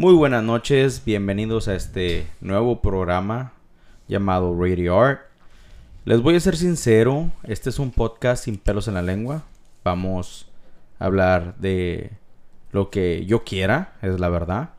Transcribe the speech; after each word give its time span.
Muy 0.00 0.14
buenas 0.14 0.42
noches, 0.42 1.02
bienvenidos 1.04 1.68
a 1.68 1.74
este 1.74 2.26
nuevo 2.40 2.80
programa 2.80 3.52
llamado 4.08 4.58
Radio 4.58 4.98
Art. 4.98 5.20
Les 6.06 6.22
voy 6.22 6.36
a 6.36 6.40
ser 6.40 6.56
sincero, 6.56 7.30
este 7.42 7.68
es 7.68 7.78
un 7.78 7.90
podcast 7.90 8.44
sin 8.44 8.56
pelos 8.56 8.88
en 8.88 8.94
la 8.94 9.02
lengua. 9.02 9.42
Vamos 9.84 10.48
a 10.98 11.04
hablar 11.04 11.54
de 11.58 12.12
lo 12.72 12.88
que 12.88 13.26
yo 13.26 13.44
quiera, 13.44 13.92
es 14.00 14.18
la 14.18 14.30
verdad. 14.30 14.70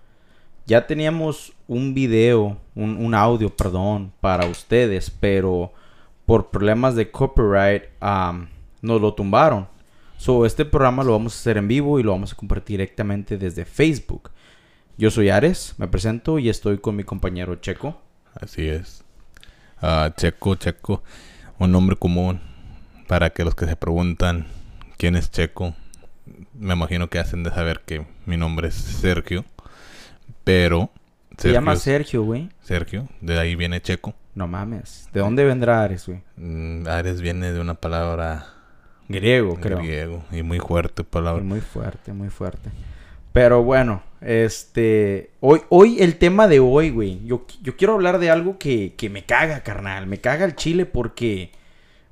Ya 0.66 0.88
teníamos 0.88 1.54
un 1.68 1.94
video, 1.94 2.58
un, 2.74 3.14
audio, 3.14 3.56
perdón, 3.56 4.12
para 4.22 4.48
ustedes, 4.48 5.12
pero 5.12 5.72
por 6.26 6.50
problemas 6.50 6.96
de 6.96 7.12
copyright 7.12 7.84
nos 8.82 9.00
lo 9.00 9.14
tumbaron. 9.14 9.68
So, 10.18 10.48
este 10.48 10.66
programa 10.66 11.04
lo 11.04 11.12
vamos 11.12 11.36
a 11.36 11.40
hacer 11.40 11.58
en 11.58 11.68
vivo 11.68 12.00
y 12.00 12.04
lo 12.04 12.10
vamos 12.10 12.34
a 12.34 12.36
compartir 12.36 12.80
directamente 12.80 13.38
desde 13.38 13.66
Facebook. 13.66 14.32
Yo 15.02 15.10
soy 15.10 15.30
Ares, 15.32 15.74
me 15.80 15.88
presento 15.88 16.38
y 16.38 16.48
estoy 16.48 16.78
con 16.78 16.96
mi 16.96 17.04
compañero 17.04 17.56
Checo. 17.56 18.00
Así 18.40 18.68
es. 18.68 19.04
Ah, 19.82 20.14
Checo, 20.16 20.54
Checo, 20.54 21.02
un 21.58 21.72
nombre 21.72 21.96
común 21.96 22.40
para 23.08 23.32
que 23.32 23.44
los 23.44 23.56
que 23.56 23.66
se 23.66 23.76
preguntan 23.76 24.46
quién 25.00 25.16
es 25.16 25.32
Checo, 25.32 25.74
me 26.54 26.76
imagino 26.76 27.10
que 27.10 27.18
hacen 27.18 27.42
de 27.42 27.50
saber 27.50 27.82
que 27.84 28.06
mi 28.28 28.38
nombre 28.38 28.68
es 28.68 28.76
Sergio, 28.76 29.44
pero... 30.44 30.92
Se 31.36 31.52
llama 31.52 31.78
Sergio, 31.78 32.22
güey. 32.22 32.50
Sergio, 32.62 33.08
de 33.22 33.40
ahí 33.40 33.56
viene 33.56 33.82
Checo. 33.82 34.14
No 34.36 34.46
mames. 34.46 35.10
¿De 35.14 35.22
dónde 35.22 35.44
vendrá 35.46 35.82
Ares, 35.82 36.06
güey? 36.06 36.22
Mm, 36.36 36.88
Ares 36.88 37.22
viene 37.22 37.52
de 37.52 37.60
una 37.60 37.74
palabra... 37.74 38.46
Griego, 39.10 39.56
creo. 39.60 39.80
Griego, 39.80 40.24
y 40.32 40.44
muy 40.44 40.60
fuerte 40.60 41.04
palabra. 41.04 41.42
Muy 41.42 41.62
fuerte, 41.62 42.14
muy 42.14 42.30
fuerte. 42.30 42.70
Pero 43.34 43.64
bueno, 43.64 44.04
este... 44.22 45.32
Hoy, 45.40 45.62
hoy 45.70 46.02
el 46.02 46.18
tema 46.18 46.48
de 46.48 46.60
hoy, 46.60 46.90
güey. 46.92 47.26
Yo, 47.26 47.46
yo 47.62 47.76
quiero 47.76 47.94
hablar 47.94 48.20
de 48.20 48.30
algo 48.30 48.58
que, 48.58 48.94
que 48.96 49.10
me 49.10 49.26
caga, 49.26 49.62
carnal. 49.62 50.08
Me 50.08 50.20
caga 50.20 50.46
el 50.46 50.56
chile 50.56 50.86
porque... 50.86 51.52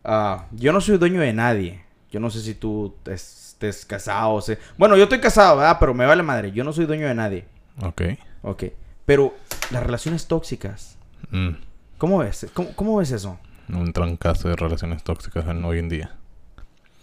ah, 0.04 0.48
yo 0.52 0.74
no 0.74 0.82
soy 0.82 0.98
dueño 0.98 1.22
de 1.22 1.34
nadie. 1.34 1.84
Yo 2.12 2.20
no 2.20 2.30
sé 2.30 2.42
si 2.42 2.56
tú 2.56 2.96
estés 3.06 3.86
casado. 3.86 4.34
O 4.34 4.42
sea... 4.42 4.58
Bueno, 4.78 4.98
yo 4.98 5.04
estoy 5.04 5.20
casado, 5.20 5.58
¿verdad? 5.58 5.78
Pero 5.80 5.94
me 5.94 6.06
vale 6.06 6.24
madre. 6.24 6.52
Yo 6.52 6.64
no 6.64 6.74
soy 6.74 6.86
dueño 6.86 7.08
de 7.08 7.16
nadie. 7.16 7.46
Ok. 7.82 8.02
Ok. 8.42 8.64
Pero 9.06 9.36
las 9.72 9.84
relaciones 9.84 10.28
tóxicas. 10.28 10.98
Mm, 11.32 11.52
¿Cómo 11.98 12.20
ves? 12.20 12.48
¿Cómo, 12.54 12.76
cómo 12.76 12.98
ves 12.98 13.12
eso? 13.12 13.40
un 13.78 13.94
trancazo 13.94 14.50
de 14.50 14.56
relaciones 14.56 15.04
tóxicas 15.04 15.48
en 15.48 15.64
hoy 15.64 15.80
en 15.80 15.90
día. 15.90 16.16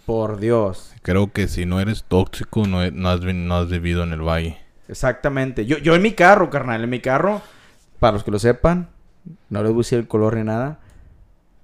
Por 0.05 0.39
Dios. 0.39 0.93
Creo 1.03 1.33
que 1.33 1.49
si 1.49 1.67
no 1.67 1.81
eres 1.81 2.05
tóxico, 2.05 2.67
no, 2.67 2.91
no 2.91 3.09
has, 3.09 3.21
no 3.21 3.57
has 3.57 3.69
vivido 3.69 4.03
en 4.03 4.13
el 4.13 4.23
valle. 4.23 4.59
Exactamente. 4.89 5.67
Yo, 5.67 5.79
yo 5.79 5.95
en 5.95 6.03
mi 6.03 6.13
carro, 6.13 6.51
carnal, 6.51 6.85
en 6.85 6.91
mi 6.91 7.01
carro, 7.01 7.43
para 7.99 8.13
los 8.13 8.25
que 8.25 8.31
lo 8.31 8.39
sepan, 8.39 8.89
no 9.51 9.63
les 9.63 9.73
voy 9.73 9.81
a 9.81 9.85
decir 9.85 9.99
el 9.99 10.09
color 10.09 10.37
ni 10.37 10.45
nada, 10.45 10.79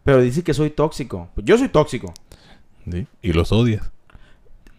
pero 0.04 0.20
dice 0.20 0.42
que 0.42 0.54
soy 0.54 0.70
tóxico. 0.70 1.28
Pues 1.34 1.44
yo 1.46 1.56
soy 1.58 1.68
tóxico. 1.68 2.12
¿sí? 2.90 3.06
Y 3.22 3.32
los 3.32 3.52
odias. 3.52 3.90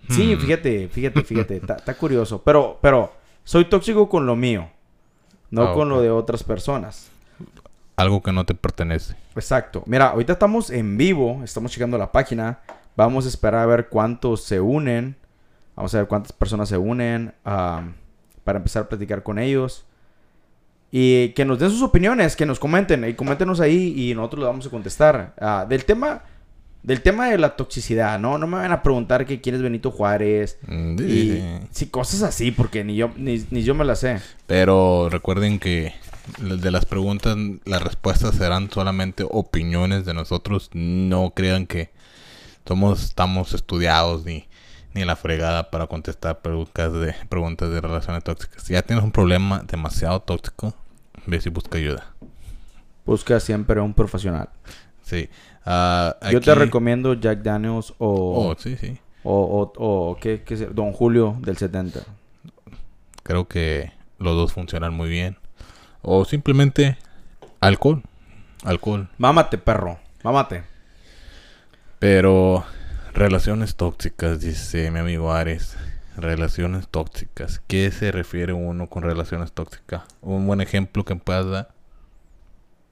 Sí, 0.10 0.36
Hmm. 0.36 0.40
fíjate, 0.40 0.90
fíjate, 0.90 1.24
fíjate, 1.24 1.56
está 1.78 1.94
curioso. 1.96 2.42
Pero, 2.44 2.78
pero, 2.82 3.14
soy 3.46 3.66
tóxico 3.66 4.10
con 4.10 4.26
lo 4.26 4.36
mío, 4.36 4.70
no 5.50 5.70
Ah, 5.70 5.74
con 5.74 5.88
lo 5.90 6.02
de 6.02 6.10
otras 6.12 6.44
personas. 6.44 7.10
Algo 7.96 8.22
que 8.24 8.32
no 8.34 8.46
te 8.46 8.56
pertenece. 8.56 9.16
Exacto. 9.36 9.84
Mira, 9.86 10.10
ahorita 10.10 10.34
estamos 10.34 10.70
en 10.72 10.98
vivo, 10.98 11.42
estamos 11.44 11.72
checando 11.72 11.98
la 11.98 12.12
página. 12.12 12.60
Vamos 12.98 13.26
a 13.26 13.30
esperar 13.30 13.62
a 13.62 13.66
ver 13.66 13.88
cuántos 13.88 14.44
se 14.44 14.60
unen. 14.60 15.16
Vamos 15.76 15.94
a 15.96 16.00
ver 16.00 16.08
cuántas 16.08 16.32
personas 16.34 16.70
se 16.70 16.78
unen 16.78 17.34
am, 17.44 17.94
para 18.44 18.58
empezar 18.58 18.84
a 18.84 18.90
platicar 18.90 19.24
con 19.24 19.40
ellos. 19.40 19.86
Y 20.92 21.30
que 21.30 21.44
nos 21.46 21.58
den 21.60 21.72
sus 21.72 21.82
opiniones, 21.82 22.36
que 22.36 22.46
nos 22.46 22.60
comenten. 22.60 23.04
Y 23.08 23.14
coméntenos 23.14 23.60
ahí 23.60 23.94
y 23.98 24.14
nosotros 24.14 24.42
le 24.42 24.46
vamos 24.48 24.68
a 24.68 24.70
contestar. 24.70 25.34
Ah, 25.40 25.66
del 25.68 25.86
tema 25.86 26.24
del 26.84 27.02
tema 27.02 27.30
de 27.30 27.38
la 27.38 27.56
toxicidad, 27.56 28.20
¿no? 28.20 28.38
No 28.38 28.46
me 28.46 28.58
van 28.58 28.74
a 28.74 28.84
preguntar 28.84 29.26
que 29.26 29.40
quién 29.40 29.56
es 29.56 29.62
Benito 29.62 29.90
Juárez. 29.90 30.60
Mm, 30.68 30.98
sí, 30.98 31.04
Y 31.06 31.32
sí. 31.32 31.68
sí, 31.72 31.88
cosas 31.88 32.22
así, 32.24 32.52
porque 32.52 32.84
ni 32.84 32.96
yo, 32.96 33.10
ni, 33.16 33.44
ni 33.50 33.64
yo 33.64 33.74
me 33.74 33.86
las 33.86 34.00
sé. 34.00 34.20
Pero 34.48 35.08
recuerden 35.10 35.60
que 35.60 35.94
de 36.40 36.72
las 36.72 36.86
preguntas, 36.86 37.38
las 37.66 37.82
respuestas 37.82 38.36
serán 38.36 38.70
solamente 38.70 39.26
opiniones 39.28 40.06
de 40.06 40.14
nosotros. 40.14 40.70
No 40.74 41.32
crean 41.34 41.68
que 41.68 41.90
somos, 42.68 43.04
estamos 43.04 43.54
estudiados 43.54 44.26
ni, 44.26 44.46
ni 44.94 45.06
la 45.06 45.16
fregada 45.16 45.72
para 45.72 45.88
contestar 45.88 46.42
preguntas 46.42 46.94
de, 46.94 47.16
preguntas 47.30 47.72
de 47.72 47.82
relaciones 47.82 48.24
tóxicas. 48.24 48.64
Si 48.64 48.74
ya 48.74 48.82
tienes 48.82 49.04
un 49.04 49.12
problema 49.12 49.64
demasiado 49.66 50.20
tóxico, 50.22 50.74
ve 51.26 51.42
si 51.42 51.50
busca 51.50 51.78
ayuda. 51.78 52.14
Busca 53.06 53.40
siempre 53.40 53.82
un 53.82 53.94
profesional. 53.94 54.50
Sí. 55.02 55.30
Ah, 55.66 56.16
Yo 56.32 56.42
te 56.42 56.56
recomiendo 56.56 57.14
Jack 57.14 57.42
Daniels 57.42 57.94
o... 57.98 58.50
Oh, 58.50 58.56
sí, 58.58 58.78
sí. 58.78 58.98
O, 59.24 59.72
o, 59.78 60.12
o 60.12 60.18
¿qué, 60.18 60.44
qué? 60.44 60.56
Don 60.56 60.92
Julio 60.92 61.38
del 61.40 61.58
70. 61.58 62.02
Creo 63.24 63.48
que 63.48 63.92
los 64.20 64.36
dos 64.36 64.54
funcionan 64.54 64.94
muy 64.94 65.10
bien. 65.10 65.38
O 66.02 66.26
simplemente 66.26 66.98
alcohol. 67.62 68.04
Alcohol. 68.64 69.10
Mámate, 69.18 69.58
perro. 69.58 69.98
Mámate. 70.24 70.64
Pero 72.00 72.66
relaciones 73.14 73.76
tóxicas, 73.76 74.40
dice 74.40 74.92
mi 74.92 75.00
amigo 75.00 75.34
Ares. 75.34 75.76
Relaciones 76.16 76.88
tóxicas. 76.90 77.62
¿Qué 77.66 77.90
se 77.90 78.12
refiere 78.12 78.54
uno 78.54 78.88
con 78.88 79.02
relaciones 79.02 79.52
tóxicas? 79.52 80.04
Un 80.22 80.46
buen 80.46 80.62
ejemplo 80.62 81.04
que 81.04 81.16
puedas 81.16 81.50
dar 81.50 81.70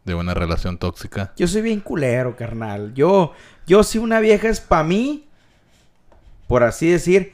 de 0.06 0.16
una 0.16 0.34
relación 0.34 0.80
tóxica. 0.80 1.32
Yo 1.38 1.48
soy 1.48 1.62
bien 1.62 1.82
culero, 1.82 2.36
carnal. 2.36 2.94
Yo, 2.96 3.34
yo 3.68 3.84
si 3.84 4.00
una 4.00 4.20
vieja 4.20 4.50
es 4.50 4.60
pa' 4.60 4.84
mí, 4.84 5.28
por 6.48 6.64
así 6.64 6.90
decir, 6.90 7.34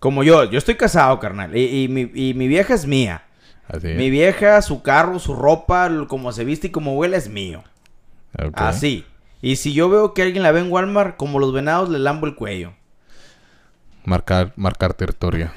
como 0.00 0.24
yo, 0.24 0.42
yo 0.44 0.58
estoy 0.58 0.74
casado, 0.74 1.20
carnal. 1.20 1.56
Y, 1.56 1.84
y 1.84 1.88
mi, 1.88 2.10
y 2.14 2.34
mi 2.34 2.48
vieja 2.48 2.74
es 2.74 2.86
mía. 2.86 3.22
Así. 3.68 3.88
Mi 3.88 4.10
vieja, 4.10 4.60
su 4.62 4.82
carro, 4.82 5.20
su 5.20 5.36
ropa, 5.36 5.88
como 6.08 6.32
se 6.32 6.44
viste 6.44 6.66
y 6.66 6.70
como 6.70 6.96
huele 6.96 7.16
es 7.16 7.28
mío. 7.28 7.62
Así. 8.54 9.06
Y 9.42 9.56
si 9.56 9.74
yo 9.74 9.90
veo 9.90 10.14
que 10.14 10.22
alguien 10.22 10.42
la 10.42 10.52
ve 10.52 10.60
en 10.60 10.70
Walmart, 10.72 11.16
como 11.16 11.38
los 11.38 11.52
venados, 11.52 11.88
le 11.90 11.98
lambo 11.98 12.26
el 12.26 12.34
cuello. 12.36 12.72
Marcar, 14.04 14.52
marcar 14.56 14.94
territorio. 14.94 15.50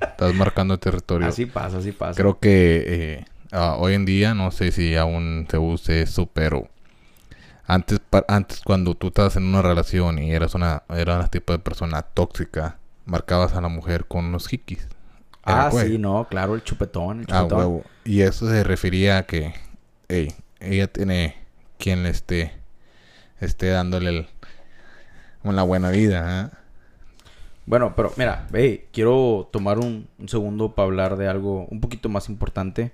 Estás 0.00 0.34
marcando 0.34 0.78
territorio. 0.78 1.28
Así 1.28 1.46
pasa, 1.46 1.78
así 1.78 1.92
pasa. 1.92 2.20
Creo 2.20 2.38
que 2.38 2.84
eh, 2.86 3.24
ah, 3.52 3.76
hoy 3.78 3.94
en 3.94 4.04
día, 4.04 4.34
no 4.34 4.50
sé 4.50 4.70
si 4.72 4.96
aún 4.96 5.46
se 5.50 5.58
use 5.58 6.02
eso, 6.02 6.26
pero 6.26 6.68
antes, 7.66 8.00
pa- 8.00 8.24
antes 8.28 8.60
cuando 8.60 8.94
tú 8.94 9.08
estabas 9.08 9.36
en 9.36 9.44
una 9.44 9.62
relación 9.62 10.18
y 10.18 10.32
eras 10.32 10.54
una, 10.54 10.82
eras 10.90 11.18
una 11.18 11.28
tipo 11.28 11.52
de 11.52 11.58
persona 11.58 12.02
tóxica, 12.02 12.78
marcabas 13.06 13.54
a 13.54 13.60
la 13.60 13.68
mujer 13.68 14.06
con 14.06 14.26
unos 14.26 14.52
hikis. 14.52 14.88
Era 15.46 15.66
Ah, 15.66 15.70
sí, 15.72 15.98
no, 15.98 16.26
claro, 16.28 16.54
el 16.54 16.62
chupetón, 16.62 17.20
el 17.20 17.26
Ah, 17.30 17.40
chupetón. 17.40 17.58
huevo. 17.58 17.84
Y 18.04 18.20
eso 18.22 18.48
se 18.48 18.62
refería 18.64 19.18
a 19.18 19.22
que, 19.24 19.54
hey, 20.08 20.34
ella 20.60 20.86
tiene 20.86 21.36
quien 21.78 22.02
le 22.04 22.10
esté, 22.10 22.52
esté 23.44 23.68
dándole 23.68 24.10
el- 24.10 24.26
una 25.44 25.62
buena 25.62 25.90
vida, 25.90 26.24
¿ah? 26.26 26.58
Bueno, 27.66 27.94
pero 27.94 28.12
mira, 28.16 28.46
ve, 28.50 28.88
quiero 28.92 29.48
tomar 29.52 29.78
un, 29.78 30.08
un 30.18 30.28
segundo 30.28 30.74
para 30.74 30.86
hablar 30.86 31.16
de 31.16 31.28
algo 31.28 31.66
un 31.70 31.80
poquito 31.80 32.08
más 32.08 32.28
importante 32.28 32.92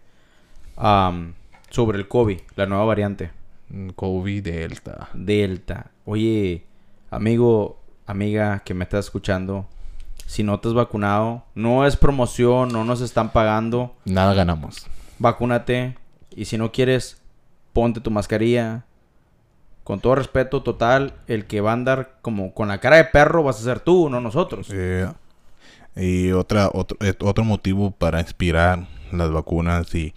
sobre 1.70 1.98
el 1.98 2.08
COVID, 2.08 2.38
la 2.56 2.66
nueva 2.66 2.84
variante, 2.84 3.30
Mm, 3.70 3.90
COVID 3.90 4.42
Delta. 4.44 5.08
Delta. 5.12 5.90
Oye, 6.06 6.64
amigo, 7.10 7.78
amiga 8.06 8.60
que 8.64 8.72
me 8.72 8.84
estás 8.84 9.04
escuchando, 9.06 9.66
si 10.24 10.42
no 10.42 10.58
te 10.60 10.68
has 10.68 10.74
vacunado, 10.74 11.44
no 11.54 11.84
es 11.86 11.94
promoción, 11.96 12.70
no 12.72 12.84
nos 12.84 13.02
están 13.02 13.30
pagando, 13.30 13.94
Nada 14.06 14.32
ganamos. 14.32 14.86
vacúnate 15.18 15.96
y 16.34 16.46
si 16.46 16.56
no 16.56 16.72
quieres, 16.72 17.20
ponte 17.74 18.00
tu 18.00 18.10
mascarilla. 18.10 18.84
Con 19.88 20.00
todo 20.00 20.16
respeto 20.16 20.62
total, 20.62 21.14
el 21.28 21.46
que 21.46 21.62
va 21.62 21.70
a 21.70 21.72
andar 21.72 22.18
como 22.20 22.52
con 22.52 22.68
la 22.68 22.76
cara 22.76 22.98
de 22.98 23.06
perro 23.06 23.42
vas 23.42 23.58
a 23.58 23.64
ser 23.64 23.80
tú, 23.80 24.10
no 24.10 24.20
nosotros. 24.20 24.68
Eh, 24.70 25.10
y 25.96 26.30
otra, 26.32 26.68
otro, 26.74 26.98
eh, 27.00 27.14
otro 27.20 27.42
motivo 27.42 27.90
para 27.90 28.20
inspirar 28.20 28.86
las 29.12 29.32
vacunas 29.32 29.94
y 29.94 30.12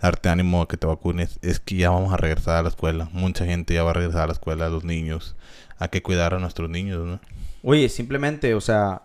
darte 0.00 0.28
ánimo 0.28 0.62
a 0.62 0.66
que 0.66 0.76
te 0.76 0.88
vacunes 0.88 1.38
es 1.40 1.60
que 1.60 1.76
ya 1.76 1.90
vamos 1.90 2.12
a 2.12 2.16
regresar 2.16 2.56
a 2.56 2.62
la 2.64 2.68
escuela. 2.68 3.10
Mucha 3.12 3.44
gente 3.44 3.74
ya 3.74 3.84
va 3.84 3.90
a 3.90 3.94
regresar 3.94 4.22
a 4.22 4.26
la 4.26 4.32
escuela, 4.32 4.68
los 4.68 4.82
niños. 4.82 5.36
Hay 5.78 5.90
que 5.90 6.02
cuidar 6.02 6.34
a 6.34 6.40
nuestros 6.40 6.68
niños, 6.68 7.06
¿no? 7.06 7.20
Oye, 7.62 7.88
simplemente, 7.90 8.56
o 8.56 8.60
sea, 8.60 9.02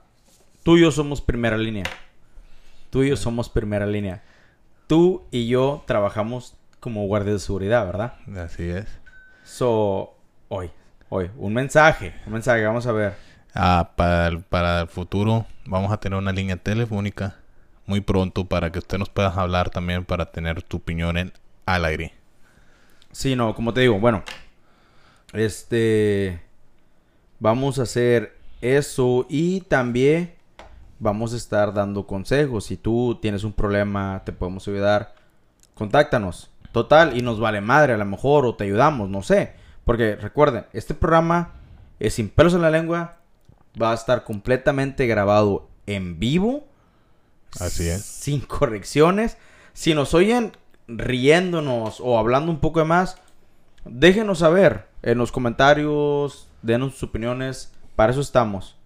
tú 0.64 0.78
y 0.78 0.82
yo 0.82 0.90
somos 0.90 1.22
primera 1.22 1.60
línea. 1.60 1.86
Tú 2.90 3.04
y 3.04 3.10
yo 3.10 3.18
somos 3.18 3.50
primera 3.50 3.86
línea. 3.86 4.24
Tú 4.88 5.22
y 5.30 5.46
yo 5.46 5.84
trabajamos 5.86 6.56
como 6.80 7.06
guardias 7.06 7.36
de 7.36 7.40
seguridad, 7.40 7.86
¿verdad? 7.86 8.14
Así 8.36 8.64
es. 8.64 8.88
So, 9.48 10.14
hoy, 10.50 10.70
hoy, 11.08 11.32
un 11.38 11.54
mensaje, 11.54 12.14
un 12.26 12.34
mensaje, 12.34 12.66
vamos 12.66 12.86
a 12.86 12.92
ver. 12.92 13.16
Ah, 13.56 13.94
para, 13.96 14.28
el, 14.28 14.42
para 14.42 14.82
el 14.82 14.88
futuro 14.88 15.46
vamos 15.66 15.92
a 15.92 15.98
tener 15.98 16.20
una 16.20 16.34
línea 16.34 16.58
telefónica 16.58 17.38
muy 17.86 18.02
pronto 18.02 18.44
para 18.44 18.74
que 18.74 18.80
usted 18.80 18.98
nos 18.98 19.10
pueda 19.10 19.30
hablar 19.30 19.70
también 19.70 20.04
para 20.04 20.32
tener 20.32 20.62
tu 20.64 20.78
opinión 20.78 21.18
en 21.18 21.32
al 21.66 21.86
aire. 21.86 22.14
Sí, 23.14 23.38
no, 23.38 23.56
como 23.56 23.74
te 23.74 23.82
digo, 23.82 23.98
bueno, 24.00 24.22
este, 25.32 26.42
vamos 27.40 27.80
a 27.80 27.84
hacer 27.84 28.38
eso 28.60 29.26
y 29.30 29.62
también 29.62 30.34
vamos 31.00 31.34
a 31.34 31.38
estar 31.38 31.74
dando 31.74 32.06
consejos. 32.06 32.66
Si 32.66 32.76
tú 32.76 33.18
tienes 33.22 33.46
un 33.46 33.54
problema, 33.54 34.22
te 34.26 34.34
podemos 34.34 34.68
ayudar, 34.68 35.16
contáctanos. 35.74 36.52
Total, 36.78 37.18
y 37.18 37.24
nos 37.24 37.40
vale 37.40 37.60
madre 37.60 37.94
a 37.94 37.98
lo 37.98 38.06
mejor, 38.06 38.46
o 38.46 38.54
te 38.54 38.66
ayudamos, 38.66 39.10
no 39.10 39.24
sé. 39.24 39.54
Porque 39.84 40.16
recuerden, 40.16 40.68
este 40.74 40.94
programa 40.94 41.54
es 42.00 42.14
sin 42.14 42.30
pelos 42.30 42.54
en 42.54 42.62
la 42.62 42.70
lengua, 42.70 43.18
va 43.82 43.94
a 43.94 43.96
estar 43.96 44.24
completamente 44.24 45.08
grabado 45.08 45.70
en 45.88 46.20
vivo. 46.20 46.68
Así 47.60 47.90
es. 47.90 48.06
Sin 48.06 48.42
correcciones. 48.42 49.38
Si 49.74 49.96
nos 49.96 50.14
oyen 50.14 50.52
riéndonos 50.88 52.00
o 52.00 52.20
hablando 52.20 52.52
un 52.52 52.60
poco 52.60 52.80
de 52.80 52.86
más, 52.86 53.18
déjenos 53.84 54.38
saber 54.38 54.88
en 55.02 55.18
los 55.18 55.32
comentarios, 55.32 56.48
denos 56.62 56.94
sus 56.94 57.10
opiniones. 57.10 57.74
Para 57.96 58.12
eso 58.12 58.22
estamos. 58.22 58.78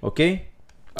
¿Ok? 0.00 0.20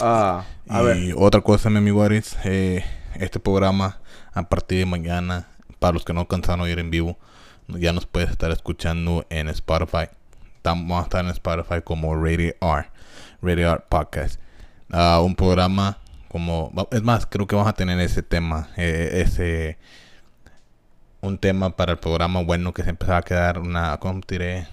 Ah, 0.02 0.44
a 0.68 0.82
y 0.82 0.84
ver. 0.84 1.14
otra 1.16 1.42
cosa, 1.42 1.70
mi 1.70 1.78
amigo 1.78 2.02
Aris, 2.02 2.36
eh, 2.42 2.84
este 3.14 3.38
programa 3.38 4.00
a 4.32 4.48
partir 4.48 4.80
de 4.80 4.86
mañana, 4.86 5.46
para 5.78 5.92
los 5.92 6.04
que 6.04 6.12
no 6.12 6.20
alcanzaron 6.20 6.60
a 6.60 6.64
oír 6.64 6.78
en 6.78 6.90
vivo, 6.90 7.18
ya 7.68 7.92
nos 7.92 8.06
puedes 8.06 8.30
estar 8.30 8.50
escuchando 8.50 9.26
en 9.30 9.48
Spotify. 9.48 10.08
Vamos 10.64 11.00
a 11.00 11.02
estar 11.04 11.24
en 11.24 11.30
Spotify 11.30 11.82
como 11.82 12.14
Radio 12.14 12.54
R, 12.60 12.90
Radio 13.42 13.72
R 13.72 13.82
Podcast. 13.88 14.40
Ah, 14.90 15.20
un 15.22 15.34
programa 15.34 15.98
como, 16.28 16.72
es 16.90 17.02
más, 17.02 17.26
creo 17.26 17.46
que 17.46 17.56
vamos 17.56 17.70
a 17.70 17.74
tener 17.74 17.98
ese 18.00 18.22
tema, 18.22 18.68
eh, 18.76 19.22
ese, 19.24 19.78
un 21.20 21.38
tema 21.38 21.74
para 21.74 21.92
el 21.92 21.98
programa 21.98 22.42
bueno 22.42 22.72
que 22.72 22.82
se 22.82 22.90
empezaba 22.90 23.18
a 23.18 23.22
quedar 23.22 23.58
una, 23.58 23.96
¿cómo 23.98 24.20
diré? 24.26 24.66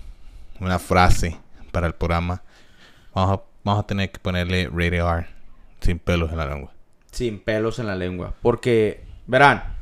Una 0.59 0.79
frase 0.79 1.37
para 1.71 1.87
el 1.87 1.93
programa. 1.93 2.43
Vamos 3.13 3.39
a, 3.39 3.43
vamos 3.63 3.83
a 3.83 3.87
tener 3.87 4.11
que 4.11 4.19
ponerle 4.19 4.69
Radio 4.71 5.09
R 5.13 5.27
sin 5.81 5.99
pelos 5.99 6.31
en 6.31 6.37
la 6.37 6.45
lengua. 6.45 6.73
Sin 7.11 7.39
pelos 7.39 7.79
en 7.79 7.87
la 7.87 7.95
lengua. 7.95 8.33
Porque, 8.41 9.05
verán, 9.27 9.74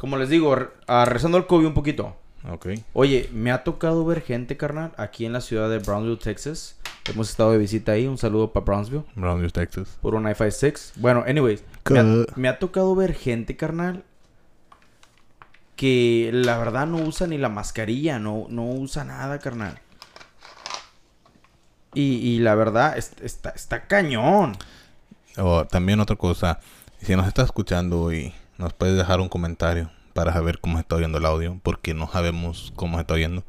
como 0.00 0.16
les 0.16 0.28
digo, 0.30 0.54
re- 0.56 0.68
rezando 1.04 1.36
el 1.38 1.46
COVID 1.46 1.66
un 1.66 1.74
poquito. 1.74 2.16
Ok. 2.50 2.68
Oye, 2.94 3.28
me 3.34 3.52
ha 3.52 3.64
tocado 3.64 4.02
ver 4.06 4.22
gente, 4.22 4.56
carnal, 4.56 4.92
aquí 4.96 5.26
en 5.26 5.34
la 5.34 5.42
ciudad 5.42 5.68
de 5.68 5.78
Brownsville, 5.78 6.18
Texas. 6.18 6.76
Hemos 7.12 7.28
estado 7.30 7.52
de 7.52 7.58
visita 7.58 7.92
ahí. 7.92 8.06
Un 8.06 8.16
saludo 8.18 8.52
para 8.52 8.64
Brownsville. 8.64 9.04
Brownsville, 9.14 9.52
Texas. 9.52 9.98
Por 10.00 10.14
un 10.14 10.24
i5 10.24 10.50
6. 10.50 10.92
Bueno, 10.96 11.22
anyways. 11.28 11.62
Me 11.90 11.98
ha, 11.98 12.04
me 12.36 12.48
ha 12.48 12.58
tocado 12.58 12.94
ver 12.94 13.14
gente, 13.14 13.56
carnal, 13.56 14.04
que 15.76 16.30
la 16.32 16.56
verdad 16.58 16.86
no 16.86 16.98
usa 16.98 17.26
ni 17.26 17.36
la 17.38 17.48
mascarilla, 17.50 18.18
no, 18.18 18.46
no 18.48 18.64
usa 18.70 19.04
nada, 19.04 19.38
carnal. 19.38 19.78
Y, 21.94 22.02
y 22.16 22.38
la 22.38 22.54
verdad, 22.54 22.96
es- 22.96 23.12
está, 23.22 23.50
está 23.50 23.86
cañón. 23.86 24.56
O 25.36 25.66
también 25.66 26.00
otra 26.00 26.16
cosa, 26.16 26.60
si 27.02 27.14
nos 27.16 27.26
está 27.26 27.42
escuchando 27.42 28.12
y 28.12 28.32
nos 28.60 28.72
puedes 28.74 28.96
dejar 28.96 29.20
un 29.20 29.28
comentario 29.28 29.90
para 30.14 30.32
saber 30.32 30.58
cómo 30.60 30.76
se 30.76 30.82
está 30.82 30.96
oyendo 30.96 31.18
el 31.18 31.24
audio, 31.26 31.58
porque 31.62 31.94
no 31.94 32.10
sabemos 32.10 32.72
cómo 32.76 32.96
se 32.96 33.02
está 33.02 33.14
oyendo. 33.14 33.42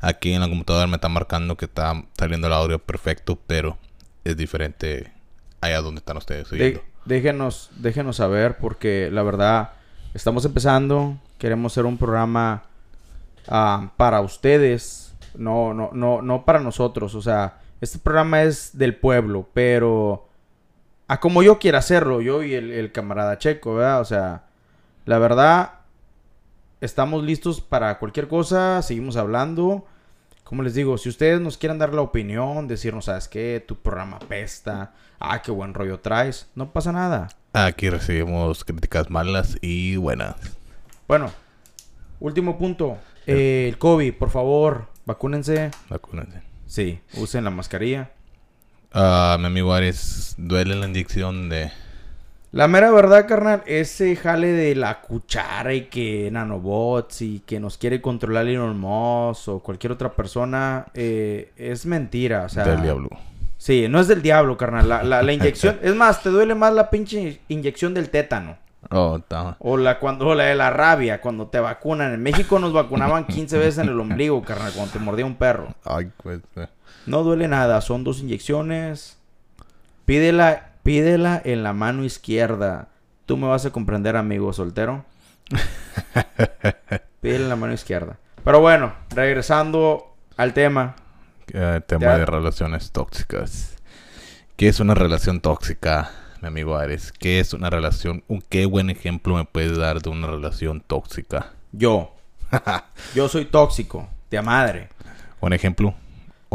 Aquí 0.00 0.32
en 0.32 0.40
la 0.40 0.48
computadora 0.48 0.86
me 0.86 0.96
está 0.96 1.08
marcando 1.08 1.56
que 1.56 1.64
está 1.66 2.04
saliendo 2.18 2.46
el 2.46 2.52
audio 2.52 2.78
perfecto, 2.78 3.38
pero 3.46 3.78
es 4.24 4.36
diferente 4.36 5.12
allá 5.60 5.80
donde 5.80 5.98
están 5.98 6.16
ustedes 6.16 6.48
De- 6.50 6.56
oyendo. 6.56 6.82
déjenos, 7.04 7.70
déjenos 7.76 8.16
saber 8.16 8.56
porque 8.58 9.10
la 9.12 9.22
verdad 9.22 9.70
estamos 10.14 10.44
empezando, 10.44 11.18
queremos 11.38 11.72
hacer 11.72 11.84
un 11.84 11.98
programa 11.98 12.62
ah, 13.48 13.90
para 13.96 14.20
ustedes, 14.20 15.14
no, 15.34 15.74
no, 15.74 15.90
no, 15.92 16.22
no 16.22 16.44
para 16.44 16.60
nosotros, 16.60 17.14
o 17.14 17.22
sea, 17.22 17.58
este 17.80 17.98
programa 17.98 18.42
es 18.44 18.78
del 18.78 18.94
pueblo, 18.96 19.48
pero 19.52 20.28
a 21.08 21.18
como 21.20 21.42
yo 21.42 21.58
quiera 21.58 21.78
hacerlo, 21.80 22.20
yo 22.22 22.42
y 22.42 22.54
el, 22.54 22.70
el 22.70 22.92
camarada 22.92 23.36
Checo, 23.38 23.74
¿verdad? 23.74 24.00
O 24.00 24.04
sea, 24.04 24.44
la 25.04 25.18
verdad, 25.18 25.80
estamos 26.80 27.24
listos 27.24 27.60
para 27.60 27.98
cualquier 27.98 28.28
cosa, 28.28 28.82
seguimos 28.82 29.16
hablando. 29.16 29.86
Como 30.44 30.62
les 30.62 30.74
digo, 30.74 30.98
si 30.98 31.08
ustedes 31.08 31.40
nos 31.40 31.56
quieren 31.56 31.78
dar 31.78 31.94
la 31.94 32.02
opinión, 32.02 32.68
decirnos, 32.68 33.06
¿sabes 33.06 33.28
qué? 33.28 33.64
Tu 33.66 33.76
programa 33.76 34.18
pesta. 34.18 34.92
Ah, 35.18 35.40
qué 35.42 35.50
buen 35.50 35.72
rollo 35.72 36.00
traes. 36.00 36.48
No 36.54 36.70
pasa 36.72 36.92
nada. 36.92 37.28
Aquí 37.54 37.88
recibimos 37.88 38.64
críticas 38.64 39.10
malas 39.10 39.56
y 39.62 39.96
buenas. 39.96 40.36
Bueno, 41.08 41.32
último 42.20 42.58
punto. 42.58 42.98
Eh, 43.26 43.66
el 43.68 43.78
COVID, 43.78 44.14
por 44.14 44.30
favor, 44.30 44.88
vacúnense. 45.06 45.70
Vacúnense. 45.88 46.42
Sí, 46.66 47.00
usen 47.14 47.44
la 47.44 47.50
mascarilla. 47.50 48.10
Ah, 48.92 49.36
mi 49.40 49.46
amigo 49.46 49.72
Ares, 49.72 50.34
duele 50.36 50.76
la 50.76 50.86
inyección 50.86 51.48
de... 51.48 51.72
La 52.54 52.68
mera 52.68 52.92
verdad, 52.92 53.26
carnal, 53.26 53.64
ese 53.66 54.14
jale 54.14 54.52
de 54.52 54.76
la 54.76 55.00
cuchara 55.00 55.74
y 55.74 55.86
que 55.86 56.30
nanobots 56.30 57.20
y 57.22 57.40
que 57.40 57.58
nos 57.58 57.76
quiere 57.76 58.00
controlar 58.00 58.46
Elon 58.46 58.78
Musk 58.78 59.48
o 59.48 59.58
cualquier 59.58 59.90
otra 59.90 60.12
persona 60.12 60.86
eh, 60.94 61.50
es 61.56 61.84
mentira. 61.84 62.44
O 62.44 62.48
sea, 62.48 62.64
del 62.64 62.80
diablo. 62.80 63.08
Sí, 63.58 63.88
no 63.88 63.98
es 63.98 64.06
del 64.06 64.22
diablo, 64.22 64.56
carnal. 64.56 64.88
La, 64.88 65.02
la, 65.02 65.24
la 65.24 65.32
inyección, 65.40 65.80
es 65.82 65.96
más, 65.96 66.22
te 66.22 66.28
duele 66.28 66.54
más 66.54 66.72
la 66.72 66.90
pinche 66.90 67.40
inyección 67.48 67.92
del 67.92 68.08
tétano. 68.10 68.56
Oh. 68.88 69.20
O 69.58 69.76
la 69.76 69.98
cuando 69.98 70.28
o 70.28 70.34
la 70.36 70.44
de 70.44 70.54
la 70.54 70.70
rabia, 70.70 71.20
cuando 71.20 71.48
te 71.48 71.58
vacunan. 71.58 72.14
En 72.14 72.22
México 72.22 72.60
nos 72.60 72.72
vacunaban 72.72 73.26
15 73.26 73.58
veces 73.58 73.78
en 73.78 73.88
el 73.88 73.98
ombligo, 73.98 74.40
carnal, 74.42 74.70
cuando 74.76 74.92
te 74.92 75.00
mordía 75.00 75.26
un 75.26 75.34
perro. 75.34 75.74
Ay, 75.84 76.08
pues... 76.22 76.38
eh. 76.54 76.68
No 77.06 77.24
duele 77.24 77.48
nada, 77.48 77.80
son 77.80 78.04
dos 78.04 78.20
inyecciones. 78.20 79.18
Pídela, 80.04 80.73
pídela 80.84 81.42
en 81.44 81.64
la 81.64 81.72
mano 81.72 82.04
izquierda. 82.04 82.88
Tú 83.26 83.36
me 83.36 83.48
vas 83.48 83.66
a 83.66 83.70
comprender, 83.70 84.16
amigo 84.16 84.52
soltero. 84.52 85.04
Pídela 87.20 87.44
en 87.44 87.48
la 87.48 87.56
mano 87.56 87.72
izquierda. 87.72 88.18
Pero 88.44 88.60
bueno, 88.60 88.94
regresando 89.10 90.14
al 90.36 90.52
tema. 90.54 90.94
Eh, 91.52 91.80
tema 91.86 92.04
Ya. 92.06 92.18
de 92.18 92.26
relaciones 92.26 92.92
tóxicas. 92.92 93.76
¿Qué 94.56 94.68
es 94.68 94.78
una 94.80 94.94
relación 94.94 95.40
tóxica, 95.40 96.10
mi 96.40 96.48
amigo 96.48 96.76
Ares? 96.76 97.12
¿Qué 97.12 97.40
es 97.40 97.52
una 97.54 97.70
relación? 97.70 98.22
Un, 98.28 98.42
¿Qué 98.42 98.66
buen 98.66 98.90
ejemplo 98.90 99.34
me 99.36 99.44
puedes 99.44 99.76
dar 99.76 100.00
de 100.00 100.10
una 100.10 100.26
relación 100.26 100.80
tóxica? 100.80 101.52
Yo. 101.72 102.14
Yo 103.14 103.28
soy 103.28 103.46
tóxico, 103.46 104.08
de 104.30 104.42
madre. 104.42 104.88
Un 105.40 105.52
ejemplo. 105.52 105.94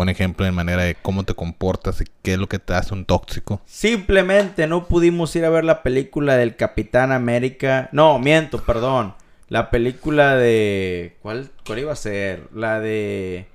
Un 0.01 0.07
ejemplo 0.07 0.45
en 0.45 0.55
manera 0.55 0.83
de 0.83 0.95
cómo 0.95 1.23
te 1.25 1.33
comportas 1.33 1.99
y 1.99 2.05
qué 2.21 2.33
es 2.33 2.39
lo 2.39 2.47
que 2.47 2.57
te 2.57 2.73
hace 2.73 2.93
un 2.93 3.03
tóxico. 3.03 3.59
Simplemente 3.65 4.65
no 4.65 4.87
pudimos 4.87 5.35
ir 5.35 5.43
a 5.43 5.49
ver 5.49 5.65
la 5.65 5.83
película 5.83 6.37
del 6.37 6.55
Capitán 6.55 7.11
América. 7.11 7.89
No, 7.91 8.17
miento, 8.17 8.63
perdón. 8.63 9.13
La 9.49 9.69
película 9.69 10.37
de... 10.37 11.17
¿Cuál, 11.21 11.49
cuál 11.65 11.79
iba 11.79 11.91
a 11.91 11.97
ser? 11.97 12.47
La 12.55 12.79
de... 12.79 13.47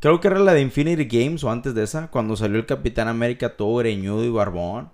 Creo 0.00 0.18
que 0.18 0.26
era 0.26 0.40
la 0.40 0.54
de 0.54 0.60
Infinity 0.60 1.04
Games 1.04 1.44
o 1.44 1.52
antes 1.52 1.72
de 1.72 1.84
esa. 1.84 2.08
Cuando 2.08 2.34
salió 2.34 2.58
el 2.58 2.66
Capitán 2.66 3.06
América 3.06 3.50
todo 3.50 3.76
greñudo 3.76 4.24
y 4.24 4.30
barbón. 4.30 4.90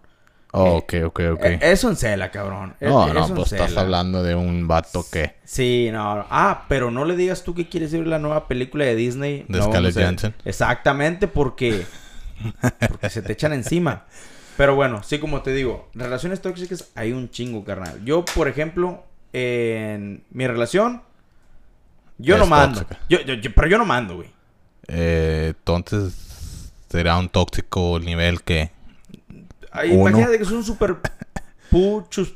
Oh, 0.52 0.76
ok, 0.76 0.94
ok, 1.04 1.20
ok. 1.34 1.44
Eh, 1.44 1.58
eso 1.60 1.90
en 1.90 1.96
cela, 1.96 2.30
cabrón. 2.30 2.74
Eh, 2.80 2.86
no, 2.88 3.06
eso 3.08 3.28
no, 3.28 3.34
pues 3.34 3.52
estás 3.52 3.76
hablando 3.76 4.22
de 4.22 4.34
un 4.34 4.66
vato 4.66 5.04
que... 5.10 5.34
Sí, 5.44 5.90
no. 5.92 6.24
Ah, 6.30 6.64
pero 6.68 6.90
no 6.90 7.04
le 7.04 7.14
digas 7.16 7.42
tú 7.44 7.54
que 7.54 7.68
quieres 7.68 7.92
ver 7.92 8.06
la 8.06 8.18
nueva 8.18 8.48
película 8.48 8.84
de 8.86 8.94
Disney. 8.94 9.44
De 9.48 9.58
No, 9.58 9.64
Scarlett. 9.66 9.94
Johansson. 9.94 10.34
Exactamente, 10.46 11.28
porque... 11.28 11.84
porque 12.88 13.10
se 13.10 13.20
te 13.22 13.32
echan 13.32 13.52
encima. 13.52 14.04
Pero 14.56 14.74
bueno, 14.74 15.02
sí, 15.02 15.18
como 15.18 15.42
te 15.42 15.52
digo, 15.52 15.90
relaciones 15.94 16.40
tóxicas 16.40 16.88
hay 16.94 17.12
un 17.12 17.28
chingo, 17.30 17.62
carnal. 17.64 18.02
Yo, 18.04 18.24
por 18.24 18.48
ejemplo, 18.48 19.04
en 19.34 20.24
mi 20.30 20.46
relación, 20.46 21.02
yo 22.16 22.36
Es 22.36 22.40
no 22.40 22.46
mando. 22.46 22.80
tóxica. 22.80 23.00
Yo, 23.10 23.20
yo- 23.20 23.34
yo- 23.34 23.52
pero 23.54 23.68
yo 23.68 23.76
no 23.76 23.84
mando, 23.84 24.16
güey. 24.16 24.30
eh, 24.88 25.52
entonces 25.56 26.72
será 26.88 27.18
un 27.18 27.28
tóxico 27.28 27.98
nivel 28.00 28.42
que... 28.42 28.70
Ay, 29.76 29.90
Uno. 29.92 30.08
Imagínate 30.10 30.36
que 30.38 30.44
es 30.44 30.50
un 30.50 30.64
super 30.64 30.96
puchu, 31.70 32.26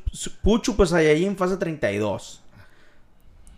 puchu 0.43 0.77
pues 0.77 0.93
ahí 0.93 1.25
en 1.25 1.37
fase 1.37 1.57
32. 1.57 2.43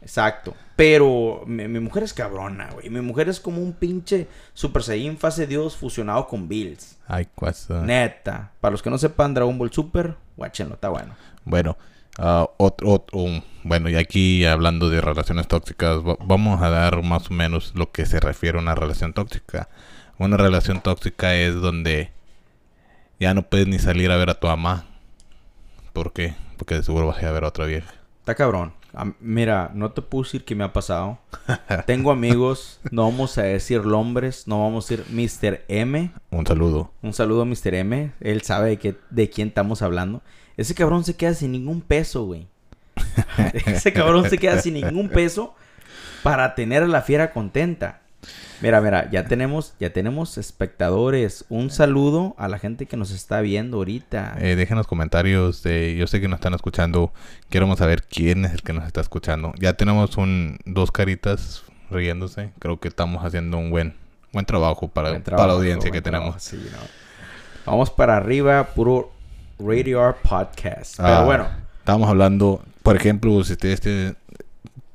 Exacto. 0.00 0.54
Pero 0.74 1.44
mi, 1.46 1.68
mi 1.68 1.78
mujer 1.78 2.02
es 2.02 2.12
cabrona, 2.12 2.70
güey. 2.72 2.90
Mi 2.90 3.00
mujer 3.00 3.28
es 3.28 3.38
como 3.38 3.60
un 3.60 3.72
pinche 3.72 4.26
Super 4.52 4.82
Saiyan 4.82 5.16
fase 5.16 5.46
Dios 5.46 5.76
fusionado 5.76 6.26
con 6.26 6.48
Bills. 6.48 6.96
Ay, 7.06 7.28
cosa... 7.34 7.82
Neta. 7.82 8.50
Para 8.60 8.72
los 8.72 8.82
que 8.82 8.90
no 8.90 8.98
sepan, 8.98 9.32
Dragon 9.34 9.56
Ball 9.58 9.70
Super, 9.72 10.16
guáchenlo, 10.36 10.74
está 10.74 10.88
bueno. 10.88 11.14
Bueno, 11.44 11.76
ah, 12.18 12.48
otro, 12.56 12.88
otro, 12.90 13.18
bueno, 13.62 13.90
y 13.90 13.96
aquí 13.96 14.44
hablando 14.44 14.90
de 14.90 15.00
relaciones 15.00 15.46
tóxicas, 15.46 15.98
va- 15.98 16.16
vamos 16.24 16.60
a 16.62 16.70
dar 16.70 17.00
más 17.02 17.30
o 17.30 17.34
menos 17.34 17.72
lo 17.76 17.92
que 17.92 18.04
se 18.06 18.18
refiere 18.18 18.58
a 18.58 18.62
una 18.62 18.74
relación 18.74 19.12
tóxica. 19.12 19.68
Una 20.18 20.36
relación 20.36 20.80
tóxica 20.80 21.34
es 21.36 21.54
donde 21.54 22.10
ya 23.22 23.34
no 23.34 23.42
puedes 23.42 23.66
ni 23.66 23.78
salir 23.78 24.10
a 24.10 24.16
ver 24.16 24.28
a 24.30 24.34
tu 24.38 24.46
mamá 24.48 24.84
¿Por 25.92 26.12
qué? 26.12 26.34
Porque 26.58 26.74
de 26.74 26.82
seguro 26.82 27.06
vas 27.06 27.18
a 27.18 27.22
ir 27.22 27.26
a 27.28 27.32
ver 27.32 27.44
a 27.44 27.48
otra 27.48 27.66
vieja. 27.66 27.92
Está 28.20 28.34
cabrón. 28.34 28.72
Mira, 29.20 29.70
no 29.74 29.90
te 29.92 30.02
puedo 30.02 30.24
decir 30.24 30.44
que 30.44 30.54
me 30.54 30.64
ha 30.64 30.72
pasado. 30.72 31.18
Tengo 31.86 32.10
amigos, 32.12 32.78
no 32.90 33.04
vamos 33.04 33.36
a 33.38 33.42
decir 33.42 33.84
nombres, 33.84 34.46
no 34.46 34.62
vamos 34.62 34.90
a 34.90 34.96
decir 34.96 35.06
Mr. 35.10 35.62
M. 35.68 36.12
Un 36.30 36.46
saludo. 36.46 36.90
Un 37.02 37.12
saludo 37.14 37.42
a 37.42 37.44
Mr. 37.46 37.74
M. 37.74 38.12
Él 38.20 38.42
sabe 38.42 38.70
de, 38.70 38.78
qué- 38.78 38.96
de 39.10 39.30
quién 39.30 39.48
estamos 39.48 39.80
hablando. 39.82 40.22
Ese 40.56 40.74
cabrón 40.74 41.04
se 41.04 41.16
queda 41.16 41.34
sin 41.34 41.52
ningún 41.52 41.80
peso, 41.80 42.24
güey. 42.24 42.46
Ese 43.66 43.92
cabrón 43.92 44.28
se 44.28 44.38
queda 44.38 44.60
sin 44.60 44.74
ningún 44.74 45.08
peso 45.08 45.54
para 46.22 46.54
tener 46.54 46.82
a 46.82 46.86
la 46.88 47.02
fiera 47.02 47.32
contenta. 47.32 48.01
Mira, 48.60 48.80
mira, 48.80 49.10
ya 49.10 49.24
tenemos, 49.26 49.74
ya 49.80 49.92
tenemos 49.92 50.38
espectadores. 50.38 51.44
Un 51.48 51.70
saludo 51.70 52.34
a 52.38 52.46
la 52.48 52.58
gente 52.58 52.86
que 52.86 52.96
nos 52.96 53.10
está 53.10 53.40
viendo 53.40 53.78
ahorita. 53.78 54.36
Eh, 54.38 54.54
dejen 54.56 54.76
los 54.76 54.86
comentarios. 54.86 55.62
de- 55.62 55.96
yo 55.96 56.06
sé 56.06 56.20
que 56.20 56.28
nos 56.28 56.36
están 56.38 56.54
escuchando. 56.54 57.12
Queremos 57.50 57.78
saber 57.78 58.02
quién 58.04 58.44
es 58.44 58.52
el 58.52 58.62
que 58.62 58.72
nos 58.72 58.86
está 58.86 59.00
escuchando. 59.00 59.52
Ya 59.58 59.72
tenemos 59.74 60.16
un 60.16 60.58
dos 60.64 60.92
caritas 60.92 61.62
riéndose. 61.90 62.52
Creo 62.60 62.78
que 62.78 62.88
estamos 62.88 63.24
haciendo 63.24 63.58
un 63.58 63.70
buen 63.70 63.94
buen 64.32 64.46
trabajo 64.46 64.88
para, 64.88 65.10
Buen 65.10 65.22
para 65.22 65.46
la 65.46 65.52
audiencia 65.52 65.90
que 65.90 66.00
tenemos. 66.00 66.42
trabajo, 66.42 66.66
sí, 66.66 66.70
¿no? 66.72 66.78
Vamos 67.70 67.90
para 67.90 68.16
arriba, 68.16 68.64
puro 68.74 69.12
Radio 69.58 70.00
R 70.08 70.16
Podcast. 70.22 70.96
Pero 70.96 71.08
Ah, 71.08 71.24
bueno, 71.24 71.46
Estábamos 71.80 72.08
hablando, 72.08 72.62
por 72.82 72.96
ejemplo, 72.96 73.42
si 73.44 73.52
ustedes 73.52 73.80
tienen- 73.80 74.16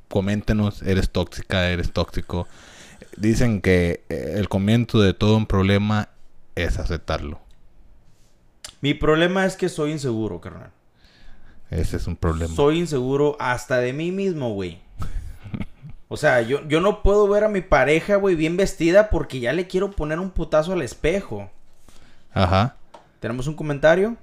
coméntenos, 0.08 0.82
eres 0.82 1.10
tóxica, 1.10 1.68
eres 1.68 1.92
tóxico. 1.92 2.48
Dicen 3.16 3.60
que 3.60 4.04
eh, 4.08 4.34
el 4.36 4.48
comienzo 4.48 5.00
de 5.00 5.14
todo 5.14 5.36
un 5.36 5.46
problema 5.46 6.08
es 6.54 6.78
aceptarlo. 6.78 7.40
mi 8.80 8.94
problema 8.94 9.44
es 9.44 9.56
que 9.56 9.68
soy 9.68 9.92
inseguro, 9.92 10.40
carnal. 10.40 10.70
Ese 11.70 11.96
es 11.96 12.06
un 12.06 12.16
problema. 12.16 12.54
Soy 12.54 12.78
inseguro 12.78 13.36
hasta 13.38 13.78
de 13.78 13.92
mí 13.92 14.10
mismo, 14.10 14.54
güey. 14.54 14.80
O 16.08 16.16
sea, 16.16 16.40
yo, 16.40 16.66
yo 16.66 16.80
no 16.80 17.02
puedo 17.02 17.28
ver 17.28 17.44
a 17.44 17.48
mi 17.48 17.60
pareja, 17.60 18.16
güey, 18.16 18.34
bien 18.34 18.56
vestida 18.56 19.10
porque 19.10 19.40
ya 19.40 19.52
le 19.52 19.66
quiero 19.66 19.90
poner 19.90 20.18
un 20.18 20.30
putazo 20.30 20.72
al 20.72 20.80
espejo. 20.80 21.50
Ajá. 22.32 22.76
¿Tenemos 23.20 23.46
un 23.46 23.54
comentario? 23.54 24.16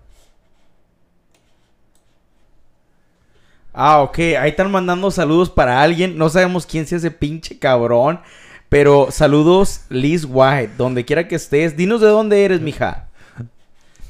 Ah, 3.72 4.01
ok. 4.01 4.17
Ahí 4.39 4.50
están 4.50 4.72
mandando 4.72 5.12
saludos 5.12 5.50
para 5.50 5.82
alguien. 5.82 6.17
No 6.17 6.29
sabemos 6.29 6.65
quién 6.65 6.88
sea 6.88 6.98
ese 6.98 7.12
pinche 7.12 7.60
cabrón. 7.60 8.22
Pero 8.69 9.07
saludos, 9.12 9.81
Liz 9.89 10.25
White. 10.27 10.74
Donde 10.77 11.05
quiera 11.05 11.27
que 11.27 11.36
estés. 11.36 11.77
Dinos 11.77 12.01
de 12.01 12.07
dónde 12.07 12.43
eres, 12.45 12.62
mija. 12.62 13.07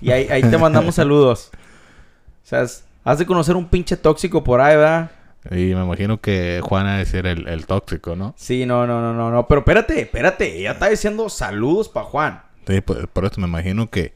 Y 0.02 0.12
ahí, 0.12 0.28
ahí 0.30 0.42
te 0.42 0.58
mandamos 0.58 0.96
saludos. 0.96 1.50
O 1.54 2.48
sea, 2.48 2.62
es- 2.64 2.84
has 3.04 3.20
de 3.20 3.26
conocer 3.26 3.56
un 3.56 3.68
pinche 3.68 3.98
tóxico 3.98 4.44
por 4.44 4.62
ahí, 4.62 4.76
¿verdad? 4.76 5.12
Y 5.52 5.76
me 5.76 5.84
imagino 5.84 6.20
que 6.20 6.60
Juana 6.64 7.06
ser 7.06 7.28
el, 7.28 7.48
el 7.48 7.68
tóxico, 7.68 8.16
¿no? 8.16 8.34
Sí, 8.36 8.66
no, 8.66 8.88
no, 8.88 9.00
no, 9.02 9.14
no, 9.14 9.30
no. 9.30 9.48
Pero 9.48 9.60
espérate, 9.62 10.02
espérate. 10.02 10.58
Ella 10.60 10.72
está 10.72 10.88
diciendo 10.90 11.30
saludos 11.30 11.88
para 11.88 12.06
Juan. 12.08 12.42
Sí, 12.68 12.82
por, 12.82 13.08
por 13.10 13.26
eso 13.26 13.40
me 13.40 13.48
imagino 13.48 13.90
que 13.92 14.14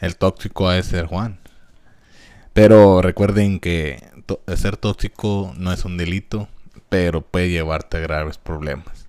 el 0.00 0.16
tóxico 0.16 0.68
ha 0.68 0.74
de 0.74 0.82
ser 0.82 1.06
Juan. 1.06 1.38
Pero 2.52 3.00
recuerden 3.00 3.60
que 3.60 4.02
ser 4.56 4.76
tóxico 4.76 5.52
no 5.56 5.72
es 5.72 5.84
un 5.84 5.96
delito, 5.96 6.48
pero 6.88 7.20
puede 7.22 7.50
llevarte 7.50 7.98
a 7.98 8.00
graves 8.00 8.38
problemas. 8.38 9.01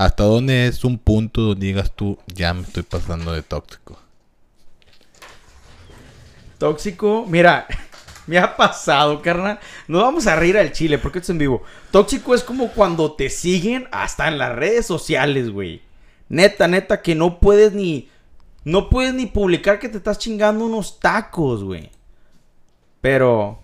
¿Hasta 0.00 0.24
dónde 0.24 0.66
es 0.66 0.82
un 0.82 0.96
punto 0.96 1.42
donde 1.42 1.66
digas 1.66 1.92
tú, 1.94 2.16
ya 2.26 2.54
me 2.54 2.62
estoy 2.62 2.84
pasando 2.84 3.32
de 3.32 3.42
tóxico? 3.42 3.98
Tóxico, 6.56 7.26
mira, 7.28 7.66
me 8.26 8.38
ha 8.38 8.56
pasado, 8.56 9.20
carnal. 9.20 9.60
No 9.88 10.00
vamos 10.00 10.26
a 10.26 10.36
reír 10.36 10.56
al 10.56 10.72
chile 10.72 10.96
porque 10.96 11.18
esto 11.18 11.32
es 11.32 11.34
en 11.34 11.38
vivo. 11.40 11.62
Tóxico 11.90 12.34
es 12.34 12.42
como 12.42 12.72
cuando 12.72 13.12
te 13.12 13.28
siguen 13.28 13.88
hasta 13.92 14.26
en 14.28 14.38
las 14.38 14.56
redes 14.56 14.86
sociales, 14.86 15.50
güey. 15.50 15.82
Neta, 16.30 16.66
neta, 16.66 17.02
que 17.02 17.14
no 17.14 17.38
puedes 17.38 17.74
ni. 17.74 18.08
No 18.64 18.88
puedes 18.88 19.12
ni 19.12 19.26
publicar 19.26 19.78
que 19.78 19.90
te 19.90 19.98
estás 19.98 20.18
chingando 20.18 20.64
unos 20.64 20.98
tacos, 20.98 21.62
güey. 21.62 21.90
Pero. 23.02 23.60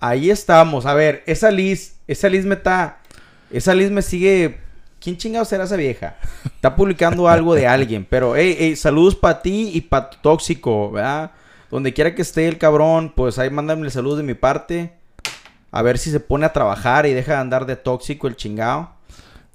Ahí 0.00 0.30
estamos. 0.30 0.86
A 0.86 0.94
ver, 0.94 1.22
esa 1.26 1.50
Liz. 1.50 1.96
Esa 2.06 2.30
Liz 2.30 2.46
me 2.46 2.54
está. 2.54 3.02
Esa 3.50 3.74
Liz 3.74 3.90
me 3.90 4.00
sigue. 4.00 4.64
¿Quién 5.00 5.16
chingado 5.16 5.44
será 5.44 5.64
esa 5.64 5.76
vieja? 5.76 6.16
Está 6.44 6.74
publicando 6.74 7.28
algo 7.28 7.54
de 7.54 7.66
alguien. 7.66 8.06
Pero, 8.08 8.34
hey, 8.36 8.56
hey, 8.58 8.76
saludos 8.76 9.14
para 9.14 9.40
ti 9.42 9.70
y 9.74 9.80
para 9.82 10.10
tu 10.10 10.18
tóxico, 10.18 10.90
¿verdad? 10.90 11.30
Donde 11.70 11.92
quiera 11.92 12.14
que 12.14 12.22
esté 12.22 12.48
el 12.48 12.58
cabrón, 12.58 13.12
pues 13.14 13.38
ahí 13.38 13.50
mándame 13.50 13.88
saludos 13.90 14.18
de 14.18 14.24
mi 14.24 14.34
parte. 14.34 14.92
A 15.70 15.82
ver 15.82 15.98
si 15.98 16.10
se 16.10 16.20
pone 16.20 16.46
a 16.46 16.52
trabajar 16.52 17.06
y 17.06 17.12
deja 17.12 17.32
de 17.34 17.38
andar 17.38 17.66
de 17.66 17.76
tóxico 17.76 18.26
el 18.28 18.36
chingado. 18.36 18.90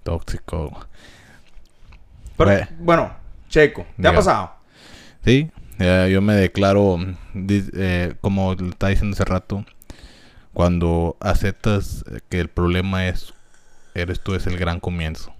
Tóxico. 0.04 0.86
Pero, 2.38 2.52
Bueno. 2.52 2.68
bueno, 2.80 3.14
Checo, 3.50 3.86
¿te 4.00 4.08
ha 4.08 4.14
pasado? 4.14 4.52
Sí, 5.24 5.50
eh, 5.80 6.10
yo 6.12 6.22
me 6.22 6.34
declaro, 6.36 6.98
eh, 7.36 8.14
como 8.22 8.54
estaba 8.54 8.90
diciendo 8.90 9.14
hace 9.16 9.26
rato, 9.26 9.66
cuando 10.54 11.18
aceptas 11.20 12.04
que 12.30 12.40
el 12.40 12.50
problema 12.50 13.08
es, 13.08 13.34
eres 13.94 14.22
tú, 14.22 14.36
es 14.36 14.48
el 14.48 14.58
gran 14.58 14.80
comienzo. 14.80 15.34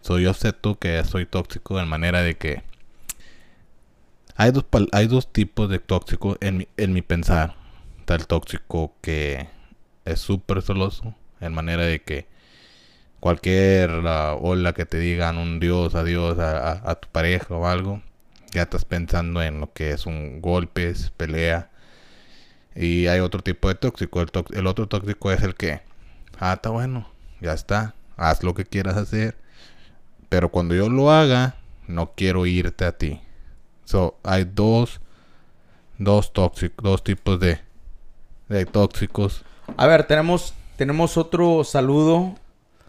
So, 0.00 0.18
yo 0.18 0.30
acepto 0.30 0.78
que 0.78 1.02
soy 1.04 1.26
tóxico 1.26 1.76
de 1.78 1.84
manera 1.84 2.22
de 2.22 2.36
que 2.36 2.62
hay 4.36 4.50
dos, 4.50 4.64
hay 4.92 5.06
dos 5.06 5.32
tipos 5.32 5.68
de 5.68 5.78
tóxico 5.78 6.36
en 6.40 6.58
mi, 6.58 6.68
en 6.76 6.92
mi 6.92 7.02
pensar. 7.02 7.54
Está 7.98 8.14
el 8.14 8.26
tóxico 8.26 8.94
que 9.00 9.48
es 10.04 10.20
súper 10.20 10.62
celoso, 10.62 11.14
en 11.40 11.52
manera 11.52 11.82
de 11.84 12.00
que 12.02 12.26
cualquier 13.18 13.90
la 13.90 14.34
ola 14.34 14.72
que 14.72 14.86
te 14.86 14.98
digan 14.98 15.38
un 15.38 15.58
dios, 15.58 15.94
adiós 15.94 16.38
a, 16.38 16.94
tu 17.00 17.08
pareja 17.08 17.54
o 17.54 17.66
algo, 17.66 18.02
ya 18.52 18.62
estás 18.62 18.84
pensando 18.84 19.42
en 19.42 19.60
lo 19.60 19.72
que 19.72 19.90
es 19.90 20.06
un 20.06 20.40
golpes, 20.40 21.10
pelea. 21.16 21.70
Y 22.74 23.06
hay 23.08 23.20
otro 23.20 23.42
tipo 23.42 23.68
de 23.68 23.74
tóxico. 23.74 24.20
El, 24.20 24.30
tóx- 24.30 24.56
el 24.56 24.66
otro 24.66 24.86
tóxico 24.86 25.32
es 25.32 25.42
el 25.42 25.54
que, 25.54 25.80
ah, 26.38 26.52
está 26.54 26.70
bueno, 26.70 27.08
ya 27.40 27.52
está, 27.52 27.94
haz 28.16 28.42
lo 28.42 28.54
que 28.54 28.64
quieras 28.64 28.96
hacer. 28.96 29.36
Pero 30.28 30.50
cuando 30.50 30.74
yo 30.74 30.88
lo 30.88 31.10
haga, 31.10 31.56
no 31.86 32.12
quiero 32.16 32.46
irte 32.46 32.84
a 32.84 32.92
ti. 32.92 33.20
So, 33.84 34.18
hay 34.24 34.44
dos, 34.44 35.00
dos 35.98 36.32
tóxicos, 36.32 36.82
dos 36.82 37.04
tipos 37.04 37.38
de, 37.38 37.60
de 38.48 38.66
tóxicos. 38.66 39.44
A 39.76 39.86
ver, 39.86 40.04
tenemos, 40.04 40.54
tenemos 40.76 41.16
otro 41.16 41.64
saludo. 41.64 42.34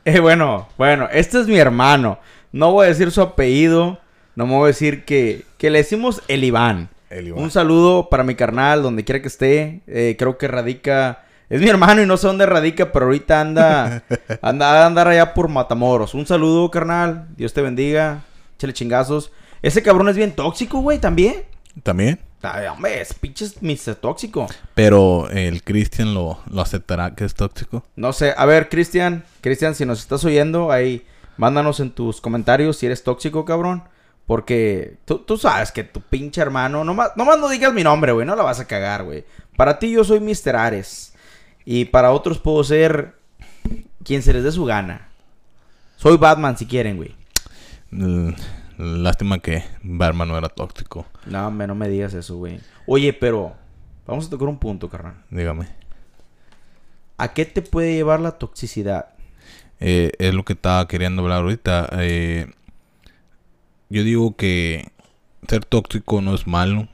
Eh, 0.09 0.21
bueno, 0.21 0.69
bueno, 0.77 1.09
este 1.11 1.37
es 1.37 1.47
mi 1.47 1.57
hermano. 1.57 2.17
No 2.53 2.71
voy 2.71 2.85
a 2.85 2.87
decir 2.87 3.11
su 3.11 3.19
apellido. 3.21 3.99
No 4.37 4.47
me 4.47 4.53
voy 4.53 4.63
a 4.63 4.67
decir 4.67 5.03
que, 5.03 5.43
que 5.57 5.69
le 5.69 5.79
decimos 5.79 6.23
el 6.29 6.45
Iván. 6.45 6.87
El 7.09 7.27
Iván. 7.27 7.43
Un 7.43 7.51
saludo 7.51 8.07
para 8.07 8.23
mi 8.23 8.33
carnal, 8.33 8.83
donde 8.83 9.03
quiera 9.03 9.21
que 9.21 9.27
esté. 9.27 9.81
Eh, 9.85 10.15
creo 10.17 10.37
que 10.37 10.47
radica. 10.47 11.25
Es 11.49 11.61
mi 11.61 11.69
hermano 11.69 12.01
y 12.01 12.05
no 12.05 12.17
sé 12.17 12.27
dónde 12.27 12.45
radica, 12.45 12.91
pero 12.91 13.05
ahorita 13.05 13.39
anda. 13.39 14.03
anda 14.41 14.83
a 14.83 14.85
andar 14.85 15.07
allá 15.07 15.33
por 15.33 15.47
Matamoros. 15.47 16.13
Un 16.13 16.27
saludo, 16.27 16.69
carnal. 16.69 17.27
Dios 17.37 17.53
te 17.53 17.61
bendiga. 17.61 18.23
Échale 18.55 18.73
chingazos. 18.73 19.31
Ese 19.61 19.81
cabrón 19.81 20.09
es 20.09 20.17
bien 20.17 20.35
tóxico, 20.35 20.79
güey, 20.79 20.99
también. 20.99 21.43
También. 21.83 22.19
Ay, 22.41 22.67
hombre, 22.67 23.01
es 23.01 23.13
pinches 23.13 23.61
Mr. 23.61 23.95
Tóxico. 23.95 24.47
Pero 24.75 25.29
el 25.29 25.63
Christian 25.63 26.13
lo, 26.13 26.39
lo 26.51 26.61
aceptará 26.61 27.15
que 27.15 27.25
es 27.25 27.33
tóxico. 27.33 27.83
No 27.95 28.13
sé, 28.13 28.33
a 28.37 28.45
ver, 28.45 28.69
Cristian, 28.69 29.23
Cristian, 29.41 29.73
si 29.73 29.85
nos 29.85 29.99
estás 29.99 30.23
oyendo, 30.23 30.71
ahí 30.71 31.05
mándanos 31.37 31.79
en 31.79 31.91
tus 31.91 32.21
comentarios 32.21 32.77
si 32.77 32.85
eres 32.85 33.03
tóxico, 33.03 33.45
cabrón. 33.45 33.83
Porque 34.25 34.97
tú, 35.05 35.19
tú 35.19 35.37
sabes 35.37 35.71
que 35.71 35.83
tu 35.85 36.01
pinche 36.01 36.41
hermano, 36.41 36.83
nomás, 36.83 37.11
nomás 37.15 37.39
no 37.39 37.47
digas 37.47 37.73
mi 37.73 37.83
nombre, 37.83 38.11
güey, 38.11 38.27
no 38.27 38.35
la 38.35 38.43
vas 38.43 38.59
a 38.59 38.67
cagar, 38.67 39.03
güey. 39.03 39.23
Para 39.55 39.79
ti 39.79 39.89
yo 39.89 40.03
soy 40.03 40.19
Mr. 40.19 40.55
Ares. 40.55 41.13
Y 41.69 41.83
para 41.83 42.11
otros 42.11 42.39
puedo 42.39 42.63
ser 42.63 43.15
quien 44.05 44.23
se 44.23 44.31
les 44.31 44.41
dé 44.45 44.53
su 44.53 44.63
gana. 44.63 45.09
Soy 45.97 46.15
Batman 46.15 46.57
si 46.57 46.65
quieren, 46.65 46.95
güey. 46.95 47.13
L- 47.91 48.33
Lástima 48.77 49.39
que 49.39 49.65
Batman 49.83 50.29
no 50.29 50.37
era 50.37 50.47
tóxico. 50.47 51.05
No, 51.25 51.45
hombre, 51.45 51.67
no 51.67 51.75
me 51.75 51.89
digas 51.89 52.13
eso, 52.13 52.37
güey. 52.37 52.61
Oye, 52.85 53.11
pero 53.11 53.53
vamos 54.05 54.27
a 54.27 54.29
tocar 54.29 54.47
un 54.47 54.59
punto, 54.59 54.87
carnal. 54.87 55.15
Dígame. 55.29 55.67
¿A 57.17 57.33
qué 57.33 57.43
te 57.45 57.61
puede 57.61 57.95
llevar 57.95 58.21
la 58.21 58.31
toxicidad? 58.37 59.09
Eh, 59.81 60.11
es 60.19 60.33
lo 60.33 60.45
que 60.45 60.53
estaba 60.53 60.87
queriendo 60.87 61.23
hablar 61.23 61.41
ahorita. 61.41 61.89
Eh, 61.99 62.47
yo 63.89 64.03
digo 64.03 64.37
que 64.37 64.89
ser 65.49 65.65
tóxico 65.65 66.21
no 66.21 66.33
es 66.33 66.47
malo, 66.47 66.87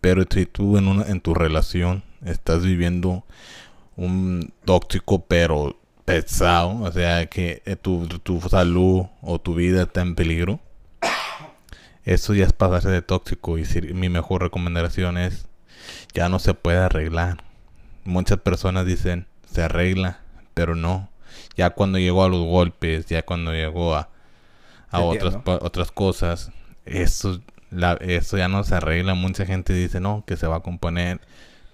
pero 0.00 0.24
si 0.30 0.46
tú 0.46 0.78
en, 0.78 0.88
una, 0.88 1.04
en 1.08 1.20
tu 1.20 1.34
relación 1.34 2.04
estás 2.24 2.62
viviendo 2.64 3.24
un 3.96 4.52
tóxico 4.64 5.24
pero 5.26 5.78
pesado, 6.04 6.80
o 6.82 6.92
sea 6.92 7.26
que 7.26 7.62
eh, 7.64 7.76
tu, 7.76 8.06
tu 8.22 8.40
salud 8.42 9.06
o 9.22 9.38
tu 9.40 9.54
vida 9.54 9.82
está 9.84 10.02
en 10.02 10.14
peligro, 10.14 10.60
eso 12.04 12.34
ya 12.34 12.44
es 12.44 12.52
pasarse 12.52 12.90
de 12.90 13.02
tóxico 13.02 13.56
y 13.58 13.64
si- 13.64 13.80
mi 13.80 14.08
mejor 14.08 14.42
recomendación 14.42 15.16
es 15.16 15.46
ya 16.12 16.28
no 16.28 16.38
se 16.38 16.54
puede 16.54 16.78
arreglar. 16.78 17.42
Muchas 18.04 18.38
personas 18.38 18.86
dicen, 18.86 19.26
se 19.50 19.62
arregla, 19.62 20.20
pero 20.54 20.74
no. 20.76 21.08
Ya 21.56 21.70
cuando 21.70 21.98
llegó 21.98 22.24
a 22.24 22.28
los 22.28 22.44
golpes, 22.44 23.06
ya 23.06 23.22
cuando 23.24 23.52
llegó 23.52 23.94
a, 23.94 24.08
a 24.90 25.00
otras, 25.00 25.34
otras 25.62 25.90
cosas, 25.90 26.50
eso, 26.84 27.40
la, 27.70 27.94
eso 28.00 28.36
ya 28.36 28.48
no 28.48 28.62
se 28.64 28.74
arregla. 28.74 29.14
Mucha 29.14 29.46
gente 29.46 29.72
dice, 29.72 30.00
no, 30.00 30.24
que 30.26 30.36
se 30.36 30.46
va 30.46 30.56
a 30.56 30.60
componer. 30.60 31.20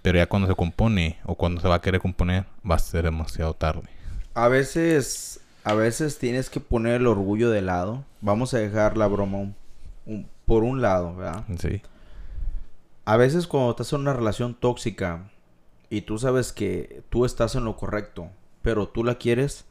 Pero 0.03 0.19
ya 0.19 0.27
cuando 0.27 0.49
se 0.49 0.55
compone 0.55 1.19
o 1.25 1.35
cuando 1.35 1.61
se 1.61 1.69
va 1.69 1.77
a 1.77 1.81
querer 1.81 2.01
componer, 2.01 2.47
va 2.69 2.77
a 2.77 2.79
ser 2.79 3.05
demasiado 3.05 3.55
tarde. 3.55 3.83
A 4.35 4.49
veces, 4.49 5.41
a 5.65 5.75
veces 5.75 6.19
tienes 6.19 6.49
que 6.51 6.61
poner 6.61 6.95
el 7.01 7.07
orgullo 7.07 7.51
de 7.51 7.63
lado. 7.63 8.05
Vamos 8.21 8.55
a 8.55 8.59
dejar 8.59 8.97
la 8.97 9.07
broma 9.09 9.39
un- 9.39 9.55
un- 10.07 10.29
por 10.47 10.63
un 10.65 10.81
lado, 10.81 11.15
¿verdad? 11.17 11.45
Sí. 11.59 11.83
A 13.05 13.17
veces 13.17 13.47
cuando 13.47 13.71
estás 13.71 13.93
en 13.93 14.01
una 14.01 14.13
relación 14.13 14.55
tóxica 14.55 15.31
y 15.89 16.03
tú 16.03 16.19
sabes 16.19 16.53
que 16.53 17.03
tú 17.11 17.25
estás 17.25 17.55
en 17.55 17.65
lo 17.65 17.77
correcto, 17.77 18.31
pero 18.63 18.89
tú 18.89 19.05
la 19.05 19.17
quieres, 19.17 19.65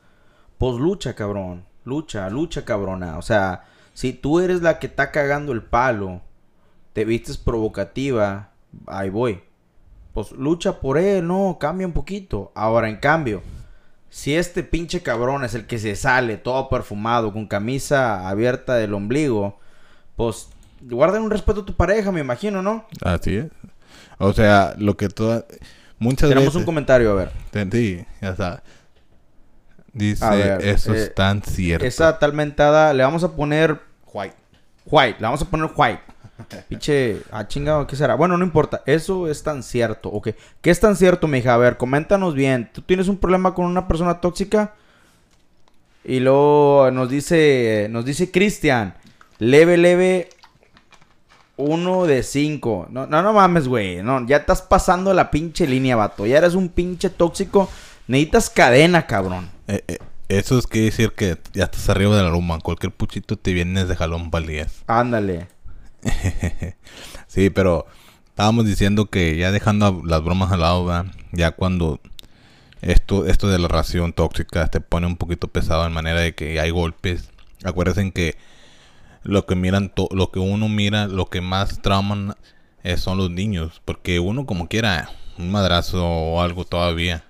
pues 0.57 0.75
lucha, 0.77 1.15
cabrón. 1.15 1.65
Lucha, 1.85 2.29
lucha, 2.29 2.65
cabrona. 2.65 3.17
O 3.17 3.21
sea, 3.21 3.63
si 3.93 4.13
tú 4.13 4.39
eres 4.39 4.61
la 4.61 4.79
que 4.79 4.87
está 4.87 5.11
cagando 5.11 5.53
el 5.53 5.63
palo, 5.63 6.21
te 6.93 7.05
vistes 7.05 7.37
provocativa, 7.37 8.51
ahí 8.87 9.09
voy. 9.09 9.41
Pues 10.19 10.33
lucha 10.33 10.81
por 10.81 10.97
él, 10.97 11.25
no, 11.25 11.55
cambia 11.61 11.87
un 11.87 11.93
poquito. 11.93 12.51
Ahora, 12.53 12.89
en 12.89 12.97
cambio, 12.97 13.41
si 14.09 14.35
este 14.35 14.63
pinche 14.63 15.01
cabrón 15.01 15.45
es 15.45 15.53
el 15.53 15.65
que 15.65 15.79
se 15.79 15.95
sale 15.95 16.35
todo 16.35 16.67
perfumado, 16.67 17.31
con 17.31 17.47
camisa 17.47 18.27
abierta 18.27 18.75
del 18.75 18.93
ombligo, 18.93 19.61
pues 20.17 20.49
guarda 20.81 21.21
un 21.21 21.31
respeto 21.31 21.61
a 21.61 21.65
tu 21.65 21.73
pareja, 21.73 22.11
me 22.11 22.19
imagino, 22.19 22.61
¿no? 22.61 22.85
Así 23.01 23.37
es. 23.37 23.45
O 24.17 24.33
sea, 24.33 24.75
lo 24.77 24.97
que 24.97 25.07
toda... 25.07 25.45
Muchas 25.99 26.27
Tenemos 26.27 26.47
veces... 26.47 26.59
un 26.59 26.65
comentario, 26.65 27.11
a 27.11 27.15
ver. 27.15 27.31
Sí, 27.71 28.05
ya 28.21 28.31
está. 28.31 28.63
Dice, 29.93 30.29
ver, 30.29 30.65
eso 30.67 30.93
eh, 30.93 30.97
es 30.97 31.15
tan 31.15 31.41
cierto. 31.43 31.85
Esa 31.85 32.19
tal 32.19 32.33
mentada, 32.33 32.93
le 32.93 33.03
vamos 33.03 33.23
a 33.23 33.31
poner 33.37 33.79
white. 34.11 34.35
White, 34.83 35.15
le 35.21 35.23
vamos 35.27 35.41
a 35.41 35.45
poner 35.45 35.69
white. 35.73 36.01
Pinche, 36.67 37.21
ah, 37.31 37.47
chingado, 37.47 37.85
¿qué 37.85 37.95
será? 37.95 38.15
Bueno, 38.15 38.37
no 38.37 38.45
importa, 38.45 38.81
eso 38.85 39.27
es 39.27 39.43
tan 39.43 39.63
cierto, 39.63 40.09
ok. 40.09 40.29
¿Qué 40.61 40.69
es 40.69 40.79
tan 40.79 40.95
cierto, 40.95 41.27
mija? 41.27 41.53
A 41.53 41.57
ver, 41.57 41.77
coméntanos 41.77 42.33
bien. 42.33 42.69
¿Tú 42.73 42.81
tienes 42.81 43.07
un 43.07 43.17
problema 43.17 43.53
con 43.53 43.65
una 43.65 43.87
persona 43.87 44.21
tóxica? 44.21 44.73
Y 46.03 46.19
luego 46.21 46.89
nos 46.91 47.09
dice, 47.09 47.87
nos 47.89 48.05
dice 48.05 48.31
Cristian, 48.31 48.95
leve, 49.37 49.77
leve, 49.77 50.29
uno 51.57 52.05
de 52.05 52.23
cinco. 52.23 52.87
No, 52.89 53.05
no, 53.05 53.21
no 53.21 53.33
mames, 53.33 53.67
güey. 53.67 54.01
No, 54.01 54.25
ya 54.25 54.37
estás 54.37 54.61
pasando 54.61 55.13
la 55.13 55.29
pinche 55.29 55.67
línea, 55.67 55.97
vato. 55.97 56.25
Ya 56.25 56.37
eres 56.37 56.55
un 56.55 56.69
pinche 56.69 57.09
tóxico. 57.09 57.69
Necesitas 58.07 58.49
cadena, 58.49 59.05
cabrón. 59.05 59.49
Eh, 59.67 59.83
eh, 59.87 59.97
eso 60.29 60.57
es 60.57 60.67
que 60.67 60.81
decir 60.81 61.11
que 61.11 61.37
ya 61.53 61.65
estás 61.65 61.89
arriba 61.89 62.15
de 62.15 62.23
la 62.23 62.29
luma. 62.29 62.59
Cualquier 62.59 62.93
puchito 62.93 63.35
te 63.35 63.51
vienes 63.51 63.87
de 63.89 63.95
jalón 63.95 64.31
para 64.31 64.45
el 64.45 64.51
10. 64.51 64.83
Ándale. 64.87 65.47
sí, 67.27 67.49
pero 67.49 67.85
estábamos 68.27 68.65
diciendo 68.65 69.07
que 69.07 69.37
ya 69.37 69.51
dejando 69.51 70.01
las 70.05 70.23
bromas 70.23 70.51
al 70.51 70.61
lado, 70.61 70.85
¿verdad? 70.85 71.11
ya 71.31 71.51
cuando 71.51 71.99
esto, 72.81 73.25
esto 73.25 73.49
de 73.49 73.59
la 73.59 73.67
ración 73.67 74.13
tóxica 74.13 74.67
te 74.67 74.79
pone 74.81 75.07
un 75.07 75.17
poquito 75.17 75.47
pesado 75.47 75.85
en 75.85 75.93
manera 75.93 76.21
de 76.21 76.33
que 76.33 76.59
hay 76.59 76.69
golpes. 76.69 77.29
Acuérdense 77.63 78.11
que 78.11 78.37
lo 79.23 79.45
que 79.45 79.55
miran, 79.55 79.91
lo 80.11 80.31
que 80.31 80.39
uno 80.39 80.69
mira, 80.69 81.07
lo 81.07 81.29
que 81.29 81.41
más 81.41 81.81
trauman 81.81 82.35
eh, 82.83 82.97
son 82.97 83.17
los 83.17 83.29
niños, 83.29 83.81
porque 83.83 84.19
uno 84.19 84.45
como 84.45 84.67
quiera 84.67 85.09
un 85.37 85.51
madrazo 85.51 86.05
o 86.05 86.41
algo 86.41 86.65
todavía. 86.65 87.23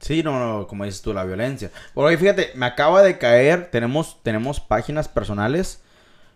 Sí, 0.00 0.24
no, 0.24 0.38
no, 0.38 0.66
como 0.66 0.84
dices 0.84 1.00
tú, 1.00 1.14
la 1.14 1.24
violencia. 1.24 1.70
Porque 1.94 2.18
fíjate, 2.18 2.50
me 2.56 2.66
acaba 2.66 3.02
de 3.02 3.18
caer, 3.18 3.70
tenemos, 3.70 4.18
tenemos 4.24 4.58
páginas 4.58 5.06
personales. 5.06 5.80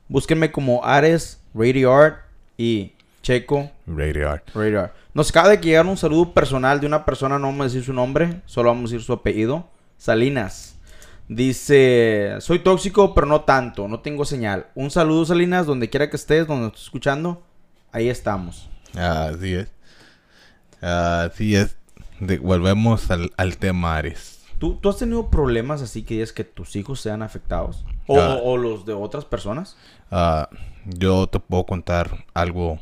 Búsquenme 0.09 0.53
como 0.53 0.85
Ares, 0.85 1.41
Radio 1.55 1.93
Art 1.95 2.19
y 2.57 2.93
Checo, 3.23 3.71
Radio 3.87 4.31
Art. 4.31 4.49
Radio 4.55 4.81
Art. 4.83 4.95
Nos 5.15 5.31
acaba 5.31 5.49
de 5.49 5.57
llegar 5.59 5.87
un 5.87 5.97
saludo 5.97 6.33
personal 6.33 6.81
de 6.81 6.87
una 6.87 7.05
persona, 7.05 7.39
no 7.39 7.47
vamos 7.47 7.61
a 7.63 7.65
decir 7.65 7.83
su 7.85 7.93
nombre, 7.93 8.43
solo 8.47 8.69
vamos 8.69 8.91
a 8.91 8.93
decir 8.93 9.05
su 9.05 9.13
apellido. 9.13 9.67
Salinas. 9.99 10.75
Dice, 11.29 12.37
soy 12.41 12.61
tóxico, 12.61 13.15
pero 13.15 13.27
no 13.27 13.41
tanto, 13.41 13.89
no 13.89 13.99
tengo 14.01 14.25
señal. 14.25 14.67
Un 14.77 14.91
saludo, 14.93 15.25
Salinas, 15.25 15.67
donde 15.67 15.91
quiera 15.91 16.09
que 16.09 16.17
estés, 16.17 16.47
donde 16.47 16.69
estés 16.69 16.83
escuchando. 16.85 17.43
Ahí 17.91 18.09
estamos. 18.09 18.69
Así 18.95 19.55
es. 19.55 19.69
Así 20.81 21.57
es. 21.57 21.77
De- 22.21 22.39
volvemos 22.39 23.11
al, 23.11 23.33
al 23.37 23.57
tema 23.59 23.97
Ares. 23.97 24.45
¿Tú, 24.59 24.77
¿Tú 24.77 24.89
has 24.89 24.97
tenido 24.99 25.29
problemas 25.31 25.83
así 25.83 26.03
que 26.03 26.15
dices 26.15 26.33
que 26.33 26.45
tus 26.45 26.77
hijos 26.77 27.01
sean 27.01 27.23
afectados? 27.23 27.85
¿O, 28.07 28.19
Ah. 28.21 28.39
o 28.43 28.57
los 28.57 28.87
de 28.87 28.93
otras 28.95 29.25
personas? 29.25 29.77
Ah, 30.11 30.49
yo 30.85 31.27
te 31.29 31.41
puedo 31.41 31.65
contar 31.67 32.25
algo, 32.35 32.79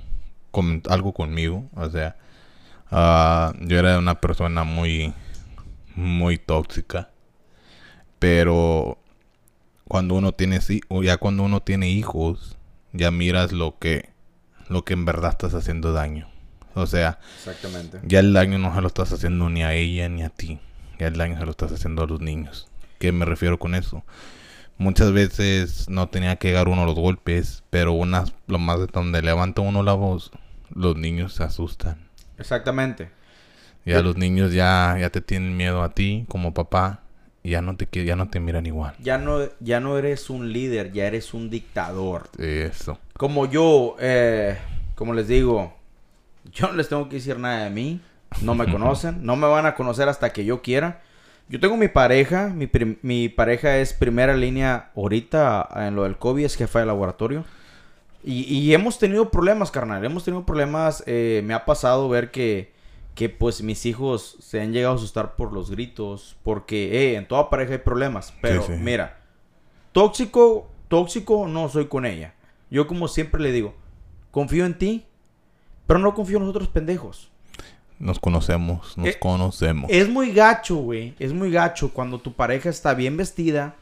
con- 0.51 0.83
algo 0.89 1.13
conmigo. 1.15 1.65
O 1.75 1.89
sea, 1.91 2.17
ah, 2.91 3.53
yo 3.61 3.79
era 3.79 3.99
una 3.99 4.21
persona 4.21 4.65
muy, 4.65 5.13
muy 5.97 6.39
tóxica. 6.39 7.11
Pero 8.19 8.99
cuando 9.87 10.15
uno 10.15 10.33
tiene, 10.33 10.61
ya 11.03 11.17
cuando 11.19 11.43
uno 11.43 11.61
tiene 11.61 11.91
hijos, 11.91 12.57
ya 12.93 13.11
miras 13.11 13.53
lo 13.53 13.79
que, 13.79 14.11
lo 14.69 14.85
que 14.85 14.95
en 14.95 15.05
verdad 15.05 15.31
estás 15.33 15.55
haciendo 15.55 15.93
daño. 15.93 16.29
O 16.75 16.87
sea, 16.87 17.19
Exactamente. 17.37 18.01
ya 18.03 18.21
el 18.21 18.33
daño 18.33 18.59
no 18.59 18.75
se 18.75 18.81
lo 18.81 18.87
estás 18.89 19.13
haciendo 19.13 19.49
ni 19.51 19.63
a 19.63 19.75
ella 19.75 20.09
ni 20.09 20.23
a 20.23 20.31
ti. 20.31 20.59
Ya 20.99 21.09
el 21.09 21.17
daño 21.17 21.39
se 21.39 21.45
lo 21.45 21.51
estás 21.51 21.73
haciendo 21.73 22.03
a 22.03 22.07
los 22.07 22.21
niños. 22.21 22.69
¿Qué 22.99 23.13
me 23.13 23.25
refiero 23.25 23.59
con 23.59 23.75
eso? 23.75 24.05
Muchas 24.79 25.13
veces 25.13 25.89
no 25.89 26.09
tenía 26.09 26.37
que 26.37 26.49
llegar 26.49 26.69
uno 26.69 26.83
a 26.83 26.87
los 26.87 26.97
golpes, 26.97 27.63
pero 27.71 27.93
unas, 27.93 28.33
lo 28.47 28.59
más 28.59 28.81
de 28.81 28.87
donde 28.87 29.23
levanta 29.23 29.63
uno 29.63 29.83
la 29.83 29.95
voz, 29.95 30.33
los 30.75 30.97
niños 30.97 31.35
se 31.35 31.45
asustan. 31.45 32.09
Exactamente. 32.39 33.11
Ya 33.85 34.03
los 34.03 34.17
niños 34.17 34.53
ya, 34.53 34.97
ya 34.99 35.11
te 35.11 35.21
tienen 35.21 35.57
miedo 35.57 35.83
a 35.83 35.91
ti 35.91 36.25
como 36.29 36.55
papá 36.55 37.03
y 37.43 37.51
ya 37.51 37.61
no 37.61 37.77
te 37.77 38.05
ya 38.05 38.17
no 38.17 38.29
te 38.29 38.41
miran 38.41 38.65
igual. 38.65 38.95
Ya 38.99 39.19
no, 39.19 39.41
ya 39.61 39.79
no 39.79 39.99
eres 39.99 40.31
un 40.31 40.53
líder, 40.53 40.93
ya 40.93 41.07
eres 41.07 41.35
un 41.35 41.51
dictador. 41.51 42.31
Eso. 42.39 42.99
Como 43.17 43.47
yo, 43.47 43.97
eh, 44.01 44.57
como 44.95 45.13
les 45.13 45.29
digo, 45.29 45.75
yo 46.51 46.69
no 46.69 46.73
les 46.73 46.89
tengo 46.89 47.09
que 47.11 47.17
decir 47.17 47.39
nada 47.39 47.65
de 47.65 47.71
mí. 47.71 48.01
No 48.41 48.55
me 48.55 48.65
conocen, 48.73 49.25
no 49.25 49.37
me 49.37 49.47
van 49.47 49.67
a 49.67 49.75
conocer 49.75 50.09
hasta 50.09 50.33
que 50.33 50.47
yo 50.47 50.63
quiera. 50.63 51.03
Yo 51.49 51.61
tengo 51.61 51.77
mi 51.77 51.89
pareja, 51.89 52.49
mi, 52.49 52.71
mi 53.03 53.29
pareja 53.29 53.77
es 53.79 53.93
primera 53.93 54.35
línea 54.37 54.91
ahorita 54.97 55.69
en 55.77 55.95
lo 55.95 56.05
del 56.05 56.17
COVID, 56.17 56.45
es 56.45 56.57
jefa 56.57 56.81
de 56.81 56.87
laboratorio. 56.87 57.45
Y, 58.23 58.45
y 58.45 58.73
hemos 58.73 58.99
tenido 58.99 59.31
problemas, 59.31 59.71
carnal, 59.71 60.03
hemos 60.05 60.25
tenido 60.25 60.47
problemas. 60.47 61.05
eh, 61.07 61.43
me 61.45 61.53
ha 61.53 61.67
pasado 61.67 62.09
ver 62.09 62.31
que, 62.31 62.73
que 63.15 63.29
pues 63.29 63.63
mis 63.63 63.85
hijos 63.85 64.39
se 64.41 64.63
han 64.63 64.73
llegado 64.73 64.95
a 64.95 64.97
asustar 64.97 65.37
por 65.37 65.53
los 65.53 65.71
gritos, 65.71 66.37
porque 66.43 67.13
eh, 67.13 67.17
en 67.17 67.29
toda 67.29 67.51
pareja 67.51 67.73
hay 67.73 67.79
problemas. 67.79 68.33
Pero 68.41 68.63
sí. 68.63 68.73
mira, 68.73 69.19
tóxico, 69.93 70.71
tóxico 70.89 71.47
no 71.47 71.69
soy 71.69 71.87
con 71.89 72.07
ella. 72.07 72.35
Yo 72.71 72.87
como 72.87 73.07
siempre 73.07 73.43
le 73.43 73.53
digo, 73.53 73.75
confío 74.31 74.65
en 74.65 74.79
ti, 74.79 75.05
pero 75.87 75.99
no 75.99 76.15
confío 76.15 76.39
en 76.39 76.45
los 76.45 76.51
otros 76.51 76.69
pendejos. 76.69 77.31
Nos 77.99 78.19
conocemos, 78.19 78.97
nos 78.99 79.09
Eh, 79.09 79.19
conocemos. 79.19 79.91
Es 79.91 80.09
muy 80.09 80.33
gacho, 80.33 80.77
güey. 80.77 81.15
Es 81.19 81.33
muy 81.33 81.51
gacho 81.51 81.91
cuando 81.93 82.19
tu 82.19 82.33
pareja 82.33 82.69
está 82.69 82.95
bien 82.95 83.17
vestida, 83.17 83.75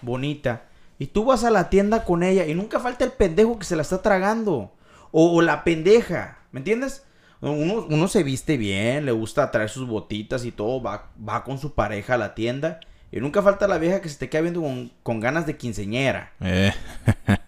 bonita, 0.00 0.62
y 0.98 1.06
tú 1.08 1.24
vas 1.24 1.44
a 1.44 1.50
la 1.50 1.68
tienda 1.70 2.04
con 2.04 2.22
ella 2.22 2.46
y 2.46 2.54
nunca 2.54 2.80
falta 2.80 3.04
el 3.04 3.12
pendejo 3.12 3.58
que 3.58 3.64
se 3.64 3.76
la 3.76 3.82
está 3.82 4.00
tragando. 4.02 4.72
O, 5.10 5.32
o 5.36 5.42
la 5.42 5.64
pendeja, 5.64 6.38
¿me 6.52 6.60
entiendes? 6.60 7.04
Uno, 7.40 7.86
uno 7.88 8.08
se 8.08 8.22
viste 8.24 8.56
bien, 8.56 9.06
le 9.06 9.12
gusta 9.12 9.50
traer 9.50 9.70
sus 9.70 9.86
botitas 9.88 10.44
y 10.44 10.50
todo, 10.50 10.82
va, 10.82 11.06
va 11.26 11.44
con 11.44 11.58
su 11.58 11.72
pareja 11.72 12.14
a 12.14 12.18
la 12.18 12.34
tienda. 12.34 12.80
Y 13.10 13.20
nunca 13.20 13.42
falta 13.42 13.66
la 13.68 13.78
vieja 13.78 14.00
que 14.02 14.08
se 14.08 14.18
te 14.18 14.28
queda 14.28 14.42
viendo 14.42 14.60
con, 14.60 14.90
con 15.02 15.20
ganas 15.20 15.46
de 15.46 15.56
quinceñera. 15.56 16.32
Eh. 16.40 16.72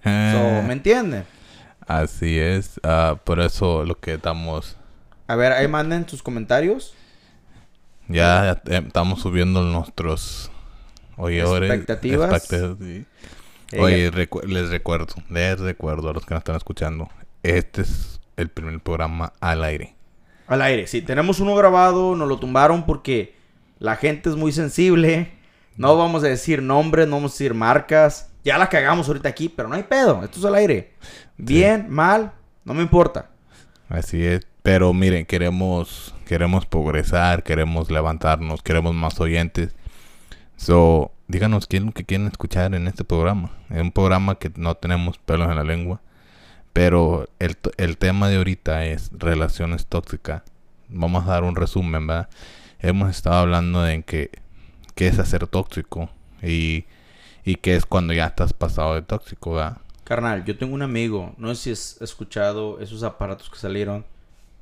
So, 0.04 0.62
¿Me 0.66 0.72
entiendes? 0.72 1.24
Así 1.86 2.38
es. 2.38 2.80
ah, 2.84 3.16
por 3.24 3.40
eso 3.40 3.84
lo 3.84 3.98
que 3.98 4.14
estamos 4.14 4.76
A 5.30 5.36
ver, 5.36 5.52
ahí 5.52 5.68
manden 5.68 6.08
sus 6.08 6.24
comentarios. 6.24 6.92
Ya 8.08 8.60
eh, 8.66 8.82
estamos 8.84 9.20
subiendo 9.20 9.62
nuestros 9.62 10.50
oidores. 11.16 11.70
Expectativas. 11.70 12.32
expectativas, 12.32 12.78
sí. 12.80 13.06
Oye, 13.78 14.10
recu- 14.10 14.42
les 14.42 14.70
recuerdo, 14.70 15.14
les 15.28 15.60
recuerdo 15.60 16.10
a 16.10 16.12
los 16.12 16.26
que 16.26 16.34
nos 16.34 16.40
están 16.40 16.56
escuchando. 16.56 17.08
Este 17.44 17.82
es 17.82 18.20
el 18.36 18.48
primer 18.48 18.80
programa 18.80 19.32
al 19.38 19.62
aire. 19.62 19.94
Al 20.48 20.62
aire, 20.62 20.88
sí. 20.88 21.00
Tenemos 21.00 21.38
uno 21.38 21.54
grabado, 21.54 22.16
nos 22.16 22.26
lo 22.26 22.40
tumbaron 22.40 22.84
porque 22.84 23.36
la 23.78 23.94
gente 23.94 24.30
es 24.30 24.34
muy 24.34 24.50
sensible. 24.50 25.30
No 25.76 25.96
vamos 25.96 26.24
a 26.24 26.26
decir 26.26 26.60
nombres, 26.60 27.06
no 27.06 27.14
vamos 27.18 27.30
a 27.30 27.34
decir 27.34 27.54
marcas. 27.54 28.32
Ya 28.42 28.58
la 28.58 28.68
cagamos 28.68 29.06
ahorita 29.06 29.28
aquí, 29.28 29.48
pero 29.48 29.68
no 29.68 29.76
hay 29.76 29.84
pedo. 29.84 30.24
Esto 30.24 30.40
es 30.40 30.44
al 30.44 30.56
aire. 30.56 30.94
Bien, 31.36 31.86
mal, 31.88 32.32
no 32.64 32.74
me 32.74 32.82
importa. 32.82 33.30
Así 33.88 34.24
es. 34.24 34.40
Pero 34.62 34.92
miren, 34.92 35.26
queremos, 35.26 36.14
queremos 36.26 36.66
progresar, 36.66 37.42
queremos 37.42 37.90
levantarnos, 37.90 38.62
queremos 38.62 38.94
más 38.94 39.20
oyentes. 39.20 39.74
So, 40.56 41.12
díganos 41.28 41.66
qué 41.66 41.82
que 41.94 42.04
quieren 42.04 42.26
escuchar 42.26 42.74
en 42.74 42.86
este 42.86 43.04
programa. 43.04 43.50
Es 43.70 43.80
un 43.80 43.92
programa 43.92 44.34
que 44.34 44.52
no 44.56 44.74
tenemos 44.74 45.18
pelos 45.18 45.48
en 45.48 45.56
la 45.56 45.64
lengua. 45.64 46.02
Pero 46.72 47.28
el, 47.38 47.56
el 47.78 47.96
tema 47.96 48.28
de 48.28 48.36
ahorita 48.36 48.84
es 48.84 49.10
relaciones 49.12 49.86
tóxicas. 49.86 50.42
Vamos 50.88 51.24
a 51.24 51.32
dar 51.32 51.44
un 51.44 51.56
resumen, 51.56 52.06
¿verdad? 52.06 52.28
Hemos 52.78 53.10
estado 53.10 53.36
hablando 53.36 53.82
de 53.82 54.02
que 54.02 54.30
qué 54.94 55.08
es 55.08 55.18
hacer 55.18 55.46
tóxico 55.46 56.10
y, 56.42 56.84
y 57.44 57.56
qué 57.56 57.74
es 57.76 57.86
cuando 57.86 58.12
ya 58.12 58.26
estás 58.26 58.52
pasado 58.52 58.94
de 58.94 59.02
tóxico, 59.02 59.54
¿verdad? 59.54 59.78
Carnal, 60.04 60.44
yo 60.44 60.58
tengo 60.58 60.74
un 60.74 60.82
amigo, 60.82 61.34
no 61.38 61.54
sé 61.54 61.62
si 61.62 61.70
has 61.70 62.02
escuchado 62.02 62.80
esos 62.80 63.02
aparatos 63.02 63.48
que 63.48 63.56
salieron 63.56 64.04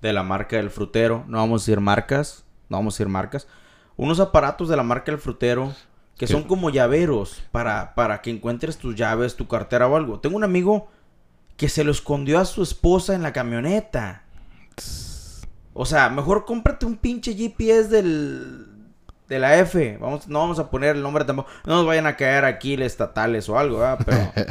de 0.03 0.13
la 0.13 0.23
marca 0.23 0.57
del 0.57 0.71
frutero, 0.71 1.25
no 1.29 1.39
vamos 1.39 1.63
a 1.63 1.65
decir 1.65 1.81
marcas, 1.81 2.45
no 2.69 2.77
vamos 2.77 2.95
a 2.95 2.97
decir 2.97 3.09
marcas, 3.09 3.49
unos 3.97 4.21
aparatos 4.21 4.69
de 4.69 4.77
la 4.77 4.83
marca 4.83 5.11
del 5.11 5.21
frutero 5.21 5.75
que 6.17 6.27
son 6.27 6.43
como 6.43 6.71
llaveros 6.71 7.43
para, 7.53 7.95
para 7.95 8.21
que 8.23 8.31
encuentres 8.31 8.77
tus 8.77 8.97
llaves, 8.97 9.37
tu 9.37 9.47
cartera 9.47 9.87
o 9.87 9.97
algo. 9.97 10.19
Tengo 10.19 10.37
un 10.37 10.43
amigo 10.43 10.89
que 11.57 11.69
se 11.69 11.85
lo 11.85 11.93
escondió 11.93 12.41
a 12.41 12.45
su 12.45 12.63
esposa 12.63 13.15
en 13.15 13.23
la 13.23 13.33
camioneta. 13.33 14.25
O 15.75 15.87
sea, 15.87 16.09
mejor 16.09 16.45
cómprate 16.45 16.87
un 16.87 16.97
pinche 16.97 17.35
GPS 17.35 17.89
del 17.89 18.67
de 19.29 19.39
la 19.39 19.59
F. 19.59 19.99
Vamos, 20.01 20.27
no 20.27 20.41
vamos 20.41 20.59
a 20.59 20.71
poner 20.71 20.97
el 20.97 21.03
nombre 21.03 21.25
tampoco. 21.25 21.49
No 21.65 21.77
nos 21.77 21.87
vayan 21.87 22.07
a 22.07 22.17
caer 22.17 22.45
aquí 22.45 22.77
los 22.77 22.87
estatales 22.87 23.49
o 23.49 23.59
algo, 23.59 23.79
¿verdad? 23.79 23.99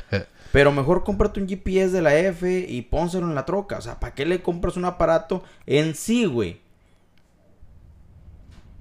Pero, 0.09 0.25
pero 0.51 0.71
mejor 0.71 1.03
cómprate 1.03 1.39
un 1.39 1.47
GPS 1.47 1.91
de 1.91 2.01
la 2.01 2.15
F 2.15 2.65
y 2.67 2.81
pónselo 2.83 3.27
en 3.27 3.35
la 3.35 3.45
troca. 3.45 3.77
O 3.77 3.81
sea, 3.81 3.99
¿para 3.99 4.13
qué 4.13 4.25
le 4.25 4.41
compras 4.41 4.77
un 4.77 4.85
aparato 4.85 5.43
en 5.65 5.95
sí, 5.95 6.25
güey? 6.25 6.61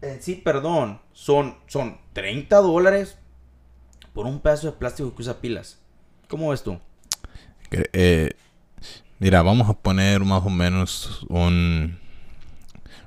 En 0.03 0.23
sí, 0.23 0.37
perdón. 0.37 1.01
Son, 1.13 1.57
son 1.67 1.99
30 2.13 2.57
dólares 2.59 3.19
por 4.13 4.27
un 4.27 4.41
pedazo 4.41 4.69
de 4.69 4.73
plástico 4.79 5.15
que 5.15 5.23
usa 5.23 5.41
pilas. 5.41 5.79
¿Cómo 6.29 6.51
ves 6.51 6.63
tú? 6.63 6.79
Eh, 7.71 8.31
mira, 9.19 9.43
vamos 9.43 9.69
a 9.69 9.75
poner 9.75 10.21
más 10.25 10.45
o 10.45 10.51
menos 10.51 11.27
un... 11.29 11.99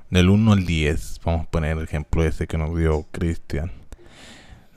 Del 0.10 0.30
1 0.30 0.54
al 0.54 0.66
10. 0.66 1.22
Vamos 1.24 1.46
a 1.46 1.52
poner 1.52 1.78
el 1.78 1.84
ejemplo 1.84 2.24
ese 2.24 2.48
que 2.48 2.58
nos 2.58 2.76
dio 2.76 3.06
Cristian. 3.12 3.79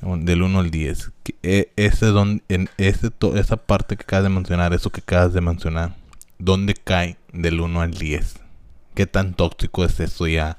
Un- 0.03 0.25
Del 0.25 0.43
1 0.43 0.59
al 0.61 0.71
10. 0.71 1.11
Que, 1.23 1.35
eh, 1.43 1.73
ese 1.77 2.07
don, 2.07 2.43
en 2.49 2.69
ese 2.77 3.11
to- 3.11 3.37
esa 3.37 3.57
parte 3.57 3.97
que 3.97 4.03
acabas 4.03 4.25
de 4.25 4.31
mencionar, 4.31 4.73
eso 4.75 4.91
que 4.91 5.01
acabas 5.01 5.33
de 5.33 5.41
mencionar, 5.41 5.95
¿dónde 6.39 6.75
cae 6.75 7.17
del 7.33 7.61
1 7.61 7.81
al 7.81 7.93
10? 7.95 8.35
¿Qué 8.95 9.07
tan 9.07 9.35
tóxico 9.35 9.85
es 9.85 9.99
eso 10.01 10.27
ya? 10.27 10.59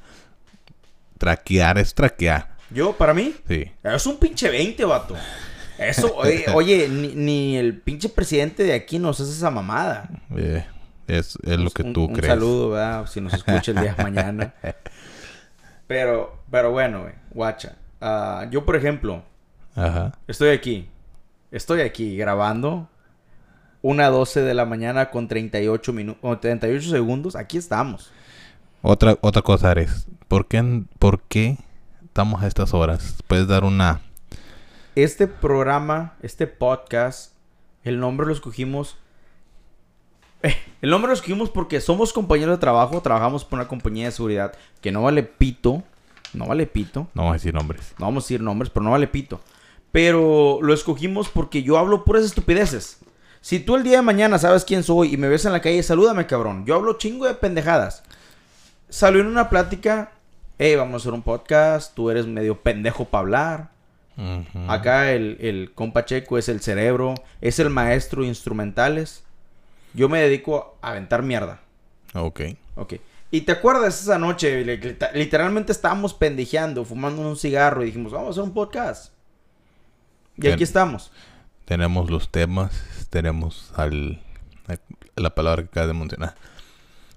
Traquear 1.17 1.77
es 1.77 1.93
traquear. 1.93 2.55
Yo, 2.69 2.93
para 2.93 3.13
mí, 3.13 3.35
Sí. 3.47 3.71
Es 3.83 4.05
un 4.07 4.17
pinche 4.17 4.49
20, 4.49 4.83
vato. 4.85 5.15
Eso, 5.77 6.13
oye, 6.15 6.45
oye, 6.53 6.87
ni, 6.89 7.09
ni 7.15 7.57
el 7.57 7.77
pinche 7.79 8.09
presidente 8.09 8.63
de 8.63 8.73
aquí 8.73 8.97
nos 8.99 9.19
hace 9.19 9.31
esa 9.31 9.51
mamada. 9.51 10.09
Eh, 10.35 10.65
es, 11.07 11.37
es 11.43 11.59
lo 11.59 11.69
que 11.69 11.83
Un- 11.83 11.93
tú 11.93 12.05
un 12.05 12.13
crees. 12.13 12.27
saludo, 12.33 12.69
¿verdad? 12.71 13.05
Si 13.07 13.19
nos 13.21 13.33
escucha 13.33 13.71
el 13.71 13.79
día 13.81 13.93
de 13.93 14.03
mañana. 14.03 14.53
Pero, 15.87 16.41
pero 16.49 16.71
bueno, 16.71 17.01
güey, 17.01 17.13
guacha. 17.31 17.75
Ah, 18.01 18.47
yo, 18.49 18.65
por 18.65 18.75
ejemplo, 18.75 19.23
Ajá. 19.75 20.13
estoy 20.27 20.49
aquí. 20.49 20.89
Estoy 21.51 21.81
aquí 21.81 22.17
grabando. 22.17 22.89
Una 23.81 24.09
12 24.09 24.41
de 24.41 24.53
la 24.53 24.65
mañana 24.65 25.09
con 25.11 25.27
38 25.27 25.93
minutos, 25.93 26.39
38 26.39 26.89
segundos. 26.89 27.35
Aquí 27.35 27.57
estamos. 27.57 28.11
Otra, 28.81 29.17
otra 29.21 29.41
cosa, 29.41 29.71
Ares. 29.71 30.07
¿Por 30.27 30.47
qué, 30.47 30.83
¿Por 30.99 31.21
qué 31.21 31.57
estamos 32.03 32.41
a 32.41 32.47
estas 32.47 32.73
horas? 32.73 33.15
¿Puedes 33.27 33.47
dar 33.47 33.63
una... 33.63 34.01
Este 34.95 35.27
programa, 35.27 36.13
este 36.21 36.47
podcast, 36.47 37.33
el 37.83 37.99
nombre 37.99 38.27
lo 38.27 38.33
escogimos. 38.33 38.97
El 40.81 40.89
nombre 40.89 41.07
lo 41.07 41.13
escogimos 41.13 41.49
porque 41.49 41.79
somos 41.79 42.11
compañeros 42.11 42.57
de 42.57 42.59
trabajo, 42.59 43.01
trabajamos 43.01 43.45
por 43.45 43.59
una 43.59 43.67
compañía 43.67 44.05
de 44.05 44.11
seguridad 44.11 44.53
que 44.81 44.91
no 44.91 45.01
vale 45.01 45.23
pito. 45.23 45.83
No 46.33 46.47
vale 46.47 46.67
pito. 46.67 47.07
No 47.13 47.23
vamos 47.23 47.31
a 47.31 47.33
decir 47.35 47.53
nombres. 47.53 47.93
No 47.97 48.05
vamos 48.05 48.23
a 48.23 48.25
decir 48.25 48.41
nombres, 48.41 48.69
pero 48.69 48.83
no 48.83 48.91
vale 48.91 49.07
pito. 49.07 49.39
Pero 49.93 50.57
lo 50.61 50.73
escogimos 50.73 51.29
porque 51.29 51.63
yo 51.63 51.77
hablo 51.77 52.03
puras 52.03 52.25
estupideces. 52.25 52.97
Si 53.41 53.59
tú 53.59 53.75
el 53.75 53.83
día 53.83 53.97
de 53.97 54.01
mañana 54.01 54.39
sabes 54.39 54.65
quién 54.65 54.83
soy 54.83 55.13
y 55.13 55.17
me 55.17 55.27
ves 55.29 55.45
en 55.45 55.51
la 55.53 55.61
calle, 55.61 55.83
salúdame, 55.83 56.25
cabrón. 56.25 56.65
Yo 56.65 56.75
hablo 56.75 56.97
chingo 56.97 57.25
de 57.27 57.35
pendejadas. 57.35 58.03
Salió 58.89 59.21
en 59.21 59.27
una 59.27 59.49
plática, 59.49 60.11
hey, 60.57 60.75
vamos 60.75 60.93
a 60.95 60.97
hacer 60.97 61.13
un 61.13 61.21
podcast, 61.21 61.93
tú 61.93 62.09
eres 62.09 62.25
medio 62.25 62.59
pendejo 62.59 63.05
para 63.05 63.19
hablar. 63.21 63.69
Acá 64.67 65.11
el, 65.11 65.37
el 65.39 65.71
compa 65.75 66.05
Checo 66.05 66.37
es 66.37 66.49
el 66.49 66.59
cerebro, 66.61 67.13
es 67.41 67.59
el 67.59 67.69
maestro 67.69 68.23
de 68.23 68.29
instrumentales. 68.29 69.23
Yo 69.93 70.09
me 70.09 70.21
dedico 70.21 70.75
a 70.81 70.89
aventar 70.91 71.21
mierda. 71.23 71.59
Ok. 72.15 72.41
Ok. 72.75 72.93
Y 73.29 73.41
te 73.41 73.51
acuerdas 73.51 74.01
esa 74.01 74.17
noche, 74.19 74.63
li- 74.63 74.77
li- 74.77 74.97
literalmente 75.13 75.71
estábamos 75.71 76.13
pendejeando, 76.15 76.83
fumando 76.85 77.21
un 77.21 77.35
cigarro 77.37 77.83
y 77.83 77.87
dijimos, 77.87 78.11
vamos 78.11 78.29
a 78.29 78.31
hacer 78.31 78.43
un 78.43 78.53
podcast. 78.53 79.12
Y 80.37 80.47
aquí 80.47 80.63
estamos. 80.63 81.11
Tenemos 81.65 82.09
los 82.09 82.29
temas, 82.29 83.07
tenemos 83.09 83.71
al, 83.75 84.21
la 85.15 85.33
palabra 85.33 85.63
que 85.63 85.69
acabas 85.69 85.89
de 85.89 85.93
mencionar. 85.93 86.35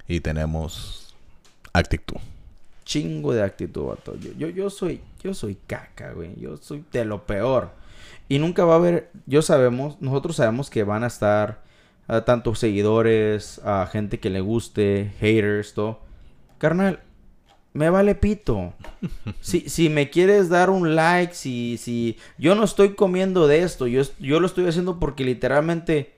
Y 0.06 0.20
tenemos 0.20 1.14
actitud. 1.72 2.16
Chingo 2.84 3.32
de 3.32 3.42
actitud, 3.42 3.86
vato. 3.86 4.16
Yo, 4.16 4.32
yo, 4.32 4.48
yo 4.48 4.70
soy, 4.70 5.00
yo 5.22 5.34
soy 5.34 5.56
caca, 5.66 6.12
güey. 6.12 6.38
Yo 6.38 6.56
soy 6.58 6.84
de 6.92 7.04
lo 7.04 7.26
peor. 7.26 7.70
Y 8.28 8.38
nunca 8.38 8.64
va 8.64 8.74
a 8.74 8.76
haber, 8.76 9.10
yo 9.26 9.42
sabemos, 9.42 10.00
nosotros 10.00 10.36
sabemos 10.36 10.70
que 10.70 10.84
van 10.84 11.04
a 11.04 11.08
estar 11.08 11.62
ah, 12.08 12.24
tanto 12.24 12.54
seguidores, 12.54 13.60
a 13.64 13.86
gente 13.90 14.18
que 14.18 14.30
le 14.30 14.40
guste, 14.40 15.12
haters, 15.20 15.74
todo. 15.74 16.00
Carnal, 16.58 17.00
me 17.76 17.90
vale 17.90 18.14
pito. 18.14 18.72
Si, 19.40 19.68
si 19.68 19.88
me 19.88 20.10
quieres 20.10 20.48
dar 20.48 20.70
un 20.70 20.96
like, 20.96 21.34
si, 21.34 21.76
si 21.78 22.16
yo 22.38 22.54
no 22.54 22.64
estoy 22.64 22.94
comiendo 22.94 23.46
de 23.46 23.62
esto, 23.62 23.86
yo, 23.86 24.02
yo 24.18 24.40
lo 24.40 24.46
estoy 24.46 24.66
haciendo 24.66 24.98
porque 24.98 25.24
literalmente... 25.24 26.16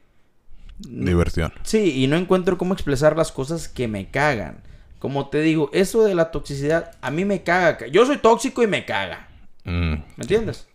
Diversión. 0.79 1.53
Sí, 1.65 2.03
y 2.03 2.07
no 2.07 2.17
encuentro 2.17 2.57
cómo 2.57 2.73
expresar 2.73 3.17
las 3.17 3.33
cosas 3.33 3.69
que 3.69 3.89
me 3.89 4.09
cagan. 4.09 4.63
Como 5.01 5.29
te 5.29 5.41
digo, 5.41 5.71
eso 5.73 6.05
de 6.05 6.15
la 6.15 6.31
toxicidad 6.31 6.93
a 7.01 7.11
mí 7.11 7.25
me 7.25 7.43
caga. 7.43 7.89
Yo 7.89 8.07
soy 8.07 8.19
tóxico 8.19 8.63
y 8.63 8.67
me 8.67 8.85
caga. 8.85 9.29
Mm, 9.65 9.93
¿Me 9.93 10.23
entiendes? 10.23 10.69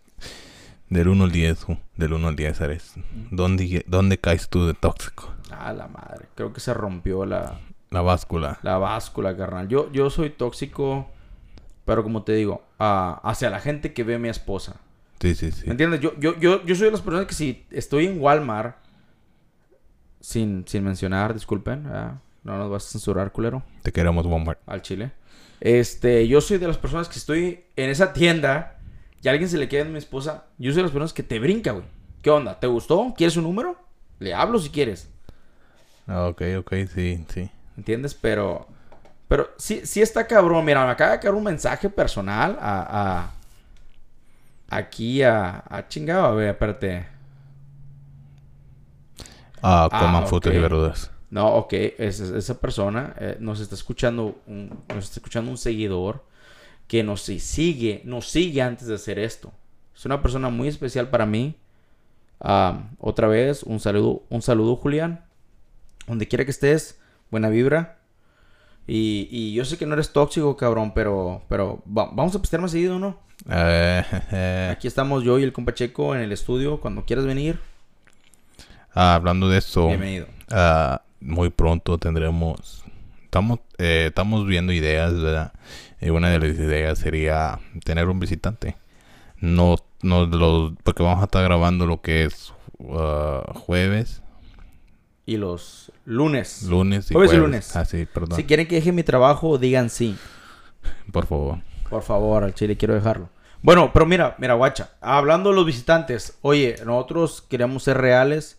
Del 0.90 1.08
1 1.08 1.24
al 1.24 1.32
10, 1.32 1.68
uh, 1.68 1.76
del 1.96 2.12
1 2.12 2.28
al 2.28 2.36
10, 2.36 2.60
Ares. 2.60 2.94
¿Dónde, 3.30 3.84
¿Dónde 3.88 4.18
caes 4.18 4.48
tú 4.48 4.66
de 4.66 4.74
tóxico? 4.74 5.32
Ah, 5.50 5.72
la 5.72 5.88
madre. 5.88 6.26
Creo 6.34 6.52
que 6.52 6.60
se 6.60 6.74
rompió 6.74 7.24
la, 7.24 7.58
La 7.94 8.02
báscula. 8.02 8.58
la 8.62 8.76
báscula, 8.78 9.36
carnal. 9.36 9.68
Yo, 9.68 9.90
yo 9.92 10.10
soy 10.10 10.30
tóxico, 10.30 11.08
pero 11.84 12.02
como 12.02 12.24
te 12.24 12.32
digo, 12.32 12.62
ah, 12.80 13.20
hacia 13.22 13.50
la 13.50 13.60
gente 13.60 13.92
que 13.92 14.02
ve 14.02 14.16
a 14.16 14.18
mi 14.18 14.28
esposa. 14.28 14.76
Sí, 15.20 15.34
sí, 15.36 15.52
sí. 15.52 15.62
¿Me 15.66 15.70
entiendes? 15.72 16.00
Yo, 16.00 16.18
yo, 16.18 16.36
yo, 16.40 16.64
yo 16.64 16.74
soy 16.74 16.86
de 16.86 16.90
las 16.90 17.00
personas 17.02 17.26
que 17.26 17.34
si 17.34 17.64
estoy 17.70 18.06
en 18.06 18.20
Walmart, 18.20 18.76
sin, 20.20 20.66
sin 20.66 20.82
mencionar, 20.84 21.34
disculpen, 21.34 21.84
no 21.84 22.58
nos 22.58 22.68
vas 22.70 22.86
a 22.86 22.90
censurar, 22.90 23.30
culero. 23.32 23.62
Te 23.82 23.92
queremos, 23.92 24.26
Walmart. 24.26 24.58
al 24.66 24.82
chile. 24.82 25.12
Este, 25.60 26.26
yo 26.28 26.40
soy 26.40 26.58
de 26.58 26.66
las 26.66 26.78
personas 26.78 27.08
que 27.08 27.18
estoy 27.18 27.64
en 27.76 27.90
esa 27.90 28.12
tienda 28.12 28.78
y 29.22 29.28
a 29.28 29.30
alguien 29.30 29.48
se 29.48 29.56
le 29.56 29.68
queda 29.68 29.82
a 29.82 29.88
mi 29.88 29.98
esposa. 29.98 30.46
Yo 30.58 30.70
soy 30.72 30.78
de 30.78 30.82
las 30.82 30.90
personas 30.90 31.12
que 31.12 31.22
te 31.22 31.38
brinca, 31.38 31.70
güey. 31.72 31.84
¿Qué 32.22 32.30
onda? 32.30 32.58
¿Te 32.58 32.66
gustó? 32.66 33.14
¿Quieres 33.16 33.36
un 33.36 33.44
número? 33.44 33.76
Le 34.18 34.34
hablo 34.34 34.58
si 34.58 34.70
quieres. 34.70 35.08
Ah, 36.06 36.26
Ok, 36.26 36.42
ok, 36.58 36.74
sí, 36.92 37.24
sí. 37.28 37.50
¿Entiendes? 37.76 38.14
Pero, 38.14 38.66
pero 39.28 39.50
sí, 39.56 39.82
sí 39.84 40.00
está 40.02 40.26
cabrón. 40.26 40.64
Mira, 40.64 40.84
me 40.84 40.92
acaba 40.92 41.12
de 41.12 41.20
caer 41.20 41.34
un 41.34 41.44
mensaje 41.44 41.88
personal 41.90 42.56
a, 42.60 43.32
a 44.70 44.76
aquí 44.78 45.22
a, 45.22 45.64
a 45.68 45.88
chingado. 45.88 46.26
A 46.26 46.34
ver, 46.34 46.50
espérate. 46.50 47.06
Ah, 49.62 49.88
Ah, 49.90 50.00
coman 50.00 50.26
frutas 50.26 50.52
y 50.52 50.56
ok. 50.56 50.62
verduras. 50.62 51.10
No, 51.30 51.48
ok, 51.54 51.72
es- 51.72 52.20
es- 52.20 52.30
esa 52.30 52.60
persona 52.60 53.14
eh, 53.18 53.36
nos 53.40 53.60
está 53.60 53.74
escuchando, 53.74 54.36
un, 54.46 54.84
nos 54.88 55.04
está 55.04 55.16
escuchando 55.18 55.50
un 55.50 55.58
seguidor 55.58 56.24
que 56.86 57.02
nos 57.02 57.22
si- 57.22 57.40
sigue, 57.40 58.02
nos 58.04 58.28
sigue 58.28 58.62
antes 58.62 58.86
de 58.88 58.94
hacer 58.94 59.18
esto. 59.18 59.52
Es 59.96 60.04
una 60.04 60.22
persona 60.22 60.48
muy 60.50 60.68
especial 60.68 61.08
para 61.08 61.26
mí. 61.26 61.56
Ah, 62.40 62.90
otra 63.00 63.26
vez, 63.26 63.62
un 63.62 63.80
saludo, 63.80 64.22
un 64.28 64.42
saludo, 64.42 64.76
Julián. 64.76 65.24
Donde 66.06 66.28
quiera 66.28 66.44
que 66.44 66.50
estés, 66.50 67.00
buena 67.34 67.48
vibra. 67.48 67.98
Y, 68.86 69.26
y 69.28 69.54
yo 69.54 69.64
sé 69.64 69.76
que 69.76 69.86
no 69.86 69.94
eres 69.94 70.12
tóxico, 70.12 70.56
cabrón, 70.56 70.92
pero, 70.94 71.42
pero 71.48 71.82
va- 71.86 72.10
vamos 72.12 72.36
a 72.36 72.40
pistear 72.40 72.62
más 72.62 72.70
seguido, 72.70 73.00
¿no? 73.00 73.18
Eh, 73.50 74.70
Aquí 74.72 74.86
estamos 74.86 75.24
yo 75.24 75.38
y 75.40 75.42
el 75.42 75.52
compa 75.52 75.74
Checo 75.74 76.14
en 76.14 76.20
el 76.20 76.30
estudio. 76.30 76.78
Cuando 76.80 77.04
quieras 77.04 77.26
venir, 77.26 77.58
ah, 78.94 79.14
hablando 79.16 79.48
de 79.48 79.58
eso, 79.58 79.88
bienvenido. 79.88 80.26
ah, 80.50 81.02
muy 81.20 81.50
pronto 81.50 81.98
tendremos 81.98 82.84
estamos, 83.24 83.58
eh, 83.78 84.04
estamos 84.10 84.46
viendo 84.46 84.72
ideas, 84.72 85.12
¿verdad? 85.20 85.52
Y 86.00 86.10
una 86.10 86.30
de 86.30 86.38
las 86.38 86.56
ideas 86.56 86.98
sería 87.00 87.58
tener 87.84 88.06
un 88.08 88.20
visitante. 88.20 88.76
No, 89.40 89.74
no 90.02 90.26
los, 90.26 90.74
porque 90.84 91.02
vamos 91.02 91.20
a 91.20 91.24
estar 91.24 91.42
grabando 91.42 91.84
lo 91.86 92.00
que 92.00 92.24
es 92.26 92.52
uh, 92.78 93.40
jueves, 93.54 94.22
Y 95.26 95.36
los 95.38 95.90
lunes. 96.04 96.64
lunes 96.64 97.10
y 97.10 97.14
Jueves 97.14 97.32
y 97.32 97.36
jueves. 97.36 97.50
lunes. 97.50 97.76
Ah, 97.76 97.84
sí, 97.84 98.06
perdón. 98.06 98.36
Si 98.36 98.44
quieren 98.44 98.66
que 98.68 98.74
deje 98.76 98.92
mi 98.92 99.02
trabajo, 99.02 99.56
digan 99.58 99.88
sí. 99.90 100.16
Por 101.12 101.26
favor. 101.26 101.58
Por 101.88 102.02
favor, 102.02 102.44
al 102.44 102.54
chile 102.54 102.76
quiero 102.76 102.94
dejarlo. 102.94 103.28
Bueno, 103.62 103.90
pero 103.92 104.04
mira, 104.04 104.34
mira, 104.38 104.54
guacha. 104.54 104.90
Hablando 105.00 105.48
de 105.50 105.56
los 105.56 105.64
visitantes, 105.64 106.36
oye, 106.42 106.76
nosotros 106.84 107.42
queremos 107.48 107.82
ser 107.84 107.96
reales. 107.98 108.58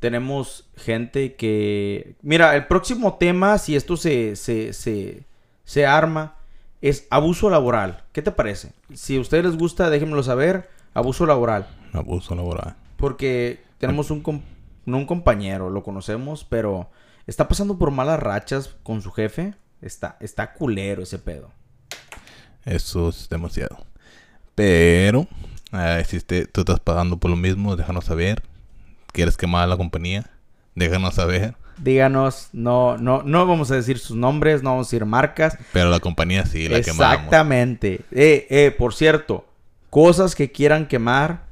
Tenemos 0.00 0.68
gente 0.76 1.34
que. 1.36 2.16
Mira, 2.22 2.56
el 2.56 2.66
próximo 2.66 3.14
tema, 3.18 3.56
si 3.58 3.76
esto 3.76 3.96
se, 3.96 4.34
se, 4.34 4.72
se, 4.72 5.22
se 5.64 5.86
arma, 5.86 6.34
es 6.80 7.06
abuso 7.10 7.48
laboral. 7.50 8.02
¿Qué 8.10 8.22
te 8.22 8.32
parece? 8.32 8.72
Si 8.94 9.16
a 9.16 9.20
ustedes 9.20 9.44
les 9.44 9.56
gusta, 9.56 9.88
déjenmelo 9.90 10.24
saber. 10.24 10.68
Abuso 10.94 11.24
laboral. 11.24 11.68
Abuso 11.92 12.34
laboral. 12.34 12.74
Porque 12.96 13.60
tenemos 13.78 14.10
un, 14.10 14.22
no 14.84 14.96
un 14.98 15.06
compañero, 15.06 15.70
lo 15.70 15.82
conocemos, 15.82 16.44
pero 16.44 16.90
está 17.26 17.48
pasando 17.48 17.78
por 17.78 17.90
malas 17.90 18.20
rachas 18.20 18.74
con 18.82 19.00
su 19.02 19.10
jefe. 19.12 19.54
Está, 19.80 20.16
está 20.20 20.52
culero 20.54 21.02
ese 21.02 21.18
pedo. 21.18 21.50
Eso 22.64 23.08
es 23.08 23.28
demasiado. 23.28 23.84
Pero, 24.54 25.26
eh, 25.72 26.04
si 26.06 26.20
te- 26.20 26.46
tú 26.46 26.60
estás 26.60 26.78
pagando 26.80 27.16
por 27.16 27.30
lo 27.30 27.36
mismo, 27.36 27.74
déjanos 27.76 28.04
saber. 28.04 28.42
¿Quieres 29.12 29.36
quemar 29.36 29.64
a 29.64 29.66
la 29.66 29.76
compañía? 29.76 30.30
Déjanos 30.74 31.14
saber. 31.14 31.54
Díganos, 31.78 32.48
no, 32.52 32.96
no, 32.98 33.22
no 33.24 33.46
vamos 33.46 33.70
a 33.70 33.74
decir 33.74 33.98
sus 33.98 34.16
nombres, 34.16 34.62
no 34.62 34.70
vamos 34.70 34.86
a 34.86 34.90
decir 34.90 35.04
marcas. 35.04 35.58
Pero 35.72 35.90
la 35.90 35.98
compañía 36.00 36.44
sí 36.46 36.68
la 36.68 36.80
quemamos. 36.80 37.14
Exactamente. 37.14 38.02
Eh, 38.12 38.46
eh, 38.50 38.74
por 38.76 38.94
cierto, 38.94 39.46
cosas 39.90 40.34
que 40.36 40.52
quieran 40.52 40.86
quemar, 40.86 41.42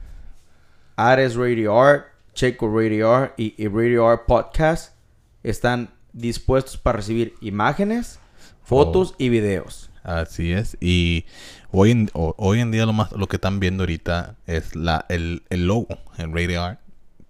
Ares 0.97 1.35
Radio 1.35 1.81
Art, 1.83 2.07
Checo 2.41 2.75
Radio 2.75 3.13
Art 3.15 3.35
y, 3.39 3.53
y 3.63 3.69
Radio 3.69 4.09
Art 4.09 4.23
Podcast 4.25 4.95
están 5.43 5.91
dispuestos 6.15 6.79
para 6.79 6.97
recibir 6.97 7.35
imágenes, 7.43 8.19
fotos 8.63 9.15
y 9.19 9.29
videos. 9.29 9.91
Así 10.05 10.51
es. 10.51 10.75
Y 10.81 11.27
hoy 11.71 11.91
en, 11.91 12.11
ho- 12.15 12.35
hoy 12.39 12.61
en 12.61 12.71
día 12.71 12.87
lo 12.87 12.95
más 12.95 13.13
lo 13.13 13.27
que 13.27 13.37
están 13.37 13.61
viendo 13.61 13.83
ahorita 13.83 14.37
es 14.47 14.75
la 14.75 15.05
el, 15.11 15.43
el 15.51 15.67
logo 15.67 15.89
en 16.17 16.35
Radio 16.35 16.63
Art. 16.65 16.81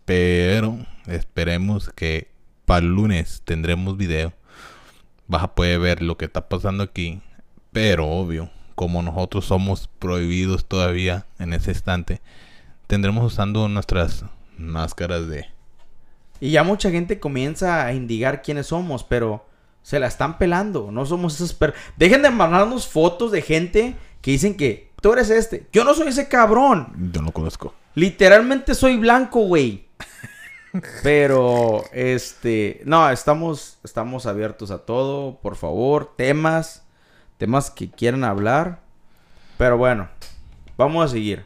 Pero 0.05 0.79
esperemos 1.09 1.91
que 1.91 2.31
para 2.65 2.87
el 2.87 2.93
lunes 2.95 3.43
tendremos 3.45 3.97
video. 3.97 4.33
Vas 5.27 5.43
a 5.43 5.57
poder 5.57 5.81
ver 5.81 6.03
lo 6.03 6.17
que 6.19 6.27
está 6.27 6.49
pasando 6.49 6.85
aquí. 6.85 7.21
Pero 7.73 8.07
obvio, 8.09 8.49
como 8.77 9.03
nosotros 9.03 9.45
somos 9.47 9.89
prohibidos 9.99 10.67
todavía 10.67 11.27
en 11.41 11.53
ese 11.53 11.73
instante, 11.73 12.21
tendremos 12.87 13.25
usando 13.25 13.69
nuestras 13.69 14.25
máscaras 14.61 15.29
de... 15.29 15.47
Y 16.41 16.53
ya 16.53 16.63
mucha 16.63 16.91
gente 16.91 17.21
comienza 17.21 17.85
a 17.85 17.93
indigar 17.93 18.43
quiénes 18.43 18.69
somos, 18.69 19.05
pero 19.05 19.47
se 19.83 20.01
la 20.01 20.07
están 20.07 20.39
pelando. 20.39 20.91
No 20.91 21.05
somos 21.07 21.35
esas 21.35 21.53
per... 21.53 21.75
Dejen 21.97 22.23
de 22.23 22.31
mandarnos 22.31 22.87
fotos 22.87 23.33
de 23.33 23.43
gente 23.43 23.97
que 24.21 24.31
dicen 24.31 24.57
que 24.57 24.91
tú 25.01 25.13
eres 25.13 25.31
este. 25.31 25.67
Yo 25.73 25.85
no 25.85 25.95
soy 25.95 26.09
ese 26.09 26.29
cabrón. 26.29 27.11
Yo 27.13 27.23
no 27.23 27.33
conozco. 27.33 27.75
Literalmente 27.95 28.75
soy 28.75 28.97
blanco, 28.97 29.41
güey. 29.41 29.89
Pero, 31.03 31.85
este, 31.93 32.81
no, 32.85 33.11
estamos, 33.11 33.79
estamos 33.83 34.27
abiertos 34.27 34.71
a 34.71 34.79
todo, 34.79 35.41
por 35.41 35.57
favor, 35.57 36.15
temas, 36.17 36.85
temas 37.39 37.71
que 37.71 37.91
quieran 37.91 38.23
hablar. 38.23 38.81
Pero 39.59 39.77
bueno, 39.77 40.09
vamos 40.77 41.05
a 41.05 41.09
seguir. 41.09 41.45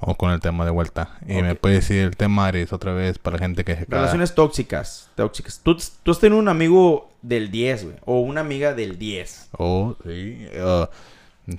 Vamos 0.00 0.16
con 0.18 0.30
el 0.30 0.40
tema 0.40 0.64
de 0.64 0.70
vuelta. 0.70 1.18
Y 1.26 1.40
me 1.42 1.54
puede 1.54 1.76
decir 1.76 1.98
el 2.02 2.16
tema, 2.16 2.46
Ares, 2.46 2.72
otra 2.72 2.92
vez 2.92 3.18
para 3.18 3.36
la 3.36 3.42
gente 3.42 3.64
que 3.64 3.74
se 3.76 3.86
queda- 3.86 3.96
Relaciones 3.98 4.34
tóxicas, 4.34 5.10
tóxicas. 5.14 5.60
Tú, 5.62 5.76
tú 6.02 6.10
has 6.10 6.18
tenido 6.20 6.38
un 6.38 6.48
amigo 6.48 7.10
del 7.22 7.50
10, 7.50 7.84
güey, 7.84 7.96
o 8.04 8.20
una 8.20 8.42
amiga 8.42 8.74
del 8.74 8.98
10. 8.98 9.48
Oh, 9.58 9.96
sí. 10.04 10.46
ah, 10.60 10.90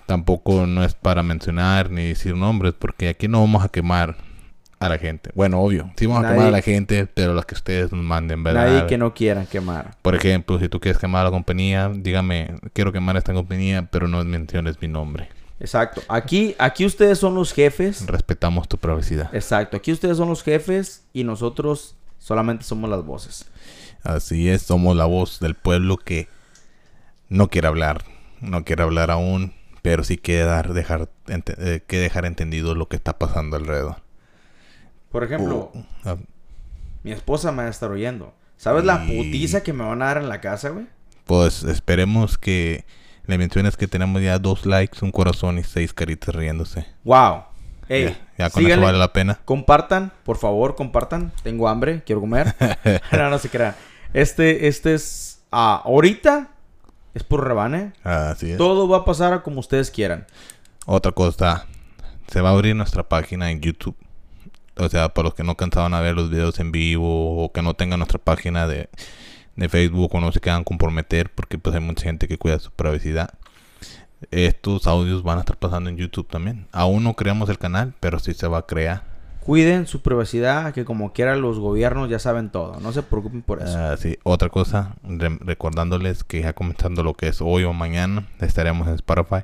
tampoco 0.06 0.66
no 0.68 0.84
es 0.84 0.94
para 0.94 1.24
mencionar 1.24 1.90
ni 1.90 2.08
decir 2.10 2.36
nombres, 2.36 2.74
porque 2.78 3.10
aquí 3.10 3.28
no 3.28 3.40
vamos 3.42 3.64
a 3.64 3.70
quemar 3.70 4.18
a 4.80 4.90
la 4.90 4.98
gente. 5.00 5.32
Bueno, 5.34 5.60
obvio, 5.60 5.90
sí 5.96 6.06
vamos 6.06 6.26
a 6.26 6.30
quemar 6.34 6.48
a 6.48 6.52
la 6.52 6.62
gente, 6.62 7.08
pero 7.08 7.34
las 7.34 7.46
que 7.46 7.56
ustedes 7.56 7.92
nos 7.92 8.04
manden, 8.04 8.44
¿verdad? 8.44 8.68
Nadie 8.68 8.86
que 8.88 8.98
no 9.00 9.14
quieran 9.16 9.48
quemar. 9.48 9.96
Por 10.04 10.14
ejemplo, 10.14 10.60
si 10.60 10.70
tú 10.70 10.80
quieres 10.80 11.00
quemar 11.00 11.22
a 11.22 11.26
la 11.26 11.32
compañía, 11.32 11.90
dígame, 11.92 12.56
quiero 12.74 12.92
quemar 12.92 13.16
a 13.16 13.20
esta 13.20 13.34
compañía, 13.34 13.88
pero 13.90 14.08
no 14.08 14.24
menciones 14.24 14.80
mi 14.80 14.88
nombre. 14.88 15.30
Exacto. 15.60 16.02
Aquí, 16.08 16.56
aquí 16.60 16.86
ustedes 16.86 17.18
son 17.18 17.34
los 17.36 17.52
jefes. 17.54 18.06
Respetamos 18.06 18.68
tu 18.68 18.78
privacidad. 18.78 19.34
Exacto. 19.34 19.78
Aquí 19.78 19.92
ustedes 19.92 20.18
son 20.18 20.30
los 20.30 20.44
jefes 20.44 21.04
y 21.14 21.24
nosotros 21.24 21.96
solamente 22.20 22.64
somos 22.64 22.90
las 22.90 23.04
voces. 23.04 23.46
Así 24.04 24.50
es, 24.50 24.62
somos 24.62 24.96
la 24.96 25.06
voz 25.06 25.40
del 25.40 25.56
pueblo 25.56 25.98
que 25.98 26.28
no 27.30 27.50
quiere 27.50 27.68
hablar, 27.68 28.06
no 28.40 28.64
quiere 28.64 28.84
hablar 28.84 29.10
aún, 29.12 29.54
pero 29.82 30.04
sí 30.04 30.18
quiere 30.18 30.44
dar, 30.46 30.74
dejar, 30.74 31.10
ente- 31.28 31.56
eh, 31.58 31.84
que 31.86 31.98
dejar 32.00 32.26
entendido 32.26 32.76
lo 32.76 32.88
que 32.88 32.96
está 32.96 33.18
pasando 33.18 33.58
alrededor. 33.58 33.98
Por 35.12 35.24
ejemplo, 35.24 35.72
Uh, 35.74 35.84
ah, 36.06 36.18
mi 37.04 37.12
esposa 37.12 37.52
me 37.52 37.64
va 37.64 37.68
a 37.68 37.72
estar 37.72 37.90
oyendo. 37.90 38.34
¿Sabes 38.58 38.86
la 38.86 39.06
putiza 39.06 39.62
que 39.64 39.74
me 39.74 39.84
van 39.84 40.02
a 40.02 40.06
dar 40.06 40.18
en 40.18 40.30
la 40.30 40.42
casa, 40.42 40.70
güey? 40.70 40.88
Pues 41.26 41.64
esperemos 41.64 42.38
que 42.38 42.86
le 43.28 43.38
menciones 43.38 43.78
que 43.78 43.88
tenemos 43.88 44.22
ya 44.22 44.40
dos 44.40 44.66
likes, 44.66 45.00
un 45.04 45.12
corazón 45.12 45.60
y 45.60 45.64
seis 45.64 45.94
caritas 45.94 46.34
riéndose. 46.34 46.86
Wow. 47.04 47.44
Ey, 47.90 48.06
ya, 48.06 48.18
ya 48.38 48.50
con 48.50 48.64
síganle, 48.64 48.84
eso 48.84 48.86
vale 48.86 48.98
la 48.98 49.14
pena. 49.14 49.40
compartan, 49.46 50.12
por 50.24 50.38
favor, 50.38 50.76
compartan. 50.76 51.32
Tengo 51.44 51.68
hambre, 51.68 52.04
quiero 52.06 52.22
comer. 52.22 52.56
no, 53.12 53.30
no 53.30 53.38
se 53.38 53.50
crean. 53.50 53.76
Este, 54.14 54.68
este 54.68 54.94
es 54.94 55.42
ah, 55.52 55.82
ahorita 55.84 56.52
es 57.14 57.24
por 57.24 57.46
rebane. 57.46 57.94
Así 58.04 58.52
es. 58.52 58.58
Todo 58.58 58.88
va 58.88 58.98
a 58.98 59.06
pasar 59.06 59.44
como 59.44 59.60
ustedes 59.60 59.92
quieran. 59.92 60.26
Otra 60.86 61.12
cosa, 61.12 61.66
se 62.28 62.42
va 62.42 62.50
a 62.50 62.54
abrir 62.54 62.76
nuestra 62.76 63.04
página 63.04 63.52
en 63.52 63.60
YouTube. 63.60 63.98
O 64.78 64.88
sea, 64.90 65.10
para 65.10 65.26
los 65.26 65.34
que 65.34 65.44
no 65.44 65.56
cansaban 65.56 65.94
a 65.94 66.02
ver 66.02 66.16
los 66.16 66.30
videos 66.30 66.60
en 66.60 66.72
vivo 66.72 67.44
o 67.44 67.52
que 67.52 67.62
no 67.62 67.74
tengan 67.74 68.00
nuestra 68.00 68.20
página 68.20 68.68
de, 68.68 68.90
de 69.58 69.68
Facebook 69.68 70.16
o 70.16 70.22
no 70.22 70.32
se 70.32 70.40
quedan 70.40 70.64
comprometer 70.64 71.30
porque 71.34 71.58
pues 71.58 71.76
hay 71.76 71.82
mucha 71.82 72.04
gente 72.04 72.28
que 72.30 72.38
cuida 72.38 72.60
su 72.60 72.72
privacidad. 72.72 73.32
Estos 74.32 74.88
audios 74.88 75.22
van 75.24 75.38
a 75.38 75.42
estar 75.42 75.58
pasando 75.58 75.90
en 75.90 75.98
YouTube 75.98 76.28
también. 76.28 76.68
Aún 76.72 77.04
no 77.04 77.14
creamos 77.16 77.50
el 77.50 77.58
canal, 77.60 77.94
pero 78.00 78.20
sí 78.20 78.34
se 78.34 78.48
va 78.48 78.60
a 78.60 78.66
crear. 78.66 79.04
Cuiden 79.42 79.88
su 79.88 80.02
privacidad, 80.02 80.74
que 80.74 80.84
como 80.84 81.14
quiera 81.14 81.36
los 81.36 81.60
gobiernos 81.60 82.10
ya 82.10 82.20
saben 82.20 82.50
todo. 82.50 82.80
No 82.80 82.92
se 82.92 83.02
preocupen 83.04 83.42
por 83.42 83.62
eso. 83.62 83.78
Ah, 83.78 83.96
sí, 83.96 84.18
otra 84.24 84.50
cosa, 84.50 84.96
re- 85.04 85.38
recordándoles 85.40 86.24
que 86.24 86.42
ya 86.42 86.54
comenzando 86.54 87.04
lo 87.04 87.14
que 87.14 87.28
es 87.30 87.42
hoy 87.42 87.64
o 87.64 87.74
mañana, 87.74 88.28
estaremos 88.42 88.88
en 88.88 88.96
Spotify. 88.96 89.44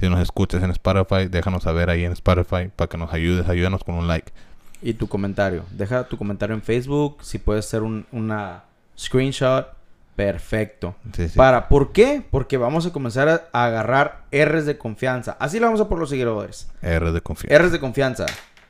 Si 0.00 0.08
nos 0.08 0.20
escuchas 0.20 0.62
en 0.62 0.70
Spotify, 0.70 1.28
déjanos 1.28 1.64
saber 1.64 1.90
ahí 1.90 2.04
en 2.04 2.12
Spotify 2.12 2.70
para 2.74 2.88
que 2.88 2.96
nos 2.96 3.12
ayudes, 3.12 3.48
ayúdanos 3.48 3.84
con 3.84 3.96
un 3.96 4.06
like. 4.08 4.32
Y 4.80 4.94
tu 4.94 5.08
comentario. 5.08 5.64
Deja 5.72 6.04
tu 6.08 6.16
comentario 6.16 6.54
en 6.54 6.62
Facebook. 6.62 7.18
Si 7.22 7.38
puedes 7.38 7.66
hacer 7.66 7.82
un, 7.82 8.06
una 8.12 8.62
screenshot. 8.98 9.68
Perfecto. 10.16 10.96
Sí, 11.14 11.28
sí. 11.28 11.36
Para, 11.36 11.68
¿Por 11.68 11.92
qué? 11.92 12.24
Porque 12.28 12.56
vamos 12.56 12.84
a 12.86 12.92
comenzar 12.92 13.28
a, 13.28 13.44
a 13.52 13.66
agarrar 13.66 14.24
R's 14.32 14.66
de 14.66 14.76
confianza. 14.76 15.36
Así 15.38 15.60
le 15.60 15.66
vamos 15.66 15.80
a 15.80 15.88
por 15.88 15.98
los 16.00 16.10
seguidores. 16.10 16.68
R 16.82 17.12
de 17.12 17.20
confianza. 17.20 17.56
R's 17.64 17.70
de 17.72 17.78
confianza. 17.78 18.26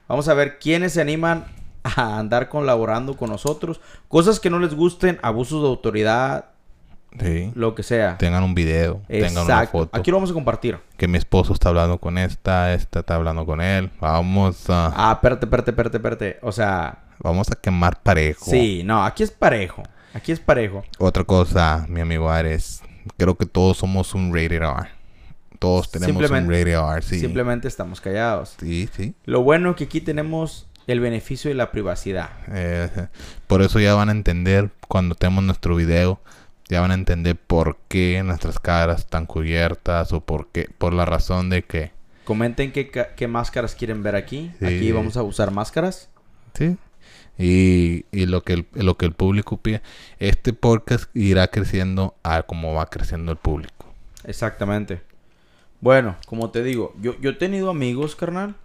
Vamos 0.09 0.29
a 0.29 0.35
ver 0.35 0.59
quiénes 0.59 0.93
se 0.93 1.01
animan 1.01 1.47
a 1.85 2.19
andar 2.19 2.51
colaborando 2.51 3.17
con 3.17 3.31
nosotros. 3.31 3.81
Cosas 4.09 4.41
que 4.41 4.51
no 4.51 4.59
les 4.59 4.75
gusten, 4.75 5.19
abusos 5.23 5.63
de 5.63 5.69
autoridad, 5.69 6.47
Sí. 7.19 7.51
lo 7.55 7.75
que 7.75 7.83
sea. 7.83 8.19
Tengan 8.19 8.43
un 8.43 8.55
video, 8.55 9.01
tengan 9.09 9.33
una 9.33 9.41
Exacto. 9.43 9.79
foto. 9.79 9.97
Aquí 9.99 10.11
lo 10.11 10.19
vamos 10.19 10.31
a 10.31 10.35
compartir. 10.35 10.79
Que 10.99 11.09
mi 11.09 11.17
esposo 11.17 11.55
está 11.55 11.71
hablando 11.71 11.97
con 11.97 12.19
esta, 12.19 12.75
esta 12.75 13.01
está 13.01 13.15
hablando 13.15 13.47
con 13.47 13.63
él. 13.63 13.91
Vamos 14.01 14.69
a, 14.69 14.93
Ah, 14.95 15.13
espérate, 15.15 15.47
espérate, 15.47 15.71
espérate, 15.71 15.97
espérate. 15.97 16.39
O 16.43 16.53
sea, 16.53 16.99
vamos 17.21 17.51
a 17.51 17.55
quemar 17.55 18.03
parejo. 18.03 18.45
sí, 18.45 18.83
no, 18.85 19.03
aquí 19.03 19.23
es 19.23 19.31
parejo. 19.31 19.83
Aquí 20.15 20.33
es 20.33 20.41
parejo. 20.41 20.85
Otra 20.99 21.25
cosa, 21.25 21.87
mi 21.89 22.01
amigo 22.01 22.31
Ares. 22.31 22.83
Creo 23.17 23.37
que 23.37 23.47
todos 23.47 23.77
somos 23.79 24.15
un 24.15 24.33
rated 24.35 24.53
R. 24.63 24.89
Todos 25.59 25.91
tenemos 25.91 26.31
un 26.31 26.49
rated 26.49 26.69
R, 26.69 27.03
sí. 27.03 27.21
Simplemente 27.21 27.69
estamos 27.69 28.01
callados. 28.01 28.57
Sí, 28.61 28.89
sí. 28.97 29.15
Lo 29.25 29.43
bueno 29.43 29.71
es 29.71 29.77
que 29.77 29.85
aquí 29.85 30.01
tenemos 30.01 30.67
el 30.87 31.01
beneficio 31.01 31.49
de 31.51 31.55
la 31.55 31.71
privacidad. 31.71 32.31
Eh, 32.53 32.89
por 33.47 33.63
eso 33.63 33.79
ya 33.81 33.95
van 33.95 34.09
a 34.09 34.13
entender 34.13 34.71
cuando 34.89 35.15
tenemos 35.15 35.45
nuestro 35.45 35.77
video, 35.77 36.21
ya 36.69 36.81
van 36.81 36.91
a 36.91 36.95
entender 36.95 37.37
por 37.37 37.77
qué 37.89 38.23
nuestras 38.25 38.59
caras 38.59 39.01
están 39.01 39.27
cubiertas 39.27 40.13
o 40.13 40.21
por 40.21 40.49
qué, 40.49 40.69
por 40.79 40.95
la 40.95 41.05
razón 41.05 41.51
de 41.51 41.63
que, 41.65 41.93
Comenten 42.25 42.73
qué, 42.73 42.91
ca- 42.91 43.15
qué 43.15 43.27
máscaras 43.27 43.75
quieren 43.75 44.03
ver 44.03 44.15
aquí. 44.15 44.53
Sí. 44.59 44.67
Aquí 44.67 44.93
vamos 44.93 45.17
a 45.17 45.23
usar 45.23 45.51
máscaras. 45.51 46.11
sí. 46.55 46.77
Y, 47.39 48.05
y 48.11 48.27
lo 48.27 48.43
que 48.43 48.53
el, 48.55 48.67
lo 48.75 48.97
que 48.97 49.07
el 49.07 49.13
público 49.13 49.57
pide, 49.59 49.81
este 50.19 50.53
podcast 50.53 51.15
irá 51.15 51.47
creciendo 51.49 52.15
a 52.25 52.43
como 52.43 52.75
va 52.75 52.87
creciendo 52.87 53.31
el 53.33 53.39
público. 53.39 53.87
Exactamente. 54.25 55.01
Bueno, 55.81 56.17
como 56.27 56.51
te 56.51 56.63
digo, 56.65 56.95
yo, 57.01 57.15
yo 57.21 57.31
he 57.31 57.35
tenido 57.35 57.71
amigos, 57.71 58.17
carnal, 58.17 58.57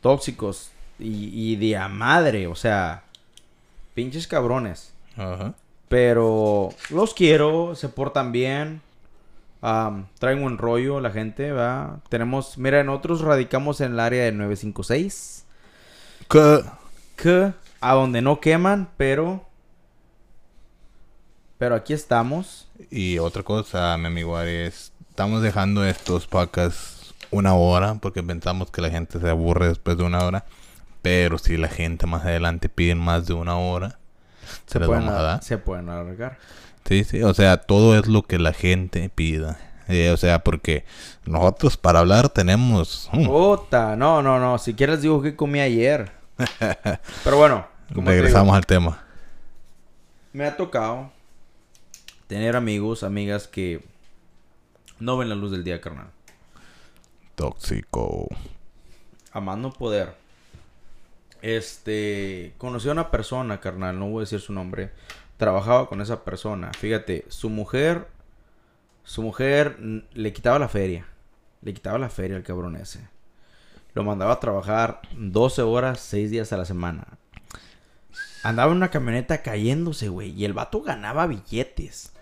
tóxicos 0.00 0.70
y, 0.98 1.30
y 1.52 1.56
de 1.56 1.76
a 1.76 1.88
madre, 1.88 2.48
o 2.48 2.56
sea, 2.56 3.04
pinches 3.94 4.26
cabrones. 4.26 4.92
Ajá. 5.16 5.54
Pero 5.88 6.70
los 6.90 7.14
quiero, 7.14 7.76
se 7.76 7.88
portan 7.88 8.32
bien, 8.32 8.80
traen 9.60 10.42
un 10.42 10.58
rollo 10.58 11.00
la 11.00 11.10
gente, 11.12 11.52
¿verdad? 11.52 11.98
Tenemos, 12.08 12.58
mira, 12.58 12.82
nosotros 12.82 13.20
radicamos 13.20 13.80
en 13.80 13.92
el 13.92 14.00
área 14.00 14.24
de 14.24 14.32
956, 14.32 15.44
Que- 16.28 16.64
que 17.16 17.52
a 17.80 17.94
donde 17.94 18.22
no 18.22 18.40
queman, 18.40 18.88
pero... 18.96 19.44
Pero 21.58 21.74
aquí 21.74 21.94
estamos. 21.94 22.68
Y 22.90 23.18
otra 23.18 23.42
cosa, 23.42 23.96
mi 23.96 24.06
amigo 24.06 24.36
Aries, 24.36 24.92
estamos 25.08 25.40
dejando 25.40 25.84
estos 25.86 26.26
podcasts 26.26 27.14
una 27.30 27.54
hora 27.54 27.94
porque 27.94 28.22
pensamos 28.22 28.70
que 28.70 28.82
la 28.82 28.90
gente 28.90 29.18
se 29.18 29.28
aburre 29.28 29.68
después 29.68 29.96
de 29.96 30.04
una 30.04 30.24
hora. 30.24 30.44
Pero 31.02 31.38
si 31.38 31.56
la 31.56 31.68
gente 31.68 32.06
más 32.06 32.24
adelante 32.24 32.68
pide 32.68 32.94
más 32.94 33.26
de 33.26 33.34
una 33.34 33.56
hora, 33.56 33.98
se, 34.66 34.78
las 34.80 34.88
pueden, 34.88 35.06
vamos 35.06 35.20
a 35.20 35.22
dar. 35.22 35.42
se 35.42 35.56
pueden 35.56 35.88
alargar. 35.88 36.38
Sí, 36.84 37.04
sí, 37.04 37.22
o 37.22 37.32
sea, 37.32 37.58
todo 37.58 37.98
es 37.98 38.06
lo 38.06 38.22
que 38.22 38.38
la 38.38 38.52
gente 38.52 39.08
pida. 39.14 39.58
Eh, 39.88 40.10
o 40.10 40.16
sea, 40.16 40.40
porque 40.42 40.84
nosotros 41.24 41.76
para 41.76 42.00
hablar 42.00 42.28
tenemos... 42.28 43.08
mm, 43.12 43.26
Puta, 43.26 43.96
no, 43.96 44.20
no, 44.22 44.38
no. 44.40 44.58
Si 44.58 44.74
quieres 44.74 45.00
digo 45.02 45.22
que 45.22 45.36
comí 45.36 45.60
ayer. 45.60 46.12
Pero 47.24 47.36
bueno, 47.36 47.66
como 47.94 48.10
te 48.10 48.10
regresamos 48.10 48.48
digo, 48.48 48.56
al 48.56 48.66
tema. 48.66 49.04
me 50.32 50.46
ha 50.46 50.56
tocado 50.56 51.12
tener 52.26 52.56
amigos, 52.56 53.02
amigas 53.02 53.48
que 53.48 53.84
no 54.98 55.16
ven 55.16 55.28
la 55.28 55.34
luz 55.34 55.50
del 55.52 55.64
día, 55.64 55.80
carnal. 55.80 56.10
Tóxico. 57.34 58.28
A 59.32 59.40
más 59.40 59.58
no 59.58 59.72
poder. 59.72 60.14
Este, 61.42 62.54
conocí 62.58 62.88
a 62.88 62.92
una 62.92 63.10
persona, 63.10 63.60
carnal, 63.60 63.98
no 63.98 64.08
voy 64.08 64.20
a 64.20 64.20
decir 64.20 64.40
su 64.40 64.52
nombre. 64.52 64.90
Trabajaba 65.36 65.88
con 65.88 66.00
esa 66.00 66.24
persona. 66.24 66.72
Fíjate, 66.72 67.24
su 67.28 67.50
mujer, 67.50 68.08
su 69.04 69.22
mujer 69.22 69.78
le 70.12 70.32
quitaba 70.32 70.58
la 70.58 70.68
feria. 70.68 71.06
Le 71.62 71.74
quitaba 71.74 71.98
la 71.98 72.08
feria 72.08 72.36
al 72.36 72.42
cabrón 72.42 72.76
ese. 72.76 73.08
Lo 73.96 74.04
mandaba 74.04 74.34
a 74.34 74.40
trabajar 74.40 75.00
12 75.16 75.62
horas, 75.62 76.00
6 76.00 76.30
días 76.30 76.52
a 76.52 76.58
la 76.58 76.66
semana. 76.66 77.06
Andaba 78.42 78.70
en 78.70 78.76
una 78.76 78.90
camioneta 78.90 79.40
cayéndose, 79.40 80.10
güey. 80.10 80.32
Y 80.32 80.44
el 80.44 80.52
vato 80.52 80.82
ganaba 80.82 81.26
billetes. 81.26 82.12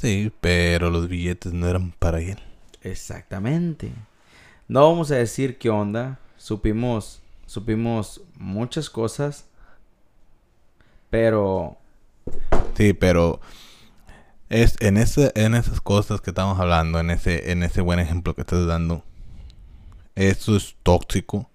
Sí, 0.00 0.32
pero 0.40 0.90
los 0.90 1.08
billetes 1.08 1.52
no 1.52 1.66
eran 1.66 1.90
para 1.90 2.20
él. 2.20 2.38
Exactamente. 2.82 3.92
No 4.68 4.88
vamos 4.88 5.10
a 5.10 5.16
decir 5.16 5.58
qué 5.58 5.70
onda. 5.70 6.20
Supimos, 6.36 7.20
supimos 7.46 8.20
muchas 8.38 8.88
cosas. 8.88 9.46
Pero 11.10 11.78
Sí, 12.76 12.92
pero 12.92 13.40
es 14.50 14.76
en 14.78 14.98
ese, 14.98 15.32
en 15.34 15.56
esas 15.56 15.80
cosas 15.80 16.20
que 16.20 16.30
estamos 16.30 16.60
hablando, 16.60 17.00
en 17.00 17.10
ese, 17.10 17.50
en 17.50 17.64
ese 17.64 17.80
buen 17.80 17.98
ejemplo 17.98 18.36
que 18.36 18.42
estás 18.42 18.68
dando, 18.68 19.02
eso 20.14 20.56
es 20.56 20.76
tóxico, 20.82 21.50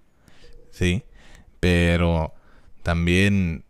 sí, 0.70 1.04
pero 1.60 2.32
también, 2.82 3.64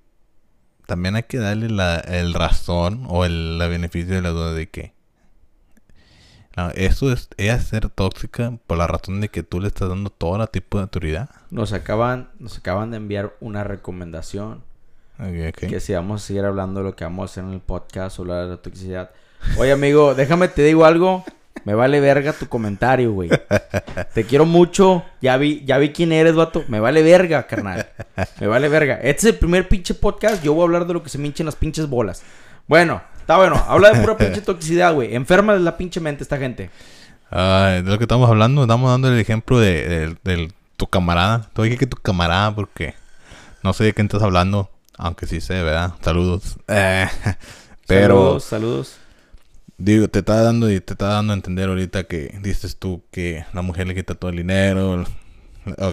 también 0.87 1.17
hay 1.17 1.25
que 1.25 1.39
darle 1.39 1.69
la, 1.69 1.97
el 1.99 2.35
razón 2.35 3.05
o 3.09 3.25
el 3.25 3.59
la 3.59 3.67
beneficio 3.69 4.15
de 4.15 4.23
la 4.23 4.31
duda 4.31 4.53
de 4.53 4.69
que 4.69 4.99
no, 6.59 6.71
eso 6.71 7.13
es, 7.13 7.29
es 7.37 7.63
ser 7.69 7.89
tóxica 7.89 8.59
por 8.67 8.79
la 8.79 8.89
razón 8.89 9.21
de 9.21 9.29
que 9.29 9.45
tú 9.45 9.61
le 9.61 9.69
estás 9.69 9.89
dando 9.89 10.11
todo 10.11 10.45
tipo 10.49 10.79
de 10.79 10.83
autoridad. 10.83 11.31
nos 11.51 11.73
acaban, 11.73 12.31
nos 12.41 12.59
acaban 12.59 12.91
de 12.91 12.97
enviar 12.97 13.37
una 13.39 13.63
recomendación. 13.63 14.65
Que 15.53 15.79
si 15.79 15.93
vamos 15.93 16.25
a 16.25 16.27
seguir 16.27 16.45
hablando 16.45 16.81
de 16.81 16.87
lo 16.87 16.97
que 16.97 17.05
vamos 17.05 17.23
a 17.23 17.25
hacer 17.27 17.45
en 17.45 17.53
el 17.53 17.61
podcast, 17.61 18.19
hablar 18.19 18.47
de 18.47 18.51
la 18.51 18.57
toxicidad. 18.57 19.11
Oye, 19.57 19.71
amigo, 19.71 20.17
déjame 20.17 20.49
te 20.49 20.65
digo 20.65 20.85
algo. 20.85 21.25
Me 21.65 21.75
vale 21.75 22.01
verga 22.01 22.33
tu 22.33 22.49
comentario, 22.49 23.13
güey. 23.13 23.31
Te 24.15 24.25
quiero 24.25 24.47
mucho. 24.47 25.05
Ya 25.21 25.37
vi, 25.37 25.63
ya 25.65 25.79
vi 25.79 25.91
quién 25.93 26.13
eres, 26.13 26.35
vato. 26.35 26.65
Me 26.69 26.81
vale 26.81 27.03
verga, 27.03 27.47
carnal. 27.47 27.87
Me 28.41 28.47
vale 28.47 28.69
verga. 28.69 28.95
Este 28.97 29.29
es 29.29 29.35
el 29.35 29.39
primer 29.39 29.69
pinche 29.69 29.95
podcast. 29.95 30.43
Yo 30.43 30.55
voy 30.55 30.63
a 30.63 30.65
hablar 30.65 30.87
de 30.87 30.95
lo 30.95 31.03
que 31.03 31.09
se 31.11 31.19
me 31.19 31.27
hinchen 31.27 31.47
las 31.47 31.57
pinches 31.57 31.89
bolas. 31.89 32.23
Bueno, 32.67 33.03
está 33.21 33.37
bueno. 33.37 33.63
Habla 33.69 33.91
de 33.93 34.01
pura 34.01 34.17
pinche 34.17 34.41
toxicidad, 34.41 34.95
güey. 34.95 35.15
Enferma 35.15 35.55
de 35.55 35.61
la 35.61 35.77
pinche 35.77 36.01
mente 36.01 36.23
esta 36.23 36.37
gente. 36.39 36.71
Ah, 37.31 37.81
de 37.85 37.91
lo 37.91 37.99
que 37.99 38.05
estamos 38.05 38.29
hablando, 38.29 38.63
estamos 38.63 38.91
dando 38.91 39.09
el 39.13 39.19
ejemplo 39.19 39.59
de, 39.59 40.17
de- 40.25 40.53
tu 40.77 40.87
camarada. 40.87 41.49
Te 41.53 41.63
dije 41.63 41.77
que 41.77 41.87
tu 41.87 41.97
camarada 41.97 42.55
porque 42.55 42.95
no 43.63 43.73
sé 43.73 43.85
de 43.85 43.93
qué 43.93 44.01
estás 44.03 44.23
hablando, 44.23 44.71
aunque 44.97 45.27
sí 45.27 45.41
sé, 45.41 45.63
¿verdad? 45.63 45.93
Saludos. 46.01 46.57
Eh, 46.69 47.07
pero 47.87 48.15
Saludos, 48.17 48.45
saludos. 48.45 48.97
Digo, 49.79 50.09
te 50.09 50.19
está 50.21 50.43
dando 50.43 50.71
y 50.71 50.81
te 50.81 50.93
está 50.93 51.07
dando 51.07 51.33
a 51.33 51.37
entender 51.37 51.69
ahorita 51.69 52.05
que 52.05 52.39
dices 52.43 52.77
tú 52.77 53.03
que 53.11 53.45
la 53.53 53.63
mujer 53.63 53.87
le 53.87 53.95
quita 53.95 54.15
todo 54.15 54.31
el 54.31 54.37
dinero. 54.37 55.05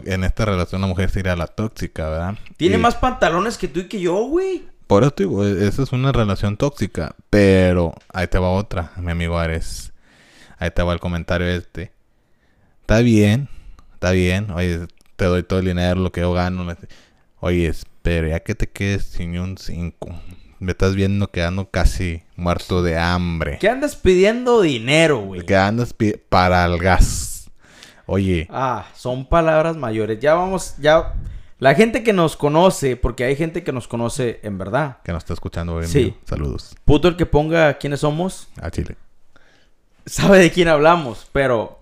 En 0.06 0.24
esta 0.24 0.46
relación 0.46 0.82
la 0.82 0.88
mujer 0.88 1.10
sería 1.10 1.36
la 1.36 1.48
tóxica, 1.48 2.10
¿verdad? 2.10 2.36
Tiene 2.58 2.76
Y 2.76 2.80
más 2.80 2.96
pantalones 2.96 3.58
que 3.58 3.68
tú 3.68 3.82
y 3.82 3.88
que 3.88 4.00
yo, 4.00 4.16
güey. 4.26 4.64
Por 4.88 5.04
eso 5.04 5.14
digo, 5.18 5.46
e- 5.46 5.68
esa 5.68 5.84
es 5.84 5.92
una 5.92 6.12
relación 6.12 6.58
tóxica. 6.58 7.16
Pero 7.30 7.94
ahí 8.14 8.28
te 8.28 8.38
va 8.38 8.50
otra, 8.50 8.92
mi 8.98 9.12
amigo 9.12 9.38
Ares. 9.38 9.92
Ahí 10.58 10.72
te 10.72 10.82
va 10.84 10.94
el 10.94 11.00
comentario 11.00 11.48
este. 11.48 11.92
Está 12.82 13.00
bien, 13.00 13.50
está 13.96 14.12
bien. 14.12 14.52
Oye, 14.52 14.88
te 15.16 15.26
doy 15.26 15.44
todo 15.44 15.60
el 15.60 15.66
dinero, 15.66 16.00
lo 16.00 16.12
que 16.12 16.22
yo 16.22 16.32
gano. 16.34 16.66
Oye, 17.40 17.74
pero 18.02 18.28
ya 18.28 18.40
que 18.42 18.56
te 18.56 18.68
quedes 18.70 19.04
sin 19.06 19.38
un 19.40 19.58
5. 19.58 20.08
Me 20.60 20.72
estás 20.72 20.96
viendo 20.96 21.28
quedando 21.30 21.70
casi 21.70 22.24
muerto 22.36 22.82
de 22.82 22.98
hambre. 22.98 23.58
¿Qué 23.60 23.70
andas 23.70 23.96
pidiendo 23.96 24.62
dinero, 24.62 25.20
güey? 25.20 25.46
Que 25.46 25.56
andas 25.56 25.94
para 26.30 26.66
el 26.66 26.78
gas. 26.80 27.50
Oye, 28.06 28.48
Ah, 28.52 28.88
son 28.96 29.26
palabras 29.28 29.76
mayores. 29.76 30.20
Ya 30.20 30.34
vamos, 30.36 30.76
ya. 30.78 31.14
La 31.60 31.74
gente 31.76 32.04
que 32.04 32.14
nos 32.14 32.36
conoce, 32.38 32.96
porque 32.98 33.24
hay 33.24 33.36
gente 33.36 33.64
que 33.64 33.72
nos 33.72 33.88
conoce 33.88 34.40
en 34.44 34.58
verdad. 34.58 34.98
que 35.04 35.12
nos 35.12 35.24
está 35.24 35.34
escuchando 35.34 35.76
hoy 35.76 35.86
en 35.86 35.90
Sí. 35.90 36.16
Saludos 36.26 36.76
Puto 36.86 37.08
el 37.08 37.16
que 37.16 37.26
ponga 37.26 37.78
quiénes 37.78 38.02
somos, 38.02 38.50
a 38.62 38.70
Chile. 38.70 38.98
sabe 40.06 40.40
de 40.40 40.52
quién 40.52 40.68
hablamos, 40.68 41.28
pero 41.32 41.80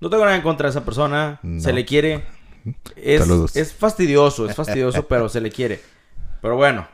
no 0.00 0.10
tengo 0.10 0.24
nada 0.24 0.36
en 0.36 0.42
contra 0.42 0.66
de 0.66 0.70
esa 0.70 0.84
persona. 0.84 1.38
No. 1.42 1.60
Se 1.60 1.72
le 1.72 1.84
quiere. 1.84 2.24
Es, 2.96 3.20
Saludos. 3.22 3.56
es 3.56 3.72
fastidioso, 3.72 4.48
es 4.48 4.54
fastidioso, 4.54 5.06
pero 5.08 5.28
se 5.28 5.40
le 5.40 5.50
quiere. 5.50 5.80
Pero 6.40 6.56
bueno, 6.56 6.86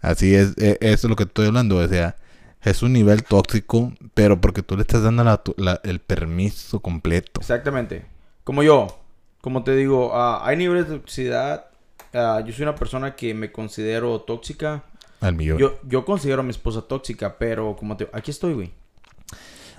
Así 0.00 0.34
es, 0.34 0.56
e- 0.58 0.78
eso 0.80 1.06
es 1.06 1.10
lo 1.10 1.16
que 1.16 1.24
estoy 1.24 1.46
hablando. 1.46 1.76
O 1.76 1.88
sea, 1.88 2.16
es 2.62 2.82
un 2.82 2.92
nivel 2.92 3.24
tóxico, 3.24 3.92
pero 4.14 4.40
porque 4.40 4.62
tú 4.62 4.76
le 4.76 4.82
estás 4.82 5.02
dando 5.02 5.24
la- 5.24 5.42
la- 5.56 5.80
el 5.84 6.00
permiso 6.00 6.80
completo. 6.80 7.40
exactamente. 7.40 8.04
Como 8.44 8.62
yo, 8.62 9.00
como 9.40 9.62
te 9.64 9.74
digo, 9.76 10.12
ah, 10.14 10.40
hay 10.46 10.56
niveles 10.56 10.88
de 10.88 10.98
toxicidad. 10.98 11.66
Ah, 12.14 12.42
yo 12.44 12.52
soy 12.52 12.62
una 12.62 12.74
persona 12.74 13.14
que 13.14 13.34
me 13.34 13.52
considero 13.52 14.20
tóxica. 14.22 14.84
Al 15.20 15.34
millón. 15.34 15.58
Yo, 15.58 15.78
yo 15.86 16.04
considero 16.04 16.40
a 16.40 16.44
mi 16.44 16.50
esposa 16.50 16.82
tóxica, 16.82 17.36
pero 17.38 17.76
como 17.76 17.96
te... 17.96 18.08
Aquí 18.12 18.30
estoy, 18.30 18.54
güey. 18.54 18.72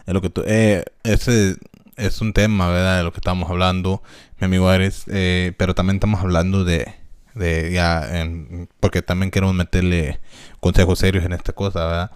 Es 0.06 0.14
lo 0.14 0.22
que 0.22 0.30
tú, 0.30 0.44
eh, 0.46 0.84
ese 1.04 1.56
es 1.96 2.22
un 2.22 2.34
tema, 2.34 2.70
¿verdad? 2.70 2.98
De 2.98 3.04
lo 3.04 3.12
que 3.12 3.18
estamos 3.20 3.50
hablando, 3.50 4.02
mi 4.40 4.46
amigo 4.46 4.70
Ares. 4.70 5.04
eh, 5.08 5.54
pero 5.58 5.74
también 5.76 5.96
estamos 5.98 6.22
hablando 6.22 6.64
de, 6.64 6.94
de 7.36 7.72
ya, 7.72 8.20
en- 8.22 8.70
porque 8.80 9.02
también 9.02 9.32
queremos 9.32 9.56
meterle 9.56 10.19
consejos 10.60 11.00
serios 11.00 11.23
en 11.25 11.34
esta 11.34 11.54
cosa, 11.54 11.86
¿verdad? 11.86 12.12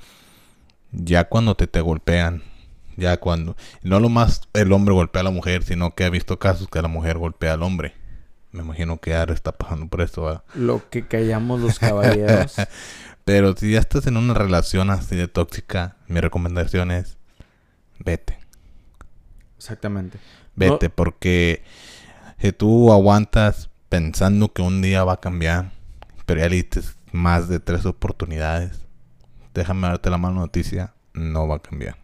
Ya 0.92 1.26
cuando 1.26 1.56
te, 1.56 1.68
te 1.68 1.82
golpean, 1.82 2.44
ya 2.98 3.18
cuando, 3.18 3.56
no 3.82 4.00
lo 4.00 4.10
más 4.10 4.42
el 4.54 4.72
hombre 4.72 4.94
golpea 4.94 5.22
a 5.22 5.24
la 5.24 5.32
mujer, 5.32 5.64
sino 5.64 5.96
que 5.96 6.04
ha 6.06 6.10
visto 6.10 6.38
casos 6.40 6.68
que 6.68 6.82
la 6.82 6.88
mujer 6.88 7.18
golpea 7.18 7.54
al 7.54 7.64
hombre. 7.64 7.94
Me 8.52 8.62
imagino 8.62 9.00
que 9.02 9.16
Ares 9.16 9.36
está 9.36 9.52
pasando 9.54 9.88
por 9.88 10.02
esto, 10.02 10.24
¿verdad? 10.26 10.44
Lo 10.54 10.88
que 10.92 11.08
callamos 11.08 11.60
los 11.60 11.80
caballeros. 11.80 12.56
Pero 13.26 13.56
si 13.56 13.72
ya 13.72 13.80
estás 13.80 14.06
en 14.06 14.18
una 14.18 14.34
relación 14.36 14.92
así 14.92 15.16
de 15.16 15.28
tóxica, 15.28 15.98
mi 16.08 16.20
recomendación 16.20 16.92
es 16.92 17.18
vete. 17.98 18.38
Exactamente. 19.58 20.20
Vete, 20.56 20.90
No- 20.90 20.96
porque 20.96 21.64
si 22.38 22.52
tú 22.52 22.92
aguantas 22.92 23.70
pensando 23.94 24.52
que 24.52 24.64
un 24.64 24.82
día 24.82 25.04
va 25.04 25.14
a 25.14 25.20
cambiar, 25.20 25.70
pero 26.26 26.40
ya 26.40 26.50
le 26.50 26.56
diste 26.56 26.82
más 27.12 27.48
de 27.48 27.60
tres 27.60 27.86
oportunidades, 27.86 28.88
déjame 29.54 29.88
darte 29.88 30.10
la 30.10 30.18
mala 30.18 30.34
noticia, 30.34 30.96
no 31.14 31.48
va 31.48 31.58
a 31.58 31.60
cambiar. 31.60 31.98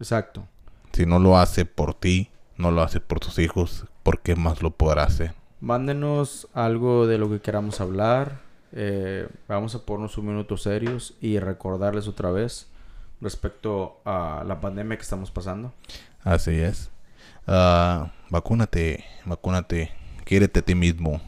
Exacto. 0.00 0.48
Si 0.94 1.04
no 1.04 1.18
lo 1.18 1.36
hace 1.36 1.66
por 1.66 1.92
ti, 1.92 2.30
no 2.56 2.70
lo 2.70 2.80
hace 2.80 3.00
por 3.00 3.20
tus 3.20 3.38
hijos, 3.38 3.84
¿por 4.02 4.20
qué 4.20 4.34
más 4.34 4.62
lo 4.62 4.70
podrá 4.70 5.02
hacer? 5.02 5.34
Mándenos 5.60 6.48
algo 6.54 7.06
de 7.06 7.18
lo 7.18 7.28
que 7.28 7.42
queramos 7.42 7.82
hablar. 7.82 8.40
Eh, 8.72 9.28
vamos 9.48 9.74
a 9.74 9.84
ponernos 9.84 10.16
un 10.16 10.28
minuto 10.28 10.56
serios 10.56 11.12
y 11.20 11.38
recordarles 11.38 12.08
otra 12.08 12.30
vez 12.30 12.66
respecto 13.20 14.00
a 14.06 14.42
la 14.46 14.62
pandemia 14.62 14.96
que 14.96 15.02
estamos 15.02 15.30
pasando. 15.30 15.74
Así 16.24 16.52
es. 16.52 16.90
Ah, 17.46 18.10
vacúnate, 18.30 19.04
vacúnate, 19.26 19.92
quiérete 20.24 20.60
a 20.60 20.62
ti 20.62 20.74
mismo. 20.74 21.20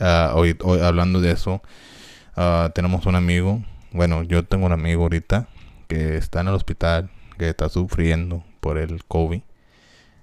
Ah, 0.00 0.32
hoy, 0.34 0.56
hoy, 0.62 0.80
hablando 0.80 1.20
de 1.20 1.32
eso, 1.32 1.62
ah, 2.36 2.70
tenemos 2.74 3.06
un 3.06 3.14
amigo, 3.14 3.62
bueno, 3.92 4.22
yo 4.22 4.44
tengo 4.44 4.66
un 4.66 4.72
amigo 4.72 5.02
ahorita 5.02 5.48
que 5.88 6.16
está 6.16 6.40
en 6.40 6.48
el 6.48 6.54
hospital, 6.54 7.10
que 7.38 7.48
está 7.48 7.68
sufriendo 7.68 8.44
por 8.60 8.78
el 8.78 9.04
COVID. 9.04 9.40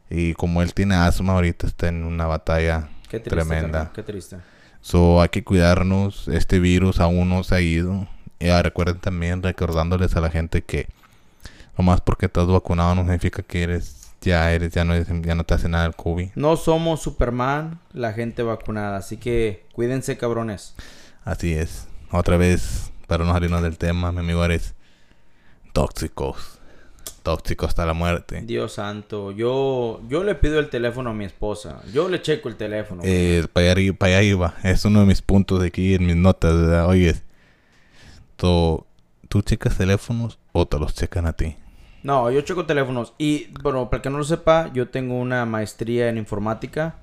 Y 0.09 0.33
como 0.33 0.61
él 0.61 0.73
tiene 0.73 0.95
asma, 0.95 1.33
ahorita 1.33 1.67
está 1.67 1.87
en 1.87 2.03
una 2.03 2.27
batalla 2.27 2.89
Qué 3.09 3.19
triste, 3.19 3.29
tremenda. 3.29 3.91
Qué 3.93 4.03
triste. 4.03 4.37
So, 4.81 5.21
hay 5.21 5.29
que 5.29 5.43
cuidarnos. 5.43 6.27
Este 6.27 6.59
virus 6.59 6.99
aún 6.99 7.29
no 7.29 7.43
se 7.43 7.55
ha 7.55 7.61
ido. 7.61 8.07
Y 8.39 8.49
ah, 8.49 8.61
recuerden 8.61 8.99
también 8.99 9.41
recordándoles 9.41 10.15
a 10.15 10.21
la 10.21 10.29
gente 10.29 10.61
que 10.61 10.87
nomás 11.77 12.01
porque 12.01 12.27
estás 12.27 12.47
vacunado 12.47 12.95
no 12.95 13.01
significa 13.01 13.43
que 13.43 13.63
eres 13.63 14.04
ya 14.25 14.51
eres 14.51 14.73
ya 14.73 14.83
no 14.83 14.95
ya 14.97 15.35
no 15.35 15.43
te 15.43 15.53
hace 15.53 15.69
nada 15.69 15.85
el 15.85 15.95
COVID. 15.95 16.31
No 16.35 16.57
somos 16.57 17.01
Superman, 17.01 17.79
la 17.93 18.13
gente 18.13 18.43
vacunada. 18.43 18.97
Así 18.97 19.17
que 19.17 19.65
cuídense, 19.73 20.17
cabrones. 20.17 20.75
Así 21.23 21.53
es. 21.53 21.87
Otra 22.11 22.37
vez 22.37 22.91
para 23.07 23.23
no 23.23 23.33
salirnos 23.33 23.61
del 23.61 23.77
tema, 23.77 24.11
mi 24.11 24.19
amigo 24.19 24.43
eres 24.43 24.75
tóxicos. 25.73 26.59
Tóxicos 27.23 27.69
hasta 27.69 27.85
la 27.85 27.93
muerte. 27.93 28.41
Dios 28.43 28.73
santo. 28.73 29.31
Yo, 29.31 30.01
yo 30.07 30.23
le 30.23 30.35
pido 30.35 30.59
el 30.59 30.69
teléfono 30.69 31.09
a 31.09 31.13
mi 31.13 31.25
esposa. 31.25 31.81
Yo 31.91 32.07
le 32.07 32.21
checo 32.21 32.49
el 32.49 32.55
teléfono. 32.55 33.01
Eh, 33.03 33.47
para, 33.51 33.71
allá, 33.71 33.93
para 33.93 34.17
allá 34.17 34.21
iba. 34.21 34.53
Es 34.63 34.85
uno 34.85 34.99
de 34.99 35.05
mis 35.07 35.23
puntos 35.23 35.59
de 35.61 35.67
aquí 35.67 35.95
en 35.95 36.05
mis 36.05 36.15
notas. 36.15 36.53
¿verdad? 36.53 36.87
Oye, 36.87 37.15
¿tú, 38.35 38.85
¿tú 39.27 39.41
checas 39.41 39.75
teléfonos 39.75 40.37
o 40.51 40.67
te 40.67 40.77
los 40.77 40.93
checan 40.93 41.25
a 41.25 41.33
ti? 41.33 41.55
No, 42.05 42.29
yo 42.29 42.41
checo 42.41 42.67
teléfonos. 42.67 43.13
Y, 43.17 43.47
bueno, 43.63 43.89
para 43.89 44.03
que 44.03 44.11
no 44.11 44.19
lo 44.19 44.23
sepa, 44.23 44.69
yo 44.73 44.89
tengo 44.89 45.15
una 45.19 45.43
maestría 45.47 46.07
en 46.07 46.19
informática. 46.19 46.97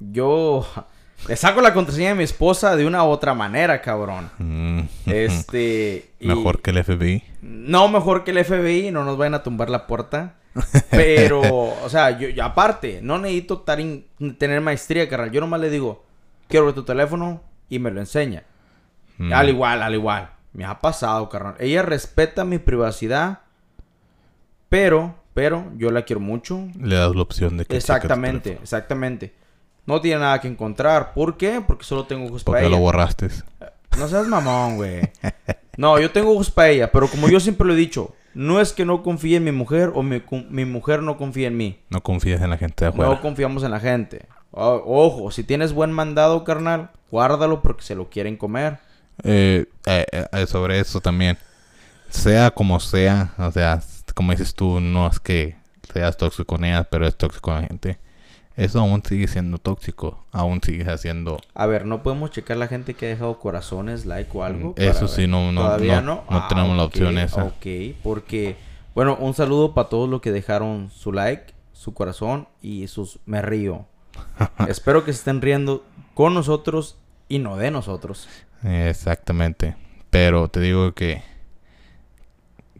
Yo 0.00 0.66
le 1.28 1.34
saco 1.36 1.60
la 1.62 1.72
contraseña 1.72 2.10
de 2.10 2.14
mi 2.16 2.24
esposa 2.24 2.76
de 2.76 2.84
una 2.86 3.02
u 3.04 3.08
otra 3.08 3.32
manera, 3.32 3.80
cabrón. 3.80 4.30
Mm. 4.38 4.80
Este. 5.06 6.10
y- 6.20 6.26
Mejor 6.28 6.60
que 6.60 6.70
el 6.72 6.84
FBI. 6.84 7.24
No 7.40 7.88
mejor 7.88 8.22
que 8.24 8.32
el 8.32 8.44
FBI, 8.44 8.90
no 8.90 9.04
nos 9.04 9.16
vayan 9.16 9.34
a 9.34 9.42
tumbar 9.42 9.70
la 9.70 9.86
puerta. 9.86 10.34
Pero, 10.90 11.40
o 11.84 11.88
sea, 11.88 12.18
yo, 12.18 12.28
yo 12.28 12.44
aparte, 12.44 13.00
no 13.02 13.16
necesito 13.18 13.60
tar 13.60 13.80
in- 13.80 14.04
tener 14.38 14.60
maestría, 14.60 15.08
carnal. 15.08 15.30
Yo 15.30 15.40
nomás 15.40 15.60
le 15.60 15.70
digo, 15.70 16.04
quiero 16.48 16.66
ver 16.66 16.74
tu 16.74 16.82
teléfono 16.84 17.40
y 17.70 17.78
me 17.78 17.90
lo 17.90 18.00
enseña. 18.00 18.42
Mm. 19.16 19.32
Al 19.32 19.48
igual, 19.48 19.82
al 19.82 19.94
igual. 19.94 20.30
Me 20.52 20.64
ha 20.64 20.78
pasado, 20.80 21.28
carnal. 21.28 21.54
Ella 21.58 21.82
respeta 21.82 22.44
mi 22.44 22.58
privacidad, 22.58 23.40
pero, 24.68 25.14
pero, 25.34 25.70
yo 25.76 25.90
la 25.90 26.02
quiero 26.02 26.20
mucho. 26.20 26.66
Le 26.80 26.96
das 26.96 27.14
la 27.14 27.22
opción 27.22 27.56
de 27.56 27.64
que 27.64 27.76
Exactamente, 27.76 28.58
exactamente. 28.62 29.34
No 29.86 30.00
tiene 30.00 30.20
nada 30.20 30.40
que 30.40 30.48
encontrar. 30.48 31.14
¿Por 31.14 31.36
qué? 31.36 31.62
Porque 31.66 31.84
solo 31.84 32.04
tengo 32.06 32.26
ojos 32.26 32.44
¿Por 32.44 32.54
para 32.54 32.64
qué 32.64 32.68
lo 32.70 32.76
ella. 32.76 32.82
borraste? 32.84 33.28
No 33.98 34.06
seas 34.08 34.26
mamón, 34.26 34.76
güey. 34.76 35.10
No, 35.78 35.98
yo 35.98 36.10
tengo 36.10 36.32
ojos 36.32 36.50
para 36.50 36.68
ella, 36.68 36.92
pero 36.92 37.08
como 37.08 37.28
yo 37.28 37.40
siempre 37.40 37.66
lo 37.66 37.72
he 37.72 37.76
dicho, 37.76 38.14
no 38.34 38.60
es 38.60 38.72
que 38.72 38.84
no 38.84 39.02
confíe 39.02 39.36
en 39.36 39.44
mi 39.44 39.52
mujer 39.52 39.92
o 39.94 40.02
mi, 40.02 40.22
mi 40.50 40.64
mujer 40.64 41.02
no 41.02 41.16
confíe 41.16 41.46
en 41.46 41.56
mí. 41.56 41.80
No 41.88 42.02
confías 42.02 42.42
en 42.42 42.50
la 42.50 42.58
gente 42.58 42.84
de 42.84 42.90
afuera. 42.90 43.10
No 43.10 43.20
confiamos 43.22 43.62
en 43.62 43.70
la 43.70 43.80
gente. 43.80 44.26
O- 44.50 44.82
ojo, 44.86 45.30
si 45.30 45.42
tienes 45.44 45.72
buen 45.72 45.92
mandado, 45.92 46.44
carnal, 46.44 46.90
guárdalo 47.10 47.62
porque 47.62 47.82
se 47.82 47.94
lo 47.94 48.10
quieren 48.10 48.36
comer. 48.36 48.78
Eh, 49.24 49.66
eh, 49.86 50.06
eh, 50.32 50.46
sobre 50.46 50.78
eso 50.80 51.00
también. 51.00 51.38
Sea 52.08 52.50
como 52.50 52.80
sea, 52.80 53.34
o 53.38 53.50
sea, 53.52 53.82
como 54.14 54.32
dices 54.32 54.54
tú, 54.54 54.80
no 54.80 55.06
es 55.06 55.20
que 55.20 55.56
seas 55.92 56.16
tóxico 56.16 56.44
con 56.46 56.64
ellas, 56.64 56.86
pero 56.90 57.06
es 57.06 57.16
tóxico 57.16 57.50
con 57.50 57.60
la 57.62 57.66
gente. 57.68 57.98
Eso 58.56 58.80
aún 58.80 59.02
sigue 59.04 59.28
siendo 59.28 59.58
tóxico. 59.58 60.24
Aún 60.32 60.60
sigue 60.62 60.90
haciendo. 60.90 61.38
A 61.54 61.66
ver, 61.66 61.84
no 61.86 62.02
podemos 62.02 62.30
checar 62.32 62.56
la 62.56 62.66
gente 62.66 62.94
que 62.94 63.06
ha 63.06 63.08
dejado 63.10 63.38
corazones, 63.38 64.04
like 64.04 64.30
o 64.36 64.42
algo. 64.42 64.74
Eso 64.76 65.06
sí, 65.06 65.22
ver? 65.22 65.30
no- 65.30 65.52
no- 65.52 65.60
Todavía 65.62 66.00
no- 66.00 66.24
no. 66.28 66.40
no 66.40 66.48
tenemos 66.48 66.76
la 66.76 66.84
opción 66.84 67.18
esa. 67.18 67.44
Ok, 67.44 67.66
porque, 68.02 68.56
bueno, 68.96 69.16
un 69.20 69.34
saludo 69.34 69.74
para 69.74 69.88
todos 69.88 70.08
los 70.08 70.20
que 70.20 70.32
dejaron 70.32 70.90
su 70.90 71.12
like, 71.12 71.54
su 71.72 71.94
corazón 71.94 72.48
y 72.60 72.88
sus 72.88 73.20
me 73.26 73.42
río. 73.42 73.86
Espero 74.68 75.04
que 75.04 75.12
se 75.12 75.18
estén 75.18 75.40
riendo 75.40 75.84
con 76.14 76.34
nosotros 76.34 76.96
y 77.28 77.38
no 77.38 77.56
de 77.56 77.70
nosotros. 77.70 78.28
Exactamente. 78.62 79.76
Pero 80.10 80.48
te 80.48 80.60
digo 80.60 80.92
que. 80.94 81.22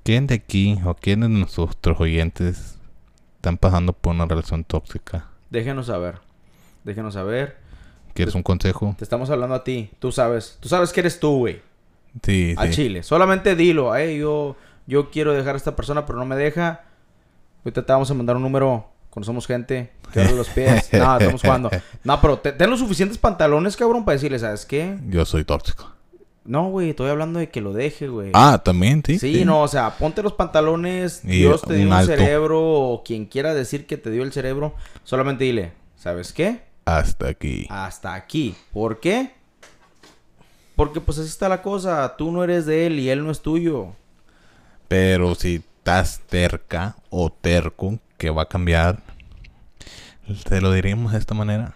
¿Quién 0.03 0.27
de 0.27 0.37
aquí 0.37 0.79
o 0.85 0.95
quién 0.95 1.21
de 1.21 1.29
nuestros 1.29 2.01
oyentes 2.01 2.79
están 3.37 3.59
pasando 3.59 3.93
por 3.93 4.15
una 4.15 4.25
relación 4.27 4.65
tóxica? 4.65 5.29
Déjenos 5.51 5.87
saber. 5.87 6.17
Déjenos 6.85 7.15
saber. 7.15 7.57
¿Quieres 8.15 8.35
un 8.35 8.43
consejo? 8.43 8.95
Te 8.99 9.05
estamos 9.05 9.31
hablando 9.31 9.55
a 9.55 9.65
ti. 9.65 9.91
Tú 9.99 10.11
sabes. 10.11 10.57
Tú 10.61 10.69
sabes 10.69 10.93
que 10.93 11.01
eres 11.01 11.21
tú, 11.21 11.39
güey. 11.39 11.61
Sí, 12.23 12.55
A 12.57 12.67
sí. 12.67 12.73
Chile. 12.73 13.03
Solamente 13.03 13.55
dilo. 13.55 13.95
Hey, 13.95 14.19
yo, 14.19 14.57
yo 14.87 15.11
quiero 15.11 15.35
dejar 15.35 15.55
a 15.55 15.59
esta 15.59 15.77
persona, 15.77 16.07
pero 16.07 16.19
no 16.19 16.25
me 16.25 16.37
deja. 16.37 16.85
Ahorita 17.65 17.85
te 17.85 17.93
vamos 17.93 18.11
a 18.11 18.15
mandar 18.15 18.37
un 18.37 18.43
número. 18.43 18.91
Conocemos 19.19 19.47
gente. 19.49 19.91
Que 20.13 20.21
abre 20.23 20.37
los 20.37 20.49
pies. 20.49 20.89
No, 20.95 21.19
estamos 21.19 21.43
jugando. 21.43 21.71
No, 22.05 22.21
pero 22.21 22.39
te- 22.39 22.53
ten 22.53 22.71
los 22.71 22.79
suficientes 22.79 23.19
pantalones, 23.19 23.77
cabrón, 23.77 24.05
para 24.07 24.15
decirle, 24.15 24.39
¿sabes 24.39 24.65
qué? 24.65 24.97
Yo 25.09 25.27
soy 25.27 25.45
tóxico. 25.45 25.93
No, 26.45 26.71
güey, 26.71 26.91
estoy 26.91 27.11
hablando 27.11 27.39
de 27.41 27.51
que 27.51 27.61
lo 27.61 27.75
deje, 27.75 28.09
güey. 28.09 28.31
Ah, 28.33 28.63
también, 28.65 29.03
sí. 29.05 29.19
Sí, 29.19 29.45
no, 29.45 29.61
o 29.61 29.69
sea, 29.69 29.91
ponte 29.99 30.23
los 30.23 30.33
pantalones. 30.33 31.21
Y 31.25 31.41
Dios 31.41 31.61
te 31.61 31.75
dio 31.75 31.83
un 31.83 31.89
un 31.89 31.93
alto. 31.99 32.07
cerebro, 32.17 32.63
o 32.63 33.03
quien 33.05 33.27
quiera 33.27 33.53
decir 33.53 33.87
que 33.87 33.99
te 33.99 34.11
dio 34.11 34.23
el 34.23 34.33
cerebro. 34.33 34.75
Solamente 35.05 35.45
dile, 35.45 35.73
¿sabes 35.97 36.33
qué? 36.33 36.63
Hasta 36.87 37.29
aquí. 37.29 37.67
Hasta 37.69 38.15
aquí. 38.15 38.55
¿Por 38.73 39.01
qué? 39.01 39.33
Porque 40.75 41.03
pues 41.03 41.19
así 41.19 41.29
está 41.29 41.51
la 41.51 41.61
cosa. 41.61 42.15
Tú 42.17 42.31
no 42.33 42.43
eres 42.45 42.65
de 42.65 42.87
él 42.87 42.99
y 42.99 43.11
él 43.11 43.23
no 43.25 43.31
es 43.31 43.43
tuyo. 43.43 43.89
Pero 44.89 45.35
si 45.35 45.57
estás 45.57 46.21
terca 46.31 46.97
o 47.11 47.31
terco 47.31 47.99
que 48.17 48.31
va 48.31 48.43
a 48.43 48.49
cambiar, 48.49 49.03
te 50.49 50.61
lo 50.61 50.73
diríamos 50.73 51.13
de 51.13 51.19
esta 51.19 51.35
manera. 51.35 51.75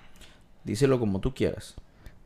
Díselo 0.65 0.99
como 0.99 1.21
tú 1.21 1.35
quieras. 1.35 1.75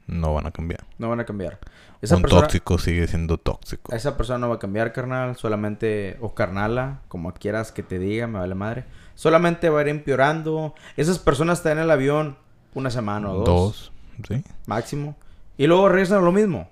No 0.07 0.35
van 0.35 0.47
a 0.47 0.51
cambiar. 0.53 0.85
No 0.99 1.09
van 1.09 1.21
a 1.21 1.25
cambiar. 1.25 1.59
Esa 2.01 2.17
Un 2.17 2.23
persona, 2.23 2.43
tóxico 2.43 2.79
sigue 2.79 3.07
siendo 3.09 3.39
tóxico. 3.39 3.93
esa 3.95 4.17
persona 4.17 4.39
no 4.39 4.49
va 4.49 4.57
a 4.57 4.59
cambiar, 4.59 4.93
carnal. 4.93 5.37
Solamente, 5.37 6.17
o 6.21 6.35
carnala, 6.35 7.01
como 7.09 7.33
quieras 7.33 7.73
que 7.73 7.83
te 7.83 7.99
diga, 7.99 8.27
me 8.27 8.39
vale 8.39 8.55
madre. 8.55 8.85
Solamente 9.15 9.69
va 9.71 9.81
a 9.81 9.83
ir 9.83 9.89
empeorando. 9.89 10.75
Esas 10.97 11.19
personas 11.19 11.59
están 11.59 11.79
en 11.79 11.85
el 11.85 11.91
avión 11.91 12.37
una 12.75 12.91
semana 12.91 13.31
o 13.31 13.39
dos, 13.39 13.47
Dos, 13.47 13.93
¿sí? 14.29 14.45
máximo. 14.67 15.17
Y 15.57 15.67
luego 15.67 15.89
regresan 15.89 16.19
a 16.19 16.23
lo 16.23 16.33
mismo. 16.33 16.69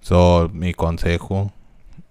So, 0.00 0.50
mi 0.52 0.74
consejo, 0.74 1.52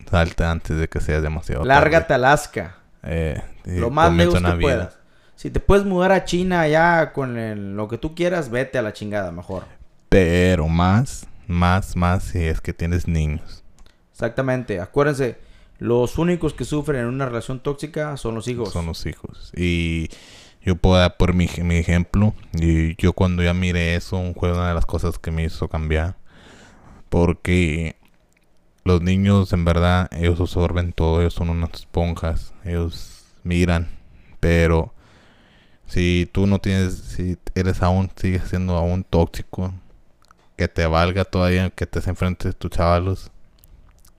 salte 0.10 0.44
antes 0.44 0.78
de 0.78 0.88
que 0.90 1.00
sea 1.00 1.22
demasiado 1.22 1.64
Lárgate 1.64 2.14
a 2.14 2.16
Alaska. 2.16 2.76
tarde. 3.02 3.44
Eh, 3.66 3.80
lo 3.80 3.92
más 3.92 4.12
lejos 4.14 4.42
que 4.42 4.52
puedas. 4.60 4.98
Si 5.42 5.50
te 5.50 5.60
puedes 5.60 5.86
mudar 5.86 6.12
a 6.12 6.24
China 6.24 6.68
ya 6.68 7.14
con 7.14 7.36
el- 7.36 7.76
lo 7.76 7.88
que 7.88 7.98
tú 7.98 8.14
quieras, 8.14 8.52
vete 8.52 8.78
a 8.78 8.84
la 8.84 8.94
chingada 8.94 9.32
mejor. 9.32 9.64
Pero 10.08 10.68
más, 10.68 11.26
más, 11.48 11.96
más 11.96 12.26
si 12.26 12.44
es 12.44 12.62
que 12.62 12.74
tienes 12.74 13.08
niños. 13.08 13.64
Exactamente. 14.12 14.80
Acuérdense, 14.80 15.40
los 15.80 16.20
únicos 16.20 16.54
que 16.54 16.64
sufren 16.64 17.02
en 17.02 17.08
una 17.08 17.26
relación 17.26 17.60
tóxica 17.60 18.18
son 18.18 18.36
los 18.36 18.48
hijos. 18.48 18.72
Son 18.72 18.86
los 18.86 19.04
hijos. 19.08 19.52
Y 19.58 20.10
yo 20.62 20.76
puedo 20.76 20.98
dar 21.00 21.18
por 21.18 21.34
mi, 21.34 21.50
mi 21.64 21.78
ejemplo. 21.78 22.36
Y 22.54 22.96
yo 23.02 23.14
cuando 23.14 23.42
ya 23.42 23.56
miré 23.56 23.96
eso, 23.96 24.22
fue 24.40 24.52
una 24.52 24.68
de 24.68 24.76
las 24.76 24.86
cosas 24.86 25.18
que 25.18 25.32
me 25.32 25.46
hizo 25.46 25.68
cambiar. 25.70 26.18
Porque 27.10 27.96
los 28.84 29.02
niños, 29.02 29.54
en 29.54 29.66
verdad, 29.66 30.08
ellos 30.12 30.40
absorben 30.40 30.94
todo. 30.94 31.20
Ellos 31.22 31.34
son 31.34 31.50
unas 31.50 31.72
esponjas. 31.74 32.54
Ellos 32.64 33.26
miran. 33.44 33.90
Pero 34.40 34.94
si 35.92 36.30
tú 36.32 36.48
no 36.48 36.60
tienes, 36.60 36.94
si 36.96 37.38
eres 37.54 37.82
aún, 37.84 38.10
sigues 38.16 38.44
siendo 38.50 38.78
aún 38.78 39.04
tóxico, 39.04 39.74
que 40.56 40.68
te 40.70 40.86
valga 40.86 41.26
todavía 41.26 41.70
que 41.70 41.86
te 41.86 42.00
enfrentes 42.10 42.52
a 42.56 42.58
tus 42.58 42.72
chavalos, 42.72 43.30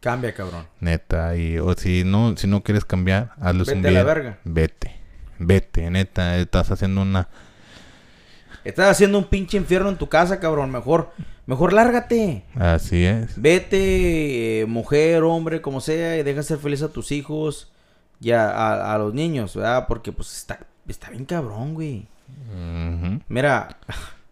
Cambia, 0.01 0.35
cabrón. 0.35 0.66
neta. 0.81 1.35
Y 1.37 1.59
o 1.59 1.73
si 1.75 2.03
no, 2.05 2.37
si 2.37 2.47
no 2.47 2.62
quieres 2.62 2.85
cambiar, 2.85 3.33
hazles 3.41 3.68
un 3.68 3.83
Vete 3.83 3.89
a 3.89 3.91
la 3.93 4.03
verga. 4.03 4.39
Vete, 4.45 4.97
vete, 5.39 5.91
neta, 5.91 6.37
estás 6.39 6.70
haciendo 6.70 7.03
una... 7.03 7.29
Estás 8.64 8.91
haciendo 8.91 9.18
un 9.18 9.25
pinche 9.25 9.57
infierno 9.57 9.89
en 9.89 9.97
tu 9.97 10.09
casa, 10.09 10.39
cabrón. 10.39 10.70
Mejor, 10.70 11.11
mejor 11.47 11.73
lárgate. 11.73 12.45
Así 12.55 13.05
es. 13.05 13.41
Vete, 13.41 14.61
eh, 14.61 14.66
mujer, 14.66 15.23
hombre, 15.25 15.61
como 15.62 15.81
sea, 15.81 16.16
y 16.18 16.23
deja 16.23 16.43
ser 16.45 16.59
feliz 16.59 16.83
a 16.83 16.89
tus 16.93 17.11
hijos 17.12 17.73
y 18.20 18.31
a, 18.33 18.51
a- 18.51 18.95
a 18.95 18.99
los 18.99 19.14
niños, 19.14 19.57
¿verdad? 19.57 19.87
Porque 19.89 20.12
pues 20.12 20.37
está, 20.37 20.61
está 20.89 21.11
bien 21.11 21.24
cabrón, 21.24 21.74
güey. 21.74 22.07
Mira, 23.28 23.76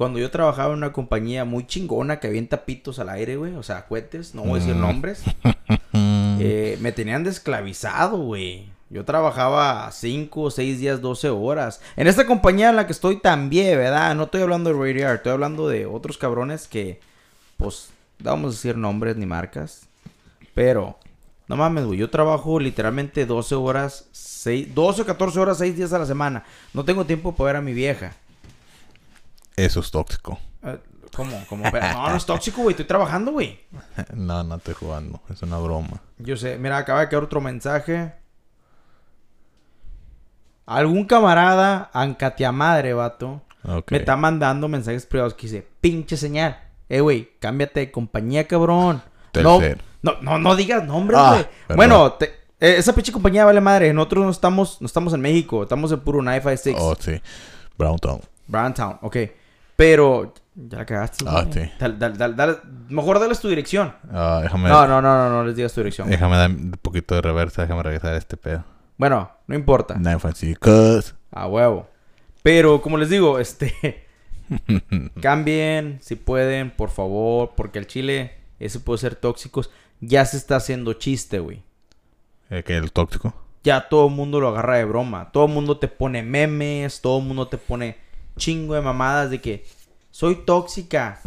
Cuando 0.00 0.18
yo 0.18 0.30
trabajaba 0.30 0.72
en 0.72 0.78
una 0.78 0.94
compañía 0.94 1.44
muy 1.44 1.66
chingona 1.66 2.20
que 2.20 2.26
avienta 2.26 2.64
pitos 2.64 2.98
al 3.00 3.10
aire, 3.10 3.36
güey. 3.36 3.54
O 3.56 3.62
sea, 3.62 3.86
cohetes, 3.86 4.34
no 4.34 4.40
voy 4.40 4.52
a 4.52 4.62
decir 4.62 4.74
nombres. 4.74 5.22
eh, 5.92 6.78
me 6.80 6.90
tenían 6.90 7.22
de 7.22 7.28
esclavizado, 7.28 8.16
güey. 8.16 8.70
Yo 8.88 9.04
trabajaba 9.04 9.92
5, 9.92 10.52
6 10.52 10.78
días, 10.78 11.02
12 11.02 11.28
horas. 11.28 11.82
En 11.96 12.06
esta 12.06 12.24
compañía 12.24 12.70
en 12.70 12.76
la 12.76 12.86
que 12.86 12.92
estoy 12.92 13.20
también, 13.20 13.76
¿verdad? 13.76 14.14
No 14.14 14.22
estoy 14.22 14.40
hablando 14.40 14.72
de 14.72 14.78
Radiar, 14.78 15.16
estoy 15.16 15.32
hablando 15.32 15.68
de 15.68 15.84
otros 15.84 16.16
cabrones 16.16 16.66
que, 16.66 16.98
pues, 17.58 17.90
no 18.20 18.30
vamos 18.30 18.52
a 18.52 18.56
decir 18.56 18.78
nombres 18.78 19.18
ni 19.18 19.26
marcas. 19.26 19.86
Pero, 20.54 20.98
no 21.50 21.56
mames, 21.56 21.84
güey. 21.84 21.98
Yo 21.98 22.08
trabajo 22.10 22.60
literalmente 22.60 23.26
12 23.26 23.56
horas, 23.56 24.08
6, 24.12 24.72
12 24.72 25.02
o 25.02 25.04
14 25.06 25.40
horas, 25.40 25.58
6 25.58 25.76
días 25.76 25.92
a 25.92 25.98
la 25.98 26.06
semana. 26.06 26.44
No 26.72 26.84
tengo 26.84 27.04
tiempo 27.04 27.34
para 27.34 27.46
ver 27.46 27.56
a 27.56 27.60
mi 27.60 27.72
vieja. 27.72 28.12
Eso 29.56 29.80
es 29.80 29.90
tóxico. 29.90 30.38
Eh, 30.62 30.78
¿Cómo? 31.16 31.44
¿Cómo? 31.48 31.64
No, 31.68 32.08
no 32.08 32.16
es 32.16 32.24
tóxico, 32.24 32.62
güey. 32.62 32.74
Estoy 32.74 32.86
trabajando, 32.86 33.32
güey. 33.32 33.58
No, 34.14 34.44
no 34.44 34.54
estoy 34.54 34.74
jugando. 34.74 35.20
Es 35.28 35.42
una 35.42 35.58
broma. 35.58 36.00
Yo 36.18 36.36
sé. 36.36 36.56
Mira, 36.56 36.78
acaba 36.78 37.00
de 37.00 37.08
quedar 37.08 37.24
otro 37.24 37.40
mensaje. 37.40 38.12
Algún 40.66 41.04
camarada, 41.04 41.90
ancatia 41.92 42.52
madre, 42.52 42.94
vato, 42.94 43.42
Ok. 43.64 43.90
me 43.90 43.98
está 43.98 44.16
mandando 44.16 44.68
mensajes 44.68 45.04
privados 45.04 45.34
que 45.34 45.48
dice, 45.48 45.66
pinche 45.80 46.16
señal. 46.16 46.60
Eh, 46.88 47.00
güey, 47.00 47.30
cámbiate 47.40 47.80
de 47.80 47.90
compañía, 47.90 48.46
cabrón. 48.46 49.02
No, 49.34 49.58
Telcel. 49.58 49.80
no, 50.02 50.16
no, 50.22 50.38
no 50.38 50.56
digas 50.56 50.84
nombres, 50.84 51.18
Ah, 51.22 51.44
güey. 51.68 51.76
bueno, 51.76 52.12
te- 52.14 52.26
eh, 52.60 52.74
esa 52.78 52.94
pinche 52.94 53.12
compañía 53.12 53.44
vale 53.44 53.60
madre. 53.60 53.92
Nosotros 53.92 54.24
no 54.24 54.30
estamos, 54.30 54.80
no 54.80 54.86
estamos 54.86 55.12
en 55.14 55.20
México. 55.20 55.62
Estamos 55.62 55.90
en 55.92 56.00
puro 56.00 56.20
956. 56.22 56.76
Oh, 56.78 56.94
sí. 56.98 57.20
Brown 57.78 57.98
Town. 57.98 58.20
Browntown, 58.46 58.98
ok. 59.02 59.16
Pero, 59.76 60.34
ya 60.54 60.78
la 60.78 60.84
cagaste. 60.84 61.24
Ah, 61.26 61.46
sí. 61.50 61.60
Dale, 61.78 61.94
dale, 61.96 62.16
dale, 62.18 62.34
dale. 62.34 62.56
Mejor 62.90 63.18
dales 63.18 63.40
tu 63.40 63.48
dirección. 63.48 63.94
Ah, 64.12 64.40
déjame, 64.42 64.68
No, 64.68 64.86
no, 64.86 65.00
no, 65.00 65.16
no, 65.16 65.30
no 65.30 65.44
les 65.44 65.56
digas 65.56 65.72
tu 65.72 65.80
dirección. 65.80 66.10
déjame 66.10 66.36
dar 66.36 66.50
un 66.50 66.72
poquito 66.82 67.14
de 67.14 67.22
reversa. 67.22 67.62
Déjame 67.62 67.82
regresar 67.82 68.12
a 68.14 68.18
este 68.18 68.36
pedo. 68.36 68.64
Bueno, 68.98 69.30
no 69.46 69.54
importa. 69.54 69.94
Nine 69.94 70.18
Franciscos. 70.18 71.14
A 71.30 71.46
huevo. 71.46 71.88
Pero, 72.42 72.82
como 72.82 72.98
les 72.98 73.08
digo, 73.08 73.38
este. 73.38 74.04
cambien, 75.20 75.98
si 76.02 76.16
pueden, 76.16 76.70
por 76.70 76.90
favor. 76.90 77.52
Porque 77.56 77.78
el 77.78 77.86
chile, 77.86 78.34
ese 78.60 78.78
puede 78.78 78.98
ser 78.98 79.16
tóxicos. 79.16 79.70
Ya 80.00 80.24
se 80.24 80.36
está 80.36 80.56
haciendo 80.56 80.92
chiste, 80.92 81.40
güey. 81.40 81.62
Eh, 82.50 82.62
que 82.62 82.76
el 82.76 82.92
tóxico. 82.92 83.34
Ya 83.64 83.88
todo 83.88 84.06
el 84.08 84.14
mundo 84.14 84.40
lo 84.40 84.48
agarra 84.48 84.76
de 84.76 84.84
broma. 84.84 85.32
Todo 85.32 85.46
el 85.46 85.52
mundo 85.52 85.78
te 85.78 85.88
pone 85.88 86.22
memes. 86.22 87.00
Todo 87.00 87.18
el 87.18 87.24
mundo 87.24 87.48
te 87.48 87.58
pone 87.58 87.96
chingo 88.36 88.74
de 88.74 88.80
mamadas 88.80 89.30
de 89.30 89.40
que 89.40 89.64
soy 90.10 90.36
tóxica. 90.36 91.20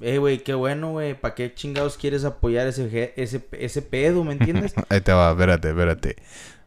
Eh, 0.00 0.18
güey, 0.18 0.42
qué 0.42 0.54
bueno, 0.54 0.90
güey. 0.90 1.14
¿Para 1.14 1.34
qué 1.34 1.54
chingados 1.54 1.96
quieres 1.96 2.24
apoyar 2.24 2.66
ese, 2.66 3.14
ese, 3.16 3.46
ese 3.52 3.82
pedo, 3.82 4.24
me 4.24 4.32
entiendes? 4.32 4.74
Ahí 4.88 5.00
te 5.00 5.12
va, 5.12 5.30
espérate, 5.30 5.70
espérate. 5.70 6.16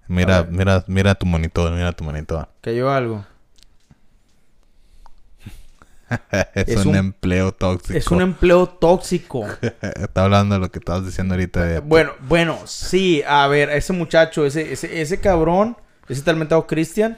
Mira, 0.07 0.47
mira, 0.49 0.83
mira 0.87 1.15
tu 1.15 1.25
monitor, 1.25 1.71
mira 1.71 1.91
tu 1.91 2.03
monitor. 2.03 2.47
Cayó 2.61 2.89
algo. 2.89 3.25
es, 6.53 6.67
Es 6.69 6.85
un, 6.85 6.89
un- 6.91 6.95
empleo 6.97 7.51
tóxico. 7.51 7.97
Es 7.97 8.07
un 8.09 8.21
empleo 8.21 8.67
tóxico. 8.67 9.45
Está 9.81 10.23
hablando 10.23 10.55
de 10.55 10.61
lo 10.61 10.71
que 10.71 10.79
estabas 10.79 11.05
diciendo 11.05 11.33
ahorita. 11.33 11.63
de- 11.63 11.79
Bueno, 11.79 12.11
bueno, 12.27 12.59
sí, 12.65 13.23
a 13.27 13.47
ver, 13.47 13.69
ese 13.69 13.93
muchacho, 13.93 14.45
ese, 14.45 14.71
ese, 14.73 15.01
ese 15.01 15.19
cabrón, 15.19 15.77
ese 16.07 16.21
talmentado 16.21 16.67
Cristian, 16.67 17.17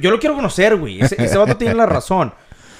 yo, 0.00 0.10
lo 0.10 0.18
quiero 0.18 0.34
conocer, 0.34 0.76
güey. 0.76 1.00
Ese, 1.00 1.22
ese 1.22 1.36
vato 1.36 1.56
tiene 1.56 1.74
la 1.74 1.86
razón. 1.86 2.32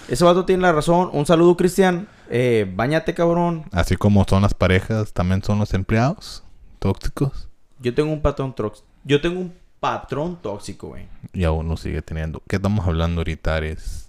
Ese 0.09 0.25
vato 0.25 0.47
tiene 0.47 0.63
la 0.63 0.73
razón. 0.73 1.11
Un 1.13 1.27
saludo, 1.27 1.55
Cristian. 1.57 2.09
Eh, 2.31 2.71
bañate, 2.75 3.13
cabrón. 3.13 3.65
Así 3.73 3.97
como 3.97 4.25
son 4.27 4.41
las 4.43 4.55
parejas, 4.55 5.13
también 5.13 5.43
son 5.43 5.59
los 5.59 5.75
empleados 5.75 6.43
tóxicos. 6.79 7.49
Yo 7.79 7.95
tengo 7.95 8.11
un 8.13 8.23
patrón 8.23 8.55
tóxico. 8.55 8.87
Yo 9.05 9.21
tengo 9.21 9.39
un 9.41 9.55
patrón 9.81 10.39
tóxico, 10.41 10.89
güey. 10.89 11.07
Y 11.35 11.45
aún 11.45 11.69
lo 11.69 11.77
sigue 11.77 12.01
teniendo. 12.01 12.43
¿Qué 12.49 12.57
estamos 12.57 12.87
hablando 12.87 13.21
ahorita? 13.21 13.59
Es, 13.59 14.08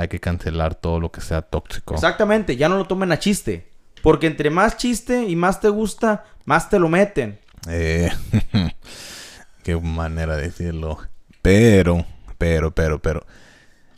hay 0.00 0.08
que 0.08 0.18
cancelar 0.18 0.74
todo 0.74 0.98
lo 0.98 1.12
que 1.12 1.20
sea 1.20 1.42
tóxico. 1.42 1.94
Exactamente, 1.94 2.56
ya 2.56 2.70
no 2.70 2.78
lo 2.78 2.86
tomen 2.86 3.12
a 3.12 3.18
chiste. 3.18 3.70
Porque 4.02 4.26
entre 4.26 4.48
más 4.48 4.78
chiste 4.78 5.24
y 5.24 5.36
más 5.36 5.60
te 5.60 5.68
gusta, 5.68 6.24
más 6.46 6.70
te 6.70 6.78
lo 6.78 6.88
meten. 6.88 7.38
Eh, 7.68 8.10
qué 9.62 9.76
manera 9.76 10.36
de 10.36 10.44
decirlo. 10.44 10.98
Pero, 11.42 12.06
pero, 12.38 12.70
pero, 12.70 12.98
pero. 12.98 13.26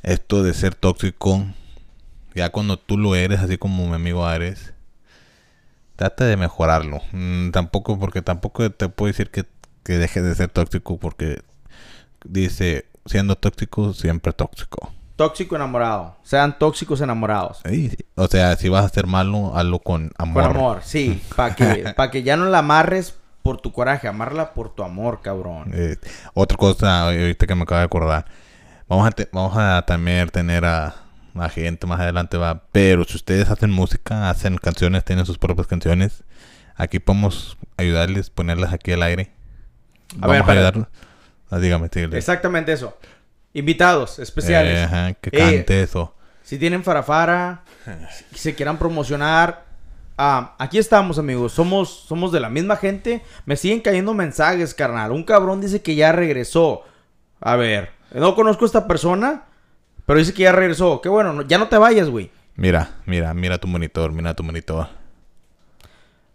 Esto 0.03 0.43
de 0.43 0.55
ser 0.55 0.75
tóxico, 0.75 1.47
ya 2.35 2.51
cuando 2.51 2.81
tú 2.81 2.99
lo 2.99 3.15
eres, 3.15 3.39
así 3.39 3.57
como 3.57 3.87
mi 3.87 3.95
amigo 3.95 4.27
Ares, 4.27 4.73
trata 5.95 6.25
de 6.25 6.37
mejorarlo. 6.37 7.01
Mm, 7.13 7.51
tampoco, 7.51 7.97
porque 8.01 8.23
tampoco 8.23 8.69
te 8.73 8.89
puedo 8.89 9.07
decir 9.07 9.31
que, 9.31 9.45
que 9.85 9.99
dejes 9.99 10.25
de 10.25 10.35
ser 10.35 10.49
tóxico, 10.49 10.99
porque 10.99 11.43
dice, 12.25 12.87
siendo 13.07 13.37
tóxico, 13.37 13.95
siempre 13.95 14.33
tóxico. 14.33 14.93
Tóxico 15.17 15.57
enamorado. 15.57 16.17
Sean 16.23 16.59
tóxicos 16.59 17.01
enamorados. 17.01 17.61
Ey, 17.65 17.95
O 18.15 18.27
sea, 18.29 18.57
si 18.57 18.69
vas 18.69 18.83
a 18.83 18.87
hacer 18.87 19.07
malo, 19.07 19.57
hazlo 19.57 19.79
con 19.79 20.11
amor. 20.19 20.43
Con 20.43 20.57
amor, 20.57 20.81
sí. 20.83 21.23
Para 21.37 21.55
que, 21.55 21.93
pa' 21.97 22.11
que 22.11 22.23
ya 22.23 22.37
no 22.37 22.47
la 22.47 22.59
amarres 22.59 23.17
por 23.43 23.61
tu 23.61 23.73
coraje. 23.73 24.09
Amarla 24.09 24.55
por 24.55 24.75
tu 24.75 24.83
amor, 24.83 25.21
cabrón. 25.23 25.71
Eh, 25.75 25.97
otra 26.35 26.57
cosa, 26.57 27.05
ahorita 27.05 27.47
que 27.47 27.55
me 27.55 27.63
acabo 27.63 27.79
de 27.81 27.85
acordar. 27.85 28.25
Vamos 28.89 29.07
a, 29.07 29.11
te- 29.11 29.29
vamos 29.33 29.57
a 29.57 29.85
también 29.87 30.29
tener 30.29 30.65
a, 30.65 30.95
a 31.35 31.49
gente 31.49 31.87
más 31.87 32.01
adelante, 32.01 32.37
va. 32.37 32.63
Pero 32.73 33.05
si 33.05 33.17
ustedes 33.17 33.49
hacen 33.51 33.71
música, 33.71 34.31
hacen 34.31 34.57
canciones, 34.59 35.05
tienen 35.05 35.25
sus 35.27 35.39
propias 35.39 35.67
canciones, 35.67 36.25
aquí 36.75 36.99
podemos 36.99 37.57
ayudarles, 37.77 38.31
ponerlas 38.31 38.73
aquí 38.73 38.93
al 38.93 39.03
aire. 39.03 39.31
A 40.21 40.27
Vamos 40.27 40.47
ver, 40.47 40.51
a 40.51 40.53
ayudarlos. 40.53 40.87
Ah, 41.51 41.59
dígame, 41.59 41.89
síguele. 41.93 42.17
Exactamente 42.19 42.73
eso. 42.73 42.97
Invitados 43.55 44.19
especiales. 44.19 44.79
Eh, 44.79 44.83
ajá, 44.85 45.13
que 45.15 45.31
Eh, 45.33 45.39
cante 45.39 45.83
eso. 45.83 46.15
Si 46.43 46.59
tienen 46.59 46.83
farafara, 46.83 47.63
si 48.33 48.39
se 48.39 48.55
quieran 48.55 48.79
promocionar, 48.79 49.65
ah, 50.19 50.55
aquí 50.59 50.79
estamos, 50.79 51.19
amigos. 51.19 51.53
Somos, 51.53 52.05
somos 52.09 52.33
de 52.33 52.41
la 52.41 52.49
misma 52.49 52.77
gente. 52.77 53.23
Me 53.47 53.57
siguen 53.57 53.81
cayendo 53.81 54.15
mensajes, 54.15 54.75
carnal. 54.75 55.13
Un 55.13 55.25
cabrón 55.25 55.61
dice 55.61 55.83
que 55.83 55.95
ya 55.95 56.13
regresó. 56.13 56.83
A 57.41 57.57
ver, 57.57 57.91
no 58.13 58.35
conozco 58.35 58.65
a 58.65 58.67
esta 58.67 58.87
persona, 58.87 59.45
pero 60.07 60.19
dice 60.19 60.33
que 60.35 60.43
ya 60.45 60.53
regresó. 60.53 61.01
Qué 61.01 61.09
bueno, 61.09 61.33
no- 61.33 61.43
ya 61.43 61.59
no 61.59 61.69
te 61.69 61.77
vayas, 61.79 62.09
güey. 62.09 62.31
Mira, 62.57 62.91
mira, 63.07 63.33
mira 63.35 63.59
tu 63.59 63.67
monitor, 63.69 64.13
mira 64.13 64.35
tu 64.35 64.43
monitor. 64.43 64.89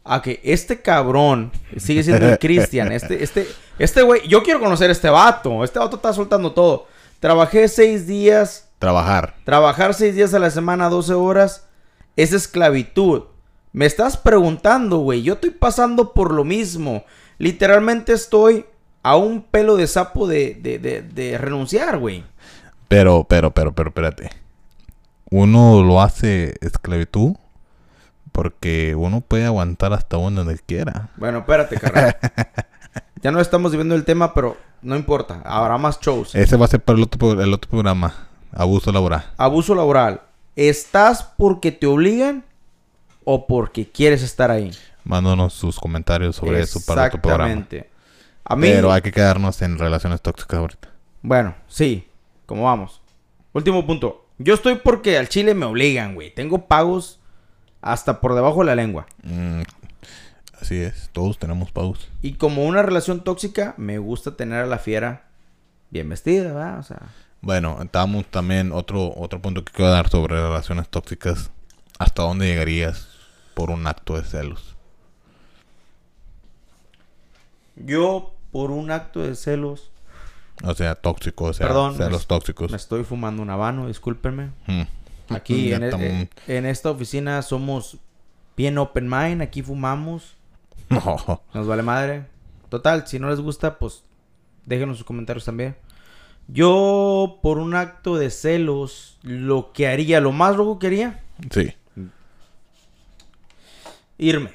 A 0.03 0.21
que 0.21 0.39
este 0.43 0.81
cabrón 0.81 1.51
sigue 1.77 2.01
siendo 2.03 2.27
el 2.29 2.37
Cristian. 2.39 2.91
Este, 2.93 3.23
este, 3.23 3.47
este 3.77 4.01
güey, 4.03 4.25
yo 4.27 4.41
quiero 4.41 4.59
conocer 4.59 4.89
a 4.89 4.93
este 4.93 5.09
vato. 5.09 5.63
Este 5.63 5.79
vato 5.79 5.97
está 5.97 6.13
soltando 6.13 6.53
todo. 6.53 6.87
Trabajé 7.19 7.67
seis 7.67 8.07
días 8.07 8.67
Trabajar. 8.79 9.33
Trabajar 9.43 9.93
seis 9.93 10.15
días 10.15 10.33
a 10.33 10.39
la 10.39 10.51
semana, 10.51 10.89
12 10.89 11.13
horas, 11.13 11.67
es 12.15 12.31
esclavitud. 12.31 13.23
Me 13.73 13.85
estás 13.85 14.17
preguntando, 14.17 14.99
güey. 14.99 15.23
Yo 15.23 15.33
estoy 15.33 15.49
pasando 15.49 16.13
por 16.13 16.33
lo 16.33 16.43
mismo. 16.43 17.03
Literalmente 17.39 18.13
estoy 18.13 18.65
a 19.01 19.15
un 19.15 19.41
pelo 19.41 19.77
de 19.77 19.87
sapo 19.87 20.27
de, 20.27 20.55
de, 20.61 20.79
de, 20.79 21.01
de 21.01 21.37
renunciar, 21.37 21.97
güey. 21.97 22.23
Pero, 22.87 23.25
pero, 23.27 23.51
pero, 23.51 23.73
pero, 23.73 23.89
espérate. 23.89 24.29
Uno 25.29 25.83
lo 25.83 26.01
hace 26.01 26.55
esclavitud 26.61 27.35
porque 28.31 28.95
uno 28.95 29.21
puede 29.21 29.45
aguantar 29.45 29.91
hasta 29.93 30.17
donde 30.17 30.59
quiera. 30.59 31.09
Bueno, 31.17 31.39
espérate, 31.39 31.79
carnal. 31.79 32.15
ya 33.21 33.31
no 33.31 33.41
estamos 33.41 33.71
viviendo 33.71 33.95
el 33.95 34.05
tema, 34.05 34.33
pero 34.33 34.55
no 34.87 34.95
importa. 34.95 35.41
Habrá 35.43 35.77
más 35.77 35.99
shows. 35.99 36.33
Ese 36.33 36.55
va 36.55 36.65
a 36.65 36.69
ser 36.69 36.81
para 36.81 36.97
el 36.97 37.03
otro, 37.03 37.41
el 37.41 37.53
otro 37.53 37.69
programa. 37.69 38.15
Abuso 38.53 38.91
laboral. 38.91 39.25
Abuso 39.37 39.75
laboral. 39.75 40.21
¿Estás 40.55 41.23
porque 41.23 41.71
te 41.71 41.85
obligan 41.85 42.45
o 43.25 43.45
porque 43.45 43.85
quieres 43.85 44.23
estar 44.23 44.49
ahí? 44.49 44.71
Mándanos 45.03 45.53
sus 45.53 45.77
comentarios 45.77 46.37
sobre 46.37 46.61
eso 46.61 46.79
para 46.85 47.07
otro 47.07 47.21
programa. 47.21 47.51
Exactamente. 47.51 47.89
A 48.45 48.55
mí, 48.55 48.69
Pero 48.69 48.91
hay 48.91 49.01
que 49.01 49.11
quedarnos 49.11 49.61
en 49.61 49.77
relaciones 49.77 50.21
tóxicas 50.21 50.57
ahorita. 50.57 50.89
Bueno, 51.21 51.53
sí, 51.67 52.07
como 52.45 52.63
vamos. 52.63 53.01
Último 53.51 53.85
punto. 53.85 54.25
Yo 54.37 54.53
estoy 54.53 54.75
porque 54.75 55.17
al 55.17 55.27
chile 55.27 55.53
me 55.53 55.65
obligan, 55.65 56.15
güey. 56.15 56.33
Tengo 56.33 56.65
pagos 56.65 57.19
hasta 57.81 58.21
por 58.21 58.35
debajo 58.35 58.59
de 58.59 58.65
la 58.65 58.75
lengua. 58.75 59.05
Mm, 59.23 59.61
así 60.61 60.75
es. 60.77 61.09
Todos 61.13 61.37
tenemos 61.39 61.71
pagos. 61.71 62.09
Y 62.21 62.33
como 62.33 62.65
una 62.65 62.81
relación 62.81 63.23
tóxica, 63.23 63.73
me 63.77 63.97
gusta 63.99 64.35
tener 64.35 64.63
a 64.63 64.67
la 64.67 64.77
fiera 64.79 65.27
bien 65.89 66.09
vestida, 66.09 66.53
¿verdad? 66.53 66.79
O 66.79 66.83
sea, 66.83 67.01
Bueno, 67.41 67.77
estábamos 67.81 68.25
también 68.25 68.71
otro 68.71 69.13
otro 69.15 69.41
punto 69.41 69.63
que 69.63 69.71
quiero 69.71 69.91
dar 69.91 70.09
sobre 70.09 70.35
relaciones 70.35 70.89
tóxicas. 70.89 71.51
¿Hasta 71.99 72.23
dónde 72.23 72.47
llegarías 72.47 73.07
por 73.53 73.71
un 73.71 73.87
acto 73.87 74.15
de 74.15 74.23
celos? 74.23 74.75
yo 77.75 78.33
por 78.51 78.71
un 78.71 78.89
acto 78.91 79.21
de 79.21 79.35
celos 79.35 79.91
O 80.63 80.73
sea, 80.73 80.95
tóxico, 80.95 81.45
o 81.45 81.53
sea, 81.53 81.67
Perdón, 81.67 81.95
celos 81.95 82.25
tóxicos. 82.27 82.71
me 82.71 82.77
estoy 82.77 83.03
fumando 83.03 83.41
un 83.43 83.49
habano, 83.51 83.87
discúlpenme. 83.87 84.49
Mm. 84.65 84.81
Aquí 85.29 85.73
en, 85.73 85.83
e- 85.83 86.29
en 86.47 86.65
esta 86.65 86.89
oficina 86.89 87.41
somos 87.43 87.97
bien 88.55 88.77
open 88.79 89.07
mind, 89.07 89.41
aquí 89.43 89.61
fumamos, 89.61 90.35
No. 91.27 91.41
nos 91.53 91.67
vale 91.67 91.83
madre. 91.83 92.25
Total, 92.69 93.07
si 93.07 93.19
no 93.19 93.29
les 93.29 93.39
gusta, 93.39 93.77
pues 93.79 94.03
déjenos 94.65 94.97
sus 94.97 95.05
comentarios 95.05 95.45
también. 95.45 95.75
Yo, 96.47 97.39
por 97.41 97.57
un 97.57 97.75
acto 97.75 98.15
de 98.17 98.29
celos, 98.29 99.17
lo 99.21 99.73
que 99.73 99.87
haría, 99.87 100.21
lo 100.21 100.31
más 100.31 100.55
loco 100.55 100.79
que 100.79 100.87
haría, 100.87 101.23
Sí. 101.51 101.73
irme. 104.17 104.51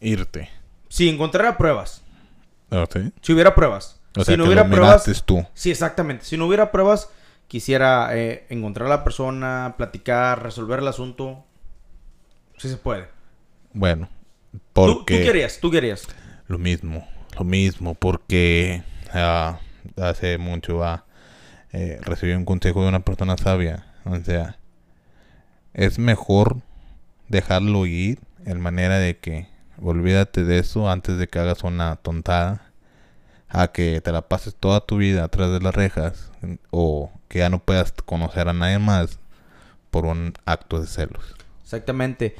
Irte. 0.00 0.50
Si 0.88 1.08
encontrara 1.08 1.56
pruebas. 1.56 2.02
¿Ah? 2.70 2.84
Si 3.22 3.32
hubiera 3.32 3.54
pruebas. 3.54 4.00
O 4.16 4.20
si 4.20 4.26
sea, 4.26 4.36
no 4.36 4.44
que 4.44 4.48
hubiera 4.48 4.64
lo 4.64 4.70
pruebas. 4.74 5.24
tú. 5.24 5.44
Sí, 5.54 5.70
exactamente. 5.70 6.24
Si 6.24 6.36
no 6.36 6.46
hubiera 6.46 6.70
pruebas, 6.70 7.10
quisiera 7.48 8.10
eh, 8.16 8.46
encontrar 8.48 8.86
a 8.86 8.90
la 8.90 9.04
persona, 9.04 9.74
platicar, 9.76 10.42
resolver 10.42 10.78
el 10.80 10.88
asunto. 10.88 11.44
Sí 12.58 12.68
se 12.68 12.76
puede. 12.76 13.08
Bueno, 13.72 14.08
¿Tú, 14.74 15.04
tú 15.04 15.06
querías, 15.06 15.60
tú 15.60 15.70
querías. 15.70 16.06
Lo 16.48 16.58
mismo, 16.58 17.06
lo 17.38 17.44
mismo, 17.44 17.94
porque 17.94 18.82
ah, 19.12 19.60
hace 19.96 20.36
mucho 20.36 20.82
ah, 20.84 21.04
eh, 21.72 21.98
recibí 22.02 22.32
un 22.32 22.44
consejo 22.44 22.82
de 22.82 22.88
una 22.88 23.00
persona 23.00 23.36
sabia. 23.36 23.86
O 24.04 24.16
sea, 24.16 24.58
es 25.72 25.98
mejor 25.98 26.58
dejarlo 27.28 27.86
ir 27.86 28.18
en 28.44 28.60
manera 28.60 28.98
de 28.98 29.16
que 29.16 29.48
olvídate 29.80 30.44
de 30.44 30.58
eso 30.58 30.90
antes 30.90 31.18
de 31.18 31.28
que 31.28 31.38
hagas 31.38 31.62
una 31.62 31.96
tontada. 31.96 32.70
A 33.48 33.68
que 33.68 34.00
te 34.00 34.10
la 34.10 34.22
pases 34.22 34.56
toda 34.56 34.80
tu 34.80 34.96
vida 34.96 35.22
atrás 35.22 35.52
de 35.52 35.60
las 35.60 35.72
rejas 35.72 36.32
o 36.72 37.12
que 37.28 37.38
ya 37.38 37.50
no 37.50 37.60
puedas 37.60 37.92
conocer 37.92 38.48
a 38.48 38.52
nadie 38.52 38.80
más 38.80 39.20
por 39.92 40.06
un 40.06 40.34
acto 40.44 40.80
de 40.80 40.88
celos. 40.88 41.36
Exactamente. 41.62 42.34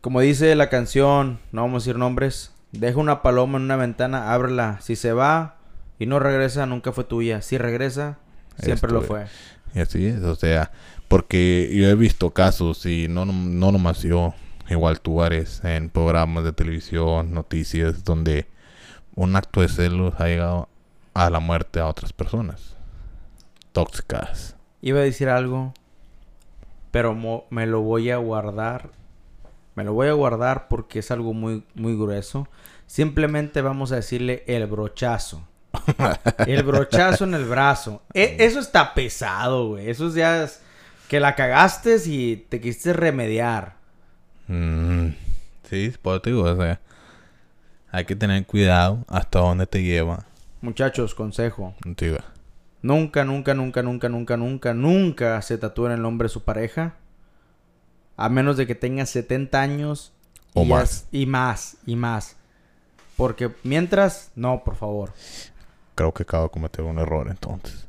Como 0.00 0.20
dice 0.20 0.54
la 0.54 0.68
canción, 0.70 1.38
no 1.52 1.62
vamos 1.62 1.82
a 1.82 1.84
decir 1.84 1.98
nombres. 1.98 2.52
Deja 2.72 2.98
una 2.98 3.22
paloma 3.22 3.58
en 3.58 3.64
una 3.64 3.76
ventana, 3.76 4.32
ábrela. 4.32 4.78
Si 4.80 4.96
se 4.96 5.12
va 5.12 5.56
y 5.98 6.06
no 6.06 6.18
regresa, 6.18 6.66
nunca 6.66 6.92
fue 6.92 7.04
tuya. 7.04 7.42
Si 7.42 7.58
regresa, 7.58 8.18
siempre 8.64 8.92
lo 8.92 9.02
fue. 9.02 9.26
Y 9.74 9.80
así 9.80 10.06
es, 10.06 10.20
o 10.22 10.34
sea, 10.36 10.70
porque 11.08 11.70
yo 11.72 11.88
he 11.88 11.94
visto 11.94 12.30
casos 12.30 12.86
y 12.86 13.08
no, 13.08 13.24
no 13.24 13.72
nomás 13.72 14.02
yo, 14.02 14.34
igual 14.68 15.00
tú 15.00 15.22
eres 15.22 15.62
en 15.64 15.90
programas 15.90 16.44
de 16.44 16.52
televisión, 16.52 17.32
noticias, 17.34 18.04
donde 18.04 18.46
un 19.14 19.36
acto 19.36 19.60
de 19.60 19.68
celos 19.68 20.14
ha 20.18 20.26
llegado 20.26 20.68
a 21.14 21.28
la 21.30 21.40
muerte 21.40 21.78
a 21.80 21.86
otras 21.86 22.12
personas. 22.12 22.76
Tóxicas. 23.72 24.56
Iba 24.82 25.00
a 25.00 25.04
decir 25.04 25.28
algo, 25.28 25.74
pero 26.90 27.14
mo- 27.14 27.44
me 27.50 27.66
lo 27.66 27.82
voy 27.82 28.10
a 28.10 28.16
guardar. 28.16 28.90
Me 29.80 29.84
lo 29.84 29.94
voy 29.94 30.08
a 30.08 30.12
guardar 30.12 30.68
porque 30.68 30.98
es 30.98 31.10
algo 31.10 31.32
muy, 31.32 31.64
muy 31.74 31.96
grueso. 31.96 32.46
Simplemente 32.86 33.62
vamos 33.62 33.92
a 33.92 33.96
decirle 33.96 34.44
el 34.46 34.66
brochazo. 34.66 35.48
El 36.46 36.64
brochazo 36.64 37.24
en 37.24 37.32
el 37.32 37.46
brazo. 37.46 38.02
E- 38.12 38.36
eso 38.40 38.60
está 38.60 38.92
pesado, 38.92 39.68
güey. 39.68 39.88
Eso 39.88 40.14
ya 40.14 40.42
es 40.42 40.60
que 41.08 41.18
la 41.18 41.34
cagaste 41.34 41.96
y 42.04 42.36
te 42.50 42.60
quisiste 42.60 42.92
remediar. 42.92 43.76
Mm, 44.48 45.14
sí, 45.70 45.94
por 46.02 46.20
te 46.20 46.28
digo, 46.28 46.42
o 46.42 46.56
sea, 46.56 46.78
hay 47.90 48.04
que 48.04 48.16
tener 48.16 48.44
cuidado 48.44 49.02
hasta 49.08 49.38
dónde 49.38 49.66
te 49.66 49.82
lleva. 49.82 50.26
Muchachos, 50.60 51.14
consejo. 51.14 51.74
Nunca, 52.82 53.24
nunca, 53.24 53.54
nunca, 53.54 53.82
nunca, 53.82 54.10
nunca, 54.10 54.36
nunca, 54.36 54.74
nunca 54.74 55.40
se 55.40 55.56
tatúen 55.56 55.92
el 55.92 56.02
nombre 56.02 56.26
de 56.26 56.30
su 56.34 56.44
pareja. 56.44 56.96
A 58.20 58.28
menos 58.28 58.56
de 58.58 58.66
que 58.66 58.74
tenga 58.74 59.06
70 59.06 59.60
años. 59.60 60.12
O 60.52 60.62
y 60.64 60.66
más. 60.68 61.06
y 61.10 61.26
más, 61.26 61.76
y 61.86 61.96
más. 61.96 62.36
Porque 63.16 63.50
mientras, 63.62 64.30
no, 64.34 64.62
por 64.64 64.76
favor. 64.76 65.12
creo 65.94 66.12
que 66.12 66.22
acabo 66.24 66.44
de 66.44 66.50
cometer 66.50 66.84
un 66.84 66.98
error 66.98 67.28
entonces. 67.30 67.86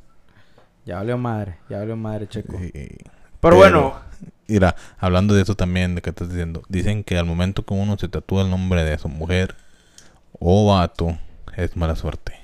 Ya 0.86 0.96
valió 0.96 1.16
madre, 1.18 1.58
ya 1.68 1.78
valió 1.78 1.96
madre, 1.96 2.28
checo. 2.28 2.56
Y- 2.58 2.70
Pero, 2.72 3.06
Pero- 3.40 3.56
bueno, 3.56 3.94
Mira, 4.48 4.76
hablando 4.98 5.34
de 5.34 5.42
eso 5.42 5.54
también, 5.54 5.94
de 5.94 6.02
que 6.02 6.10
estás 6.10 6.28
diciendo, 6.28 6.62
dicen 6.68 7.04
que 7.04 7.16
al 7.16 7.24
momento 7.24 7.64
que 7.64 7.72
uno 7.74 7.96
se 7.98 8.08
tatúa 8.08 8.42
el 8.42 8.50
nombre 8.50 8.84
de 8.84 8.98
su 8.98 9.08
mujer 9.08 9.54
o 10.38 10.66
vato, 10.66 11.16
es 11.56 11.76
mala 11.76 11.96
suerte. 11.96 12.34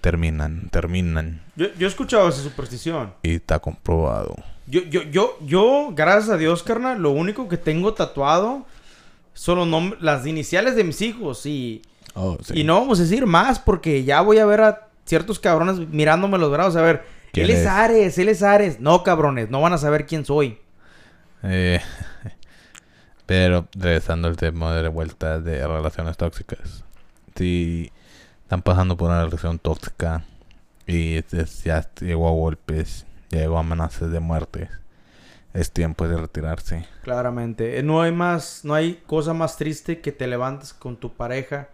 Terminan, 0.00 0.68
terminan. 0.70 1.42
yo, 1.56 1.66
yo 1.76 1.86
he 1.86 1.90
escuchado 1.90 2.28
esa 2.28 2.42
superstición. 2.42 3.14
Y 3.22 3.34
está 3.36 3.58
comprobado. 3.58 4.36
Yo, 4.68 4.82
yo, 4.82 5.02
yo, 5.04 5.38
yo, 5.44 5.90
gracias 5.94 6.28
a 6.30 6.36
Dios, 6.36 6.62
carnal, 6.62 7.00
lo 7.00 7.10
único 7.10 7.48
que 7.48 7.56
tengo 7.56 7.94
tatuado 7.94 8.66
son 9.34 9.70
los 9.70 10.00
las 10.02 10.26
iniciales 10.26 10.76
de 10.76 10.84
mis 10.84 11.00
hijos. 11.02 11.44
Y, 11.46 11.82
Oh, 12.14 12.36
sí. 12.42 12.60
y 12.60 12.64
no 12.64 12.80
vamos 12.80 12.98
a 12.98 13.02
decir 13.02 13.26
más 13.26 13.58
porque 13.60 14.02
ya 14.04 14.20
voy 14.22 14.38
a 14.38 14.46
ver 14.46 14.60
a 14.62 14.88
ciertos 15.04 15.38
cabrones 15.38 15.78
mirándome 15.88 16.36
los 16.38 16.50
brazos. 16.50 16.76
A 16.76 16.82
ver, 16.82 17.04
¿Quién 17.32 17.44
él 17.46 17.50
es 17.52 17.60
es? 17.60 17.66
Ares, 17.66 18.18
él 18.18 18.28
es 18.28 18.42
Ares. 18.42 18.80
No, 18.80 19.02
cabrones, 19.04 19.50
no 19.50 19.60
van 19.60 19.72
a 19.72 19.78
saber 19.78 20.04
quién 20.06 20.24
soy. 20.24 20.58
Eh, 21.44 21.80
pero 23.26 23.68
regresando 23.74 24.28
al 24.28 24.36
tema 24.36 24.74
de 24.74 24.88
vuelta 24.88 25.38
de 25.40 25.66
relaciones 25.66 26.16
tóxicas. 26.16 26.84
Si 27.36 27.92
están 28.42 28.62
pasando 28.62 28.96
por 28.96 29.10
una 29.10 29.24
relación 29.24 29.58
tóxica 29.58 30.24
y 30.86 31.16
es- 31.16 31.32
es- 31.34 31.64
ya 31.64 31.86
llegó 32.00 32.26
a 32.28 32.32
golpes, 32.32 33.06
ya 33.30 33.40
llegó 33.40 33.58
amenazas 33.58 34.10
de 34.10 34.20
muerte, 34.20 34.68
es 35.54 35.70
tiempo 35.72 36.06
de 36.08 36.16
retirarse. 36.16 36.86
Claramente. 37.02 37.78
Eh, 37.78 37.82
No 37.82 38.02
hay 38.02 38.12
más, 38.12 38.60
no 38.64 38.74
hay 38.74 39.02
cosa 39.06 39.34
más 39.34 39.56
triste 39.56 40.00
que 40.00 40.12
te 40.12 40.26
levantes 40.26 40.72
con 40.72 40.96
tu 40.96 41.12
pareja 41.14 41.68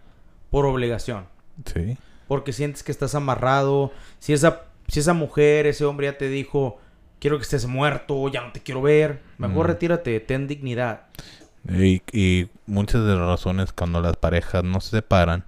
por 0.49 0.65
obligación. 0.65 1.25
Sí. 1.65 1.97
Porque 2.27 2.53
sientes 2.53 2.83
que 2.83 2.91
estás 2.91 3.15
amarrado. 3.15 3.91
Si 4.19 4.33
esa, 4.33 4.63
si 4.87 4.99
esa 4.99 5.13
mujer, 5.13 5.67
ese 5.67 5.85
hombre 5.85 6.07
ya 6.07 6.17
te 6.17 6.27
dijo, 6.29 6.79
quiero 7.19 7.37
que 7.37 7.43
estés 7.43 7.65
muerto, 7.67 8.27
ya 8.29 8.41
no 8.41 8.51
te 8.51 8.61
quiero 8.61 8.81
ver. 8.81 9.21
Mejor 9.37 9.65
Mm. 9.67 9.69
retírate, 9.69 10.19
ten 10.21 10.47
dignidad. 10.47 11.03
Y, 11.69 12.01
y 12.11 12.49
muchas 12.67 13.03
de 13.05 13.15
las 13.15 13.27
razones 13.27 13.71
cuando 13.73 14.01
las 14.01 14.15
parejas 14.17 14.63
no 14.63 14.81
se 14.81 14.91
separan, 14.91 15.43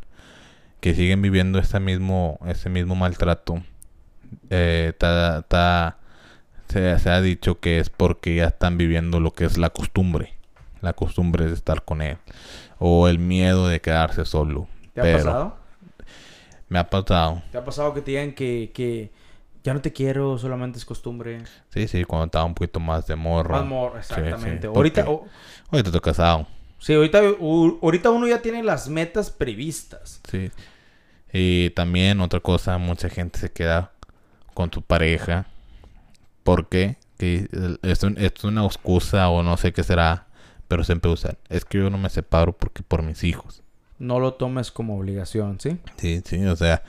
que 0.79 0.93
siguen 0.93 1.21
viviendo 1.21 1.59
ese 1.59 1.79
mismo, 1.79 2.39
ese 2.45 2.69
mismo 2.69 2.95
maltrato, 2.95 3.63
eh, 4.49 4.93
ta- 4.97 5.43
ta- 5.47 5.97
se, 6.69 6.99
se 6.99 7.09
ha 7.09 7.21
dicho 7.21 7.59
que 7.59 7.79
es 7.79 7.89
porque 7.89 8.35
ya 8.35 8.45
están 8.45 8.77
viviendo 8.77 9.19
lo 9.19 9.31
que 9.31 9.45
es 9.45 9.57
la 9.57 9.69
costumbre. 9.69 10.33
La 10.81 10.93
costumbre 10.93 11.45
de 11.47 11.53
estar 11.53 11.83
con 11.83 12.01
él. 12.01 12.17
O 12.79 13.07
el 13.07 13.19
miedo 13.19 13.67
de 13.67 13.81
quedarse 13.81 14.25
solo. 14.25 14.67
¿Te 14.93 15.01
ha 15.01 15.03
Pero 15.03 15.17
pasado? 15.17 15.57
Me 16.69 16.79
ha 16.79 16.89
pasado. 16.89 17.41
¿Te 17.51 17.57
ha 17.57 17.63
pasado 17.65 17.93
que 17.93 18.01
te 18.01 18.11
digan 18.11 18.33
que, 18.33 18.71
que 18.73 19.11
ya 19.63 19.73
no 19.73 19.81
te 19.81 19.91
quiero, 19.93 20.37
solamente 20.37 20.77
es 20.77 20.85
costumbre? 20.85 21.43
Sí, 21.69 21.87
sí, 21.87 22.03
cuando 22.03 22.25
estaba 22.25 22.45
un 22.45 22.53
poquito 22.53 22.79
más 22.79 23.07
de 23.07 23.15
morro. 23.15 23.55
Más 23.55 23.65
mor- 23.65 23.91
Sí, 24.01 24.13
exactamente. 24.13 24.67
sí, 24.67 24.73
ahorita, 24.73 25.05
porque- 25.05 25.25
o- 25.27 25.29
Ahorita 25.71 25.89
estoy 25.89 26.01
casado. 26.01 26.47
sí, 26.79 26.93
ahorita, 26.93 27.21
u- 27.39 27.79
ahorita 27.81 28.09
uno 28.11 28.27
ya 28.27 28.41
tiene 28.41 28.61
las 28.63 28.87
metas 28.89 29.29
previstas. 29.31 30.21
Sí. 30.29 30.51
Y 31.33 31.69
también 31.71 32.19
otra 32.21 32.39
cosa, 32.41 32.77
mucha 32.77 33.09
gente 33.09 33.39
se 33.39 33.51
queda 33.51 33.91
con 34.57 34.73
su 34.73 34.81
pareja. 34.81 35.45
¿Por 36.43 36.67
qué? 36.67 36.97
Que 37.19 37.47
es, 37.83 38.01
un- 38.01 38.17
es 38.17 38.43
una 38.43 38.65
excusa 38.65 39.29
o 39.29 39.43
no 39.43 39.55
sé 39.55 39.71
qué 39.71 39.83
será, 39.83 40.25
pero 40.67 40.83
siempre 40.83 41.11
usan. 41.11 41.37
Es 41.47 41.63
que 41.63 41.77
yo 41.77 41.91
no 41.91 41.99
me 41.99 42.09
separo 42.09 42.53
porque 42.57 42.81
por 42.81 43.03
mis 43.03 43.23
hijos. 43.23 43.61
No 43.99 44.19
lo 44.19 44.33
tomes 44.33 44.71
como 44.71 44.97
obligación, 44.97 45.59
¿sí? 45.59 45.77
Sí, 45.97 46.23
sí, 46.25 46.43
o 46.45 46.55
sea, 46.55 46.81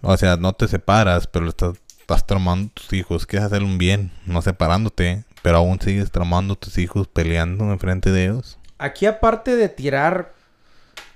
o 0.00 0.16
sea, 0.16 0.36
no 0.38 0.54
te 0.54 0.66
separas, 0.66 1.26
pero 1.26 1.46
estás, 1.48 1.74
estás 2.00 2.26
tramando 2.26 2.70
tus 2.72 2.90
hijos. 2.94 3.26
Quieres 3.26 3.44
hacer 3.46 3.62
un 3.62 3.76
bien, 3.76 4.10
no 4.24 4.40
separándote, 4.40 5.24
pero 5.42 5.58
aún 5.58 5.78
sigues 5.82 6.10
tramando 6.10 6.54
tus 6.56 6.78
hijos 6.78 7.06
peleando 7.06 7.70
enfrente 7.70 8.10
de 8.12 8.24
ellos. 8.24 8.58
Aquí 8.78 9.04
aparte 9.04 9.56
de 9.56 9.68
tirar 9.68 10.32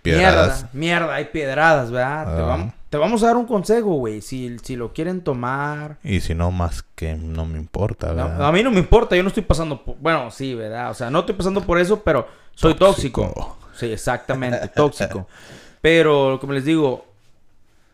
Piedradas. 0.02 0.64
Mierda, 0.74 1.00
mierda, 1.06 1.14
hay 1.14 1.24
piedradas, 1.26 1.90
¿verdad? 1.90 2.24
Te, 2.36 2.42
Ah. 2.42 2.74
Te 2.92 2.98
vamos 2.98 3.22
a 3.22 3.28
dar 3.28 3.38
un 3.38 3.46
consejo, 3.46 3.94
güey. 3.94 4.20
Si, 4.20 4.58
si 4.62 4.76
lo 4.76 4.92
quieren 4.92 5.22
tomar. 5.22 5.96
Y 6.04 6.20
si 6.20 6.34
no, 6.34 6.50
más 6.50 6.82
que 6.94 7.14
no 7.14 7.46
me 7.46 7.56
importa, 7.58 8.08
No, 8.08 8.16
¿verdad? 8.16 8.46
a 8.46 8.52
mí 8.52 8.62
no 8.62 8.70
me 8.70 8.80
importa, 8.80 9.16
yo 9.16 9.22
no 9.22 9.28
estoy 9.28 9.44
pasando 9.44 9.82
por. 9.82 9.96
Bueno, 9.96 10.30
sí, 10.30 10.54
¿verdad? 10.54 10.90
O 10.90 10.94
sea, 10.94 11.08
no 11.08 11.20
estoy 11.20 11.34
pasando 11.34 11.62
por 11.62 11.78
eso, 11.78 12.02
pero 12.02 12.28
soy 12.54 12.74
tóxico. 12.74 13.22
Tóxico. 13.22 13.56
Sí, 13.74 13.86
exactamente, 13.86 14.68
tóxico. 14.68 15.26
Pero, 15.80 16.36
como 16.38 16.52
les 16.52 16.66
digo, 16.66 17.06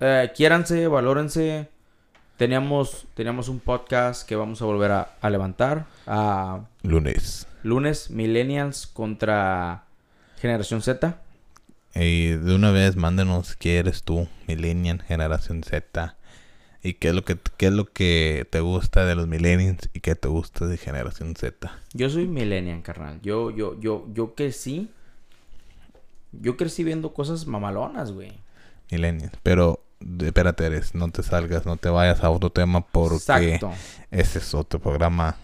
eh, 0.01 0.33
quiéranse, 0.35 0.89
valórense. 0.89 1.69
Teníamos, 2.37 3.07
teníamos 3.15 3.49
un 3.49 3.61
podcast 3.61 4.27
que 4.29 4.35
vamos 4.35 4.61
a 4.63 4.65
volver 4.65 4.91
a, 4.91 5.13
a 5.21 5.31
levantar. 5.31 5.87
A 6.09 6.59
Lunes. 6.83 7.47
lunes, 7.63 8.11
Millennials 8.11 8.89
contra 8.89 9.85
Generación 10.41 10.83
Z. 10.83 11.19
Y 12.01 12.29
de 12.29 12.55
una 12.55 12.71
vez 12.71 12.97
mándenos 12.97 13.57
qué 13.57 13.79
eres 13.79 14.03
tú, 14.05 14.29
Millennial, 14.47 15.03
Generación 15.03 15.63
Z. 15.65 16.15
¿Y 16.83 16.95
qué 16.95 17.09
es 17.09 17.15
lo 17.15 17.25
que 17.25 17.37
qué 17.57 17.67
es 17.67 17.73
lo 17.73 17.87
que 17.87 18.47
te 18.51 18.61
gusta 18.61 19.05
de 19.05 19.17
los 19.17 19.27
millennials 19.27 19.91
y 19.95 20.01
qué 20.01 20.15
te 20.15 20.29
gusta 20.29 20.67
de 20.67 20.77
generación 20.77 21.35
Z? 21.35 21.73
Yo 21.93 22.09
soy 22.09 22.29
millennial, 22.29 22.83
carnal. 22.83 23.21
Yo, 23.23 23.51
yo, 23.51 23.79
yo, 23.81 24.07
yo 24.13 24.35
crecí. 24.35 24.89
Yo 26.31 26.57
crecí 26.57 26.85
viendo 26.85 27.13
cosas 27.13 27.47
mamalonas, 27.47 28.13
güey. 28.13 28.33
Millennials. 28.93 29.33
Pero, 29.43 29.83
espérate, 30.21 30.67
Eres, 30.67 30.95
no 30.95 31.11
te 31.11 31.23
salgas, 31.25 31.67
no 31.67 31.77
te 31.79 31.89
vayas 31.89 32.23
a 32.23 32.31
otro 32.31 32.51
tema 32.51 32.87
porque 32.87 33.17
Exacto. 33.55 33.73
ese 34.13 34.39
es 34.39 34.55
otro 34.55 34.79
programa. 34.79 35.37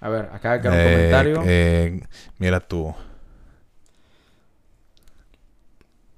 A 0.00 0.08
ver, 0.10 0.28
acá 0.32 0.60
queda 0.60 0.72
un 0.72 0.78
Eh, 0.78 0.92
comentario. 0.92 1.42
eh, 1.46 2.00
mira 2.38 2.60
tú. 2.60 2.94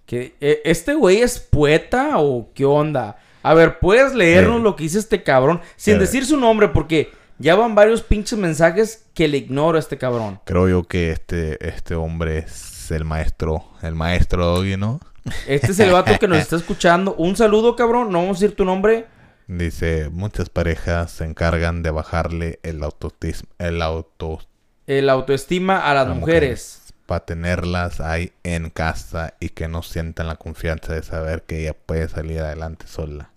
Que, 0.09 0.35
eh, 0.41 0.63
¿Este 0.65 0.95
güey 0.95 1.19
es 1.19 1.39
poeta 1.39 2.13
o 2.17 2.49
qué 2.55 2.65
onda? 2.65 3.19
A 3.43 3.53
ver, 3.53 3.79
¿puedes 3.79 4.15
leernos 4.15 4.61
Eh. 4.61 4.63
lo 4.63 4.75
que 4.75 4.85
dice 4.85 4.99
este 4.99 5.23
cabrón? 5.23 5.61
Sin 5.77 5.97
Eh. 5.97 5.99
decir 5.99 6.25
su 6.25 6.39
nombre, 6.39 6.69
porque 6.69 7.11
ya 7.39 7.55
van 7.55 7.75
varios 7.75 8.01
pinches 8.03 8.39
mensajes 8.39 9.05
que 9.13 9.29
le 9.29 9.37
ignoro 9.37 9.77
a 9.77 9.81
este 9.81 9.99
cabrón. 9.99 10.41
Creo 10.45 10.67
yo 10.67 10.85
que 10.85 11.13
este, 11.13 11.59
este 11.69 11.95
hombre 11.95 12.39
es 12.39 12.91
el 12.91 13.05
maestro, 13.05 13.65
el 13.83 13.95
maestro 13.95 14.47
Doggy, 14.47 14.79
¿no? 14.79 14.99
Este 15.47 15.73
es 15.73 15.79
el 15.81 15.93
vato 15.93 16.19
que 16.19 16.27
nos 16.27 16.39
está 16.39 16.57
escuchando. 16.57 17.15
Un 17.17 17.37
saludo, 17.37 17.77
cabrón. 17.77 18.11
No 18.11 18.21
vamos 18.23 18.39
a 18.39 18.41
decir 18.41 18.57
tu 18.57 18.65
nombre. 18.65 19.05
Dice, 19.47 20.09
muchas 20.11 20.49
parejas 20.49 21.11
se 21.11 21.25
encargan 21.27 21.83
de 21.83 21.91
bajarle 21.91 22.61
el 22.63 22.83
autoestima, 22.83 23.43
el 23.59 23.83
auto 23.83 24.41
El 24.87 25.11
autoestima 25.11 25.91
a 25.91 25.93
las 25.93 26.09
mujeres. 26.09 26.78
Para 27.09 27.25
tenerlas 27.25 28.01
ahí 28.03 28.33
en 28.45 28.69
casa 28.69 29.33
y 29.41 29.49
que 29.49 29.67
no 29.67 29.83
sientan 29.83 30.27
la 30.27 30.37
confianza 30.37 30.93
de 30.93 31.03
saber 31.03 31.43
que 31.45 31.63
ella 31.63 31.73
puede 31.73 32.07
salir 32.07 32.41
adelante 32.41 32.87
sola. 32.87 33.31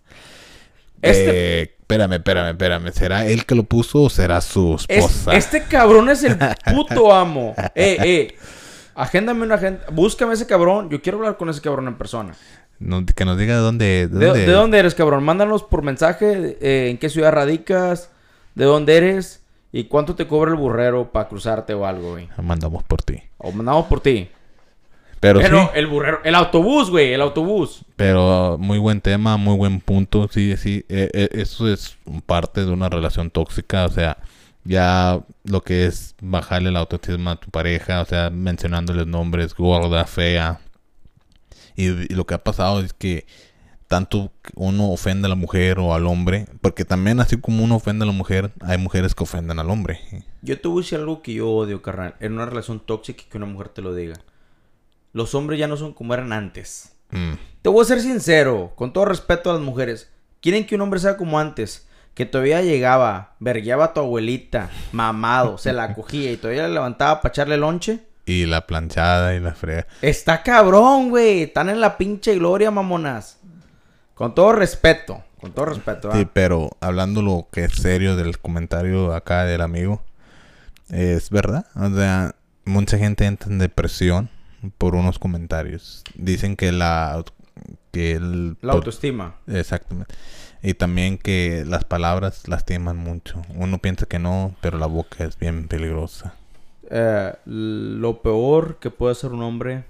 Este- 1.02 1.62
Eh, 1.62 1.76
espérame, 1.80 2.14
espérame, 2.16 2.50
espérame. 2.52 2.92
¿Será 2.92 3.26
él 3.26 3.46
que 3.46 3.56
lo 3.56 3.64
puso 3.64 4.04
o 4.04 4.10
será 4.10 4.42
su 4.42 4.76
Es- 4.90 4.98
esposa? 5.06 5.36
este 5.38 5.64
cabrón 5.64 6.10
es 6.10 6.22
el 6.26 6.38
puto 6.76 7.14
amo. 7.16 7.56
Eh, 7.74 7.98
eh. 8.04 8.36
Agéndame 8.94 9.44
una 9.46 9.56
agenda. 9.56 9.86
Búscame 9.90 10.34
ese 10.34 10.46
cabrón. 10.46 10.90
Yo 10.90 11.02
quiero 11.02 11.20
hablar 11.20 11.38
con 11.38 11.48
ese 11.50 11.62
cabrón 11.62 11.88
en 11.88 11.98
persona. 11.98 12.34
No, 12.80 13.06
que 13.06 13.24
nos 13.24 13.38
diga 13.38 13.56
de 13.56 13.62
dónde. 13.62 13.86
¿De, 14.10 14.26
dónde 14.26 14.46
de 14.46 14.52
dónde 14.52 14.80
eres, 14.80 14.96
cabrón? 14.96 15.24
Mándanos 15.24 15.64
por 15.64 15.82
mensaje 15.82 16.58
eh, 16.62 16.90
en 16.90 16.98
qué 16.98 17.08
ciudad 17.10 17.32
radicas, 17.32 18.10
de 18.56 18.66
dónde 18.66 18.98
eres 18.98 19.44
y 19.72 19.86
cuánto 19.86 20.16
te 20.16 20.28
cobra 20.28 20.52
el 20.52 20.58
burrero 20.58 21.12
para 21.14 21.30
cruzarte 21.30 21.74
o 21.74 21.86
algo, 21.86 22.12
güey. 22.12 22.28
Mandamos 22.42 22.84
por 22.84 23.02
ti. 23.02 23.24
O 23.44 23.52
mandamos 23.52 23.86
por 23.88 24.02
ti. 24.02 24.30
Pero 25.20 25.40
Pero 25.40 25.62
sí, 25.64 25.70
el 25.76 25.88
burrero, 25.88 26.20
el 26.24 26.34
autobús, 26.34 26.90
güey, 26.90 27.14
el 27.14 27.22
autobús. 27.22 27.86
pero 27.96 28.58
muy 28.60 28.80
buen 28.80 29.02
tema, 29.02 29.38
muy 29.38 29.56
buen 29.56 29.80
punto. 29.80 30.28
Sí, 30.32 30.58
sí. 30.58 30.84
eh, 30.90 31.10
eh, 31.14 31.30
eso 31.34 31.72
es 31.72 31.98
parte 32.26 32.66
de 32.66 32.72
una 32.72 32.90
relación 32.90 33.30
tóxica. 33.30 33.86
O 33.86 33.90
sea, 33.90 34.18
ya 34.64 35.20
lo 35.44 35.62
que 35.62 35.86
es 35.86 36.16
bajarle 36.22 36.72
la 36.72 36.80
autoestima 36.80 37.32
a 37.34 37.36
tu 37.36 37.50
pareja. 37.52 38.02
O 38.02 38.06
sea, 38.06 38.32
mencionándoles 38.32 39.06
nombres, 39.06 39.54
gorda, 39.54 40.06
fea. 40.06 40.60
Y, 41.76 41.86
y 42.12 42.16
lo 42.16 42.26
que 42.26 42.34
ha 42.34 42.44
pasado 42.44 42.80
es 42.82 42.94
que 42.94 43.26
tanto 43.92 44.32
uno 44.56 44.90
ofende 44.90 45.26
a 45.26 45.30
la 45.30 45.36
mujer 45.36 45.78
o 45.78 45.94
al 45.94 46.08
hombre. 46.08 46.46
Porque 46.62 46.86
también 46.86 47.20
así 47.20 47.36
como 47.36 47.62
uno 47.62 47.76
ofende 47.76 48.04
a 48.04 48.06
la 48.06 48.14
mujer, 48.14 48.54
hay 48.62 48.78
mujeres 48.78 49.14
que 49.14 49.24
ofenden 49.24 49.60
al 49.60 49.70
hombre. 49.70 50.00
Yo 50.42 50.62
te 50.62 50.70
voy 50.70 50.80
a 50.80 50.84
decir 50.84 51.00
algo 51.00 51.22
que 51.22 51.34
yo 51.34 51.50
odio, 51.52 51.82
carnal. 51.82 52.16
En 52.22 52.32
una 52.32 52.46
relación 52.46 52.80
tóxica 52.80 53.26
que 53.30 53.38
una 53.38 53.48
mujer 53.48 53.68
te 53.68 53.82
lo 53.82 53.94
diga. 53.94 54.16
Los 55.12 55.36
hombres 55.36 55.60
ya 55.60 55.68
no 55.68 55.76
son 55.76 55.94
como 55.94 56.14
eran 56.14 56.32
antes. 56.32 56.94
Mm. 57.10 57.34
Te 57.62 57.68
voy 57.68 57.82
a 57.82 57.86
ser 57.86 58.00
sincero, 58.00 58.72
con 58.78 58.94
todo 58.94 59.04
respeto 59.04 59.50
a 59.50 59.56
las 59.56 59.62
mujeres. 59.62 60.10
Quieren 60.40 60.66
que 60.66 60.76
un 60.76 60.82
hombre 60.82 61.02
sea 61.02 61.18
como 61.18 61.38
antes. 61.38 61.90
Que 62.14 62.26
todavía 62.26 62.62
llegaba, 62.62 63.36
vergueaba 63.40 63.86
a 63.86 63.94
tu 63.94 64.00
abuelita, 64.00 64.70
mamado, 64.94 65.58
se 65.58 65.74
la 65.74 65.94
cogía 65.94 66.32
y 66.32 66.38
todavía 66.38 66.64
la 66.64 66.76
levantaba 66.76 67.22
para 67.22 67.34
echarle 67.34 67.58
lonche. 67.58 68.00
Y 68.26 68.46
la 68.46 68.68
planchada 68.68 69.36
y 69.36 69.42
la 69.42 69.54
frega. 69.54 69.88
Está 70.02 70.44
cabrón, 70.44 71.10
güey. 71.10 71.44
Están 71.44 71.70
en 71.70 71.82
la 71.82 71.98
pinche 71.98 72.36
gloria, 72.36 72.72
mamonas. 72.72 73.41
Con 74.22 74.36
todo 74.36 74.54
respeto, 74.54 75.24
con 75.40 75.52
todo 75.52 75.66
respeto. 75.66 76.12
Sí, 76.12 76.28
pero 76.32 76.70
hablando 76.80 77.24
lo 77.24 77.48
que 77.52 77.64
es 77.64 77.74
serio 77.74 78.16
del 78.16 78.38
comentario 78.38 79.16
acá 79.16 79.46
del 79.46 79.62
amigo, 79.62 80.04
es 80.90 81.32
verdad. 81.32 81.66
O 81.74 81.90
sea, 81.90 82.36
mucha 82.64 83.00
gente 83.00 83.26
entra 83.26 83.52
en 83.52 83.58
depresión 83.58 84.30
por 84.78 84.94
unos 84.94 85.18
comentarios. 85.18 86.04
Dicen 86.14 86.56
que 86.56 86.72
la... 86.72 87.24
Que 87.92 88.12
el, 88.12 88.58
La 88.62 88.74
autoestima. 88.74 89.38
Exactamente. 89.48 90.14
Y 90.62 90.76
también 90.76 91.18
que 91.18 91.64
las 91.66 91.84
palabras 91.84 92.48
lastiman 92.48 92.98
mucho. 92.98 93.42
Uno 93.56 93.80
piensa 93.80 94.06
que 94.06 94.20
no, 94.20 94.54
pero 94.62 94.78
la 94.78 94.86
boca 94.86 95.24
es 95.24 95.36
bien 95.40 95.68
peligrosa. 95.68 96.36
Eh, 96.92 97.34
lo 97.46 98.22
peor 98.22 98.78
que 98.78 98.92
puede 98.92 99.14
hacer 99.14 99.32
un 99.32 99.42
hombre 99.42 99.84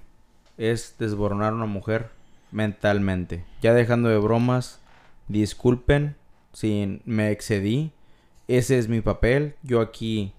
es 0.56 0.94
desboronar 0.98 1.52
a 1.52 1.56
una 1.56 1.66
mujer 1.66 2.21
mentalmente. 2.52 3.44
Ya 3.60 3.74
dejando 3.74 4.08
de 4.08 4.18
bromas, 4.18 4.80
disculpen 5.28 6.16
si 6.52 7.00
me 7.04 7.30
excedí. 7.30 7.92
Ese 8.46 8.78
es 8.78 8.88
mi 8.88 9.00
papel. 9.00 9.56
Yo 9.62 9.80
aquí, 9.80 10.34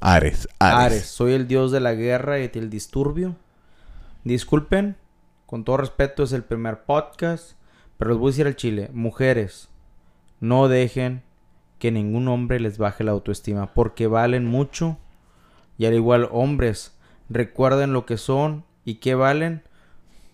Ares, 0.00 0.48
Ares. 0.58 0.78
Ares, 0.78 1.06
soy 1.06 1.32
el 1.32 1.48
dios 1.48 1.72
de 1.72 1.80
la 1.80 1.94
guerra 1.94 2.38
y 2.40 2.48
del 2.48 2.68
disturbio. 2.68 3.36
Disculpen, 4.24 4.96
con 5.46 5.64
todo 5.64 5.78
respeto, 5.78 6.24
es 6.24 6.32
el 6.32 6.44
primer 6.44 6.84
podcast. 6.84 7.52
Pero 7.96 8.10
les 8.10 8.18
voy 8.18 8.28
a 8.28 8.32
decir 8.32 8.46
al 8.46 8.56
chile, 8.56 8.90
mujeres, 8.92 9.70
no 10.40 10.68
dejen 10.68 11.22
que 11.78 11.90
ningún 11.92 12.28
hombre 12.28 12.60
les 12.60 12.76
baje 12.76 13.04
la 13.04 13.12
autoestima 13.12 13.72
porque 13.72 14.06
valen 14.06 14.44
mucho. 14.44 14.98
Y 15.78 15.86
al 15.86 15.94
igual, 15.94 16.28
hombres, 16.30 16.96
recuerden 17.28 17.92
lo 17.92 18.04
que 18.04 18.16
son 18.16 18.64
y 18.84 18.96
qué 18.96 19.14
valen 19.14 19.62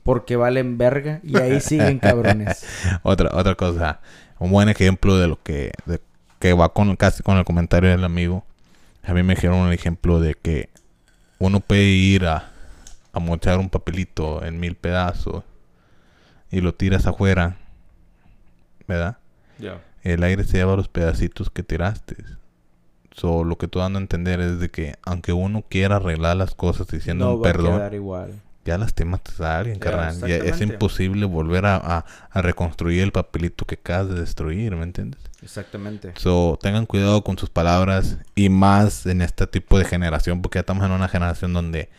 porque 0.03 0.37
valen 0.37 0.79
verga. 0.79 1.21
Y 1.23 1.37
ahí 1.39 1.61
siguen 1.61 1.99
cabrones. 1.99 2.65
Otra, 3.03 3.31
otra 3.33 3.55
cosa, 3.55 4.01
un 4.39 4.51
buen 4.51 4.69
ejemplo 4.69 5.17
de 5.19 5.29
lo 5.29 5.41
que, 5.43 5.73
de- 5.87 6.01
que 6.39 6.53
va 6.55 6.73
con 6.73 6.95
casi 6.97 7.23
con 7.23 7.37
el 7.39 7.45
comentario 7.45 7.91
del 7.91 8.05
amigo. 8.05 8.45
A 9.05 9.13
mí 9.15 9.23
me 9.23 9.35
dijeron 9.35 9.59
un 9.59 9.73
ejemplo 9.73 10.21
de 10.21 10.35
que 10.35 10.69
uno 11.39 11.61
puede 11.61 11.85
ir 11.85 12.27
a, 12.27 12.51
a 13.13 13.19
mochar 13.21 13.59
un 13.59 13.69
papelito 13.71 14.45
en 14.45 14.59
mil 14.61 14.75
pedazos 14.77 15.45
y 16.51 16.61
lo 16.61 16.75
tiras 16.75 17.07
afuera, 17.07 17.57
¿verdad? 18.87 19.19
Ya. 19.59 19.81
El 20.03 20.23
aire 20.25 20.45
se 20.45 20.59
lleva 20.59 20.77
los 20.77 20.89
pedacitos 20.89 21.51
que 21.51 21.63
tiraste. 21.63 22.17
So, 23.13 23.45
lo 23.45 23.57
que 23.59 23.69
tú 23.69 23.79
dando 23.79 23.99
a 23.99 24.03
entender 24.03 24.41
es 24.41 24.59
de 24.59 24.69
que 24.71 24.95
aunque 25.03 25.33
uno 25.33 25.63
quiera 25.69 25.97
arreglar 25.97 26.37
las 26.37 26.55
cosas 26.55 26.87
diciendo 26.89 27.27
No 27.27 27.35
un 27.35 27.39
va 27.41 27.43
perdón, 27.43 27.95
igual. 27.95 28.41
Ya 28.65 28.79
lastimaste 28.79 29.33
a 29.45 29.59
alguien, 29.59 29.79
carnal. 29.79 30.19
Ya 30.21 30.37
es 30.37 30.61
imposible 30.61 31.25
volver 31.27 31.67
a, 31.67 31.77
a- 31.77 32.05
a 32.31 32.43
reconstruir 32.43 33.03
el 33.03 33.13
papelito 33.13 33.65
que 33.65 33.75
acabas 33.75 34.09
de 34.11 34.21
destruir, 34.21 34.75
¿me 34.77 34.85
entiendes? 34.85 35.21
Exactamente. 35.43 36.13
So, 36.17 36.59
tengan 36.63 36.87
cuidado 36.87 37.25
con 37.25 37.37
sus 37.37 37.51
palabras 37.51 38.19
y 38.37 38.49
más 38.49 39.07
en 39.07 39.23
este 39.23 39.47
tipo 39.47 39.79
de 39.79 39.85
generación, 39.85 40.41
porque 40.43 40.57
ya 40.57 40.61
estamos 40.61 40.85
en 40.85 40.93
una 40.93 41.09
generación 41.09 41.53
donde 41.53 41.91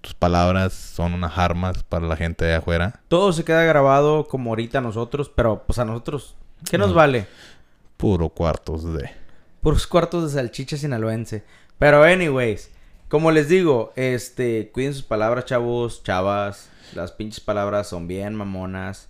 tus 0.00 0.14
palabras 0.14 0.72
son 0.72 1.14
unas 1.14 1.38
armas 1.38 1.82
para 1.84 2.06
la 2.06 2.16
gente 2.16 2.44
de 2.44 2.54
afuera. 2.56 3.00
Todo 3.08 3.32
se 3.32 3.44
queda 3.44 3.62
grabado 3.64 4.26
como 4.26 4.50
ahorita 4.50 4.80
nosotros, 4.80 5.30
pero 5.34 5.62
pues 5.66 5.78
a 5.78 5.84
nosotros, 5.84 6.34
¿qué 6.70 6.78
nos 6.78 6.90
No. 6.90 6.94
vale? 6.94 7.26
Puro 7.96 8.28
cuartos 8.28 8.92
de... 8.94 9.10
Puros 9.60 9.86
cuartos 9.88 10.32
de 10.32 10.38
salchicha 10.40 10.76
sinaloense. 10.76 11.42
Pero 11.78 12.02
anyways, 12.04 12.70
como 13.08 13.30
les 13.30 13.48
digo, 13.48 13.92
este, 13.96 14.70
cuiden 14.72 14.94
sus 14.94 15.02
palabras, 15.02 15.44
chavos, 15.44 16.02
chavas. 16.02 16.70
Las 16.94 17.12
pinches 17.12 17.40
palabras 17.40 17.88
son 17.88 18.06
bien 18.08 18.34
mamonas. 18.34 19.08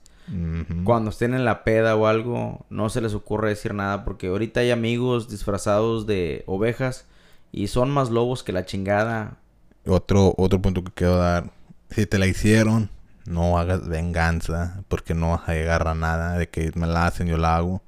Cuando 0.85 1.09
estén 1.09 1.33
en 1.33 1.47
la 1.47 1.65
peda 1.65 1.97
o 1.97 2.07
algo, 2.07 2.67
no 2.69 2.91
se 2.91 3.01
les 3.01 3.15
ocurre 3.15 3.49
decir 3.49 3.73
nada 3.73 4.05
porque 4.05 4.27
ahorita 4.27 4.61
hay 4.61 4.71
amigos 4.71 5.31
disfrazados 5.31 6.07
de 6.07 6.45
ovejas 6.47 7.07
y 7.51 7.69
son 7.69 7.89
más 7.91 8.11
lobos 8.11 8.43
que 8.43 8.53
la 8.53 8.67
chingada. 8.67 9.39
Otro, 9.87 10.35
otro 10.37 10.61
punto 10.61 10.85
que 10.85 10.93
quiero 10.93 11.17
dar. 11.17 11.51
Si 11.89 12.05
te 12.05 12.19
la 12.19 12.27
hicieron, 12.27 12.91
no 13.25 13.59
hagas 13.59 13.89
venganza, 13.89 14.83
porque 14.89 15.15
no 15.15 15.31
vas 15.31 15.49
a 15.49 15.55
llegar 15.55 15.89
a 15.89 15.95
nada 15.95 16.37
de 16.37 16.49
que 16.49 16.73
me 16.75 16.87
la 16.87 17.07
hacen, 17.07 17.29
yo 17.29 17.39
la 17.39 17.57
hago. 17.57 17.83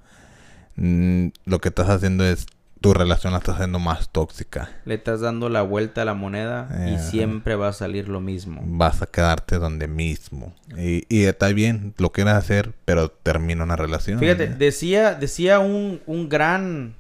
Mm, 0.77 1.29
lo 1.45 1.61
que 1.61 1.69
estás 1.69 1.91
haciendo 1.91 2.25
es, 2.25 2.47
tu 2.81 2.95
relación 2.95 3.33
la 3.33 3.39
estás 3.39 3.57
haciendo 3.57 3.78
más 3.78 4.09
tóxica. 4.09 4.70
Le 4.85 4.95
estás 4.95 5.20
dando 5.20 5.49
la 5.49 5.62
vuelta 5.62 6.03
a 6.03 6.05
la 6.05 6.14
moneda 6.14 6.68
y 6.89 6.95
Ajá. 6.95 7.03
siempre 7.03 7.55
va 7.55 7.68
a 7.68 7.72
salir 7.72 8.09
lo 8.09 8.20
mismo. 8.20 8.62
Vas 8.64 9.03
a 9.03 9.07
quedarte 9.07 9.59
donde 9.59 9.87
mismo. 9.87 10.55
Y, 10.78 11.05
y 11.09 11.24
está 11.24 11.49
bien, 11.49 11.95
lo 11.99 12.11
quieres 12.12 12.35
hacer, 12.35 12.72
pero 12.85 13.11
termina 13.11 13.64
una 13.64 13.76
relación. 13.76 14.18
Fíjate, 14.18 14.45
¿eh? 14.45 14.55
decía, 14.59 15.14
decía 15.14 15.59
un, 15.59 16.01
un 16.07 16.28
gran 16.28 16.95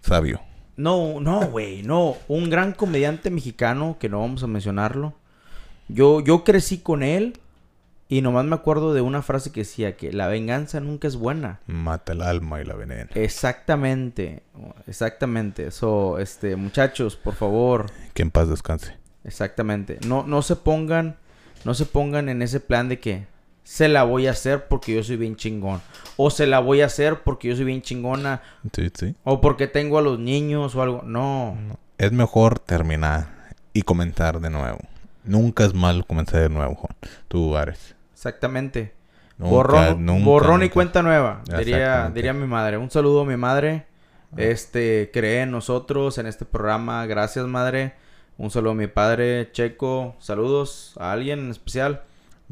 Sabio. 0.00 0.40
No, 0.76 1.20
no, 1.20 1.46
güey, 1.48 1.82
no. 1.82 2.16
Un 2.28 2.50
gran 2.50 2.72
comediante 2.72 3.30
mexicano, 3.30 3.96
que 3.98 4.08
no 4.08 4.20
vamos 4.20 4.42
a 4.42 4.46
mencionarlo. 4.46 5.12
Yo, 5.88 6.20
yo 6.20 6.44
crecí 6.44 6.78
con 6.78 7.02
él 7.02 7.38
Y 8.10 8.22
nomás 8.22 8.46
me 8.46 8.54
acuerdo 8.54 8.94
de 8.94 9.02
una 9.02 9.20
frase 9.20 9.52
que 9.52 9.60
decía 9.60 9.96
que 9.96 10.12
la 10.12 10.28
venganza 10.28 10.80
nunca 10.80 11.06
es 11.06 11.16
buena. 11.16 11.60
Mata 11.66 12.12
el 12.12 12.22
alma 12.22 12.60
y 12.62 12.64
la 12.64 12.74
venena. 12.74 13.10
Exactamente, 13.14 14.42
exactamente. 14.86 15.66
Eso, 15.66 16.18
este, 16.18 16.56
muchachos, 16.56 17.16
por 17.16 17.34
favor. 17.34 17.90
Que 18.14 18.22
en 18.22 18.30
paz 18.30 18.48
descanse. 18.48 18.96
Exactamente. 19.24 19.98
No, 20.06 20.24
no 20.26 20.40
se 20.40 20.56
pongan, 20.56 21.16
no 21.66 21.74
se 21.74 21.84
pongan 21.84 22.30
en 22.30 22.40
ese 22.40 22.60
plan 22.60 22.88
de 22.88 22.98
que 22.98 23.26
se 23.62 23.88
la 23.88 24.04
voy 24.04 24.26
a 24.26 24.30
hacer 24.30 24.68
porque 24.68 24.94
yo 24.94 25.04
soy 25.04 25.18
bien 25.18 25.36
chingón. 25.36 25.82
O 26.16 26.30
se 26.30 26.46
la 26.46 26.60
voy 26.60 26.80
a 26.80 26.86
hacer 26.86 27.22
porque 27.22 27.48
yo 27.48 27.56
soy 27.56 27.66
bien 27.66 27.82
chingona. 27.82 28.40
Sí, 28.72 28.88
sí. 28.94 29.14
O 29.24 29.42
porque 29.42 29.66
tengo 29.66 29.98
a 29.98 30.02
los 30.02 30.18
niños 30.18 30.74
o 30.74 30.80
algo. 30.80 31.02
No. 31.02 31.58
Es 31.98 32.10
mejor 32.12 32.58
terminar 32.58 33.52
y 33.74 33.82
comenzar 33.82 34.40
de 34.40 34.48
nuevo. 34.48 34.78
Nunca 35.24 35.66
es 35.66 35.74
malo 35.74 36.04
comenzar 36.04 36.40
de 36.40 36.48
nuevo, 36.48 36.74
Juan. 36.74 36.96
Tú, 37.28 37.54
Ares. 37.54 37.97
Exactamente. 38.18 38.94
Nunca, 39.36 39.54
borrón 39.54 40.04
nunca, 40.04 40.24
borrón 40.24 40.62
y 40.64 40.70
cuenta 40.70 41.02
nueva, 41.04 41.42
diría, 41.56 42.10
diría 42.12 42.32
mi 42.32 42.48
madre. 42.48 42.76
Un 42.76 42.90
saludo 42.90 43.20
a 43.20 43.24
mi 43.24 43.36
madre. 43.36 43.86
Este, 44.36 45.10
cree 45.12 45.42
en 45.42 45.52
nosotros, 45.52 46.18
en 46.18 46.26
este 46.26 46.44
programa. 46.44 47.06
Gracias, 47.06 47.46
madre. 47.46 47.94
Un 48.36 48.50
saludo 48.50 48.72
a 48.72 48.74
mi 48.74 48.88
padre, 48.88 49.52
Checo. 49.52 50.16
Saludos 50.18 50.94
a 50.98 51.12
alguien 51.12 51.38
en 51.38 51.50
especial. 51.52 52.02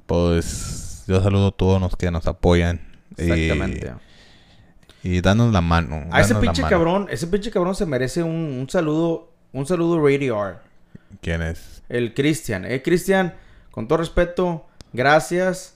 Pues 0.06 1.02
yo 1.08 1.20
saludo 1.20 1.48
a 1.48 1.50
todos 1.50 1.80
los 1.80 1.96
que 1.96 2.12
nos 2.12 2.28
apoyan. 2.28 2.80
Exactamente. 3.16 3.92
Y, 5.02 5.20
danos 5.20 5.52
la 5.52 5.62
mano. 5.62 6.04
A 6.12 6.20
ese 6.20 6.36
pinche 6.36 6.62
cabrón, 6.62 7.08
ese 7.10 7.26
pinche 7.26 7.50
cabrón 7.50 7.74
se 7.74 7.86
merece 7.86 8.22
un, 8.22 8.56
un 8.60 8.70
saludo, 8.70 9.32
un 9.52 9.66
saludo 9.66 10.00
Radio 10.00 10.46
R. 10.46 10.58
¿Quién 11.20 11.42
es? 11.42 11.82
El 11.88 12.14
Cristian. 12.14 12.64
Eh, 12.64 12.82
Cristian, 12.82 13.34
con 13.72 13.88
todo 13.88 13.98
respeto, 13.98 14.66
gracias 14.96 15.74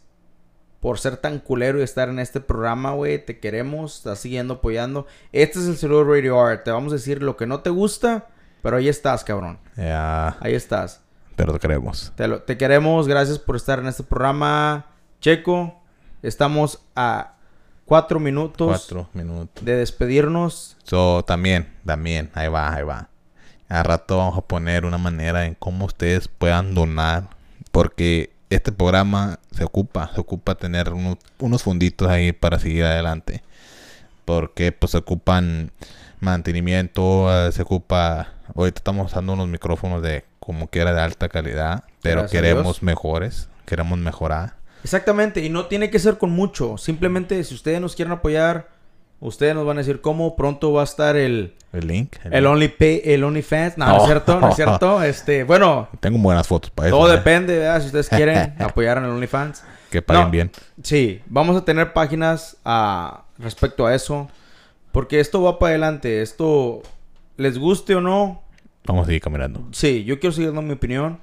por 0.80 0.98
ser 0.98 1.18
tan 1.18 1.38
culero 1.38 1.78
y 1.78 1.82
estar 1.82 2.08
en 2.08 2.18
este 2.18 2.40
programa, 2.40 2.92
güey. 2.92 3.24
Te 3.24 3.38
queremos, 3.38 3.98
estás 3.98 4.18
siguiendo 4.18 4.54
apoyando. 4.54 5.06
Este 5.32 5.58
es 5.58 5.66
el 5.66 5.76
saludo 5.76 6.04
Radio 6.04 6.48
R. 6.48 6.58
Te 6.58 6.70
vamos 6.70 6.92
a 6.92 6.96
decir 6.96 7.22
lo 7.22 7.36
que 7.36 7.46
no 7.46 7.60
te 7.60 7.70
gusta, 7.70 8.28
pero 8.62 8.78
ahí 8.78 8.88
estás, 8.88 9.22
cabrón. 9.22 9.58
Ya, 9.76 10.36
Ahí 10.40 10.54
estás. 10.54 11.02
pero 11.36 11.52
te 11.52 11.58
queremos. 11.58 12.12
Te, 12.16 12.26
lo- 12.28 12.42
te 12.42 12.56
queremos, 12.56 13.06
gracias 13.06 13.38
por 13.38 13.56
estar 13.56 13.78
en 13.78 13.86
este 13.88 14.02
programa. 14.02 14.86
Checo, 15.20 15.78
estamos 16.22 16.80
a 16.96 17.34
cuatro 17.84 18.18
minutos 18.20 18.68
Cuatro 18.68 19.08
minutos. 19.12 19.62
de 19.64 19.76
despedirnos. 19.76 20.76
So, 20.84 21.22
también, 21.26 21.68
también, 21.84 22.30
ahí 22.34 22.48
va, 22.48 22.72
ahí 22.74 22.84
va. 22.84 23.08
A 23.68 23.82
rato 23.82 24.16
vamos 24.16 24.36
a 24.38 24.40
poner 24.40 24.84
una 24.86 24.98
manera 24.98 25.44
en 25.44 25.54
cómo 25.54 25.84
ustedes 25.84 26.26
puedan 26.26 26.74
donar. 26.74 27.28
Porque 27.70 28.32
este 28.50 28.72
programa 28.72 29.38
se 29.52 29.64
ocupa, 29.64 30.10
se 30.12 30.20
ocupa 30.20 30.56
tener 30.56 30.92
unos, 30.92 31.16
unos 31.38 31.62
funditos 31.62 32.08
ahí 32.08 32.32
para 32.32 32.58
seguir 32.58 32.84
adelante. 32.84 33.42
Porque 34.24 34.72
pues 34.72 34.92
se 34.92 34.98
ocupan 34.98 35.72
mantenimiento, 36.20 37.28
eh, 37.32 37.52
se 37.52 37.62
ocupa... 37.62 38.34
Ahorita 38.54 38.80
estamos 38.80 39.06
usando 39.06 39.32
unos 39.32 39.48
micrófonos 39.48 40.02
de 40.02 40.24
como 40.40 40.68
que 40.68 40.80
era 40.80 40.92
de 40.92 41.00
alta 41.00 41.28
calidad. 41.28 41.84
Pero 42.02 42.22
Gracias 42.22 42.42
queremos 42.42 42.82
mejores, 42.82 43.48
queremos 43.66 43.98
mejorar. 43.98 44.54
Exactamente, 44.82 45.44
y 45.44 45.48
no 45.48 45.66
tiene 45.66 45.90
que 45.90 45.98
ser 45.98 46.18
con 46.18 46.30
mucho. 46.30 46.76
Simplemente, 46.78 47.42
si 47.44 47.54
ustedes 47.54 47.80
nos 47.80 47.94
quieren 47.94 48.12
apoyar, 48.12 48.68
ustedes 49.20 49.54
nos 49.54 49.64
van 49.66 49.76
a 49.78 49.80
decir 49.80 50.00
cómo. 50.00 50.36
Pronto 50.36 50.72
va 50.72 50.80
a 50.82 50.84
estar 50.84 51.16
el, 51.16 51.54
El 51.72 51.86
link. 51.86 52.16
el. 52.30 52.46
OnlyPay, 52.46 53.02
el 53.04 53.24
OnlyFans. 53.24 53.78
No, 53.78 53.86
no 53.86 53.96
es 53.98 54.04
cierto, 54.04 54.40
no 54.40 54.48
es 54.48 54.56
cierto. 54.56 55.02
Este, 55.04 55.44
bueno, 55.44 55.88
Tengo 56.00 56.18
buenas 56.18 56.46
fotos 56.46 56.70
para 56.70 56.88
eso. 56.88 56.96
todo 56.98 57.12
¿eh? 57.12 57.16
depende, 57.16 57.58
¿verdad? 57.58 57.80
Si 57.80 57.86
ustedes 57.86 58.08
quieren 58.08 58.54
apoyar 58.60 58.98
en 58.98 59.04
el 59.04 59.10
OnlyFans. 59.10 59.62
Que 59.90 60.02
paguen 60.02 60.24
No. 60.24 60.30
bien. 60.30 60.50
Sí, 60.82 61.20
vamos 61.26 61.56
a 61.56 61.64
tener 61.64 61.92
páginas 61.92 62.56
ah, 62.64 63.24
respecto 63.38 63.86
a 63.86 63.94
eso. 63.94 64.28
Porque 64.92 65.20
esto 65.20 65.42
va 65.42 65.58
para 65.58 65.70
adelante. 65.70 66.22
Esto, 66.22 66.82
les 67.36 67.58
guste 67.58 67.94
o 67.94 68.00
no, 68.00 68.42
Vamos 68.86 69.02
a 69.02 69.06
seguir 69.06 69.20
caminando. 69.20 69.62
Sí, 69.72 70.04
yo 70.04 70.18
quiero 70.18 70.32
seguir 70.32 70.48
dando 70.48 70.62
mi 70.62 70.72
opinión. 70.72 71.18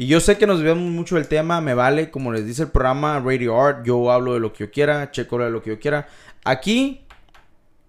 Y 0.00 0.06
yo 0.06 0.20
sé 0.20 0.38
que 0.38 0.46
nos 0.46 0.58
desviamos 0.58 0.90
mucho 0.92 1.16
del 1.16 1.26
tema, 1.26 1.60
me 1.60 1.74
vale, 1.74 2.12
como 2.12 2.32
les 2.32 2.46
dice 2.46 2.62
el 2.62 2.68
programa 2.68 3.18
Radio 3.18 3.60
Art, 3.60 3.84
yo 3.84 4.12
hablo 4.12 4.32
de 4.34 4.38
lo 4.40 4.52
que 4.52 4.64
yo 4.64 4.70
quiera, 4.70 5.10
Checo 5.10 5.34
habla 5.34 5.46
de 5.46 5.52
lo 5.52 5.60
que 5.60 5.70
yo 5.70 5.80
quiera. 5.80 6.06
Aquí, 6.44 7.04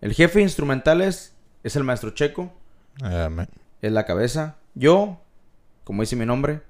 el 0.01 0.13
jefe 0.13 0.39
de 0.39 0.43
instrumentales 0.43 1.35
es 1.63 1.75
el 1.75 1.83
maestro 1.83 2.09
Checo, 2.09 2.51
Amén. 3.03 3.47
es 3.83 3.91
la 3.91 4.07
cabeza. 4.07 4.55
Yo, 4.73 5.21
como 5.83 6.01
dice 6.01 6.15
mi 6.15 6.25
nombre, 6.25 6.61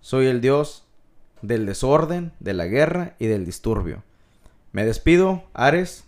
soy 0.00 0.26
el 0.26 0.40
dios 0.40 0.84
del 1.40 1.64
desorden, 1.64 2.32
de 2.40 2.54
la 2.54 2.66
guerra 2.66 3.14
y 3.20 3.26
del 3.26 3.46
disturbio. 3.46 4.02
Me 4.72 4.84
despido, 4.84 5.44
Ares. 5.54 6.04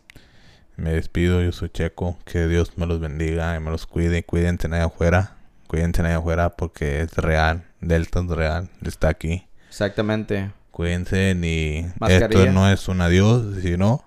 Me 0.76 0.92
despido, 0.92 1.40
yo 1.40 1.52
soy 1.52 1.70
Checo. 1.70 2.18
Que 2.24 2.48
Dios 2.48 2.76
me 2.78 2.86
los 2.86 2.98
bendiga 2.98 3.54
y 3.56 3.60
me 3.60 3.70
los 3.70 3.86
cuide. 3.86 4.24
Cuídense 4.24 4.66
allá 4.66 4.86
afuera. 4.86 5.37
Cuídense 5.68 6.02
allá 6.02 6.16
afuera 6.16 6.56
porque 6.56 7.02
es 7.02 7.14
real. 7.14 7.64
Delta 7.80 8.18
es 8.20 8.26
real. 8.26 8.68
Está 8.84 9.08
aquí. 9.08 9.46
Exactamente. 9.68 10.50
Cuídense 10.72 11.32
y 11.40 11.86
Mascarilla. 12.00 12.40
esto 12.40 12.52
no 12.52 12.68
es 12.70 12.88
un 12.88 13.00
adiós, 13.00 13.56
sino 13.62 14.04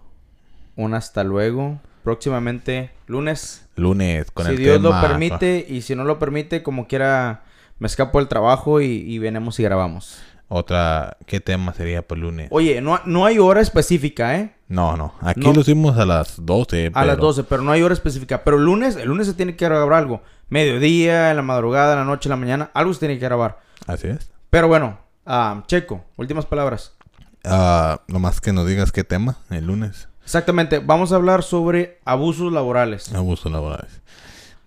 Un 0.76 0.94
hasta 0.94 1.24
luego. 1.24 1.80
Próximamente, 2.04 2.90
lunes. 3.08 3.66
lunes 3.76 4.32
con 4.32 4.46
si 4.48 4.52
el 4.54 4.58
Dios 4.58 4.82
tema. 4.82 5.02
lo 5.02 5.08
permite 5.08 5.66
y 5.70 5.82
si 5.84 5.96
no 5.96 6.04
lo 6.04 6.18
permite, 6.18 6.64
como 6.64 6.88
quiera, 6.88 7.44
me 7.78 7.86
escapo 7.88 8.18
del 8.20 8.28
trabajo 8.28 8.82
y, 8.82 8.86
y 8.88 9.20
venimos 9.20 9.60
y 9.60 9.64
grabamos. 9.64 10.20
Otra, 10.54 11.16
¿qué 11.28 11.40
tema 11.40 11.74
sería 11.74 12.06
para 12.06 12.18
el 12.20 12.24
lunes? 12.26 12.50
Oye, 12.52 12.82
no, 12.82 13.00
no 13.06 13.26
hay 13.26 13.40
hora 13.40 13.62
específica, 13.62 14.36
¿eh? 14.38 14.54
No, 14.68 14.98
no. 14.98 15.14
Aquí 15.22 15.40
No. 15.40 15.54
lo 15.54 15.62
hicimos 15.62 15.98
a 15.98 16.04
las 16.06 16.46
12. 16.46 16.92
A 16.94 17.06
las 17.06 17.16
pero 17.16 17.28
12, 17.28 17.44
pero 17.46 17.62
no 17.64 17.72
hay 17.72 17.82
hora 17.84 17.94
específica. 17.94 18.44
Pero 18.44 18.58
el 18.58 18.66
lunes, 18.66 18.98
el 18.98 19.08
lunes 19.08 19.28
se 19.28 19.34
tiene 19.34 19.56
que 19.56 19.64
grabar 19.64 19.94
algo. 19.94 20.22
Mediodía, 20.50 21.30
en 21.32 21.38
la 21.38 21.42
madrugada, 21.42 21.94
en 21.94 22.00
la 22.00 22.06
noche, 22.06 22.28
en 22.28 22.32
la 22.32 22.36
mañana, 22.36 22.70
algo 22.74 22.94
se 22.94 23.00
tiene 23.00 23.18
que 23.18 23.24
grabar. 23.24 23.60
Así 23.88 24.08
es. 24.08 24.30
Pero 24.50 24.68
bueno, 24.68 25.00
ah, 25.26 25.64
Checo, 25.68 26.04
últimas 26.18 26.46
palabras. 26.46 26.98
Ah, 27.46 28.02
nomás 28.10 28.42
que 28.42 28.52
nos 28.52 28.68
digas 28.68 28.92
qué 28.92 29.06
tema 29.06 29.38
el 29.52 29.68
lunes. 29.68 30.10
Exactamente, 30.22 30.80
vamos 30.80 31.14
a 31.14 31.16
hablar 31.16 31.44
sobre 31.44 32.02
abusos 32.04 32.52
laborales. 32.52 33.14
Abusos 33.16 33.50
laborales. 33.50 34.02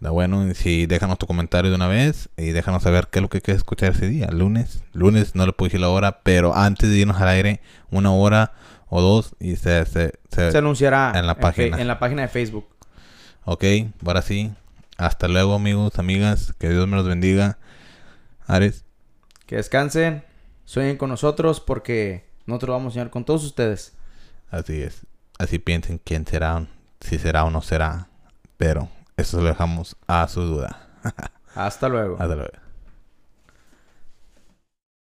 Da 0.05 0.11
bueno, 0.11 0.47
y 0.47 0.55
si 0.55 0.85
déjanos 0.85 1.17
tu 1.17 1.27
comentario 1.27 1.71
de 1.71 1.77
una 1.77 1.87
vez 1.89 2.29
y 2.37 2.51
déjanos 2.51 2.83
saber 2.83 3.09
qué 3.11 3.21
es 3.21 3.23
lo 3.23 3.31
que 3.31 3.41
quieres 3.41 3.61
escuchar 3.61 3.93
ese 3.93 4.07
día. 4.07 4.27
Lunes, 4.31 4.85
lunes 4.93 5.35
no 5.35 5.47
le 5.47 5.55
puedo 5.55 5.69
decir 5.69 5.81
la 5.81 5.89
hora, 5.89 6.21
pero 6.23 6.55
antes 6.55 6.91
de 6.91 6.97
irnos 6.99 7.19
al 7.23 7.29
aire, 7.29 7.63
una 7.91 8.13
hora 8.13 8.53
o 8.91 9.01
dos 9.01 9.35
y 9.41 9.57
se... 9.57 9.87
se, 9.87 10.13
se- 10.31 10.53
Se 10.53 10.59
anunciará 10.59 11.15
en 11.19 11.27
la 11.27 11.37
página. 11.37 11.81
en 11.81 11.89
la 11.89 11.99
página 11.99 12.21
de 12.21 12.29
Facebook. 12.29 12.67
Ok, 13.47 13.65
ahora 14.05 14.21
sí. 14.21 14.53
Hasta 14.99 15.27
luego 15.27 15.55
amigos, 15.55 15.99
amigas. 15.99 16.53
Que 16.59 16.69
Dios 16.69 16.87
me 16.87 16.97
los 16.97 17.09
bendiga. 17.09 17.57
Ares. 18.47 18.85
Que 19.47 19.57
descansen, 19.57 20.23
sueñen 20.67 20.99
con 20.99 21.09
nosotros 21.09 21.61
porque 21.61 22.29
nosotros 22.45 22.75
vamos 22.77 22.93
a 22.93 22.95
soñar 22.97 23.09
con 23.09 23.25
todos 23.25 23.43
ustedes. 23.45 23.95
Así 24.51 24.83
es. 24.83 25.07
Así 25.39 25.59
piensen 25.59 25.99
quién 26.05 26.27
será, 26.27 26.67
si 27.01 27.19
será 27.19 27.45
o 27.47 27.51
no 27.51 27.63
será. 27.63 28.09
Pero 28.59 28.91
eso 29.17 29.41
lo 29.41 29.49
dejamos 29.49 29.97
a 30.07 30.27
su 30.29 30.43
duda. 30.43 30.89
Hasta 31.55 31.89
luego. 31.89 32.17
Hasta 32.19 32.35
luego. 32.35 32.64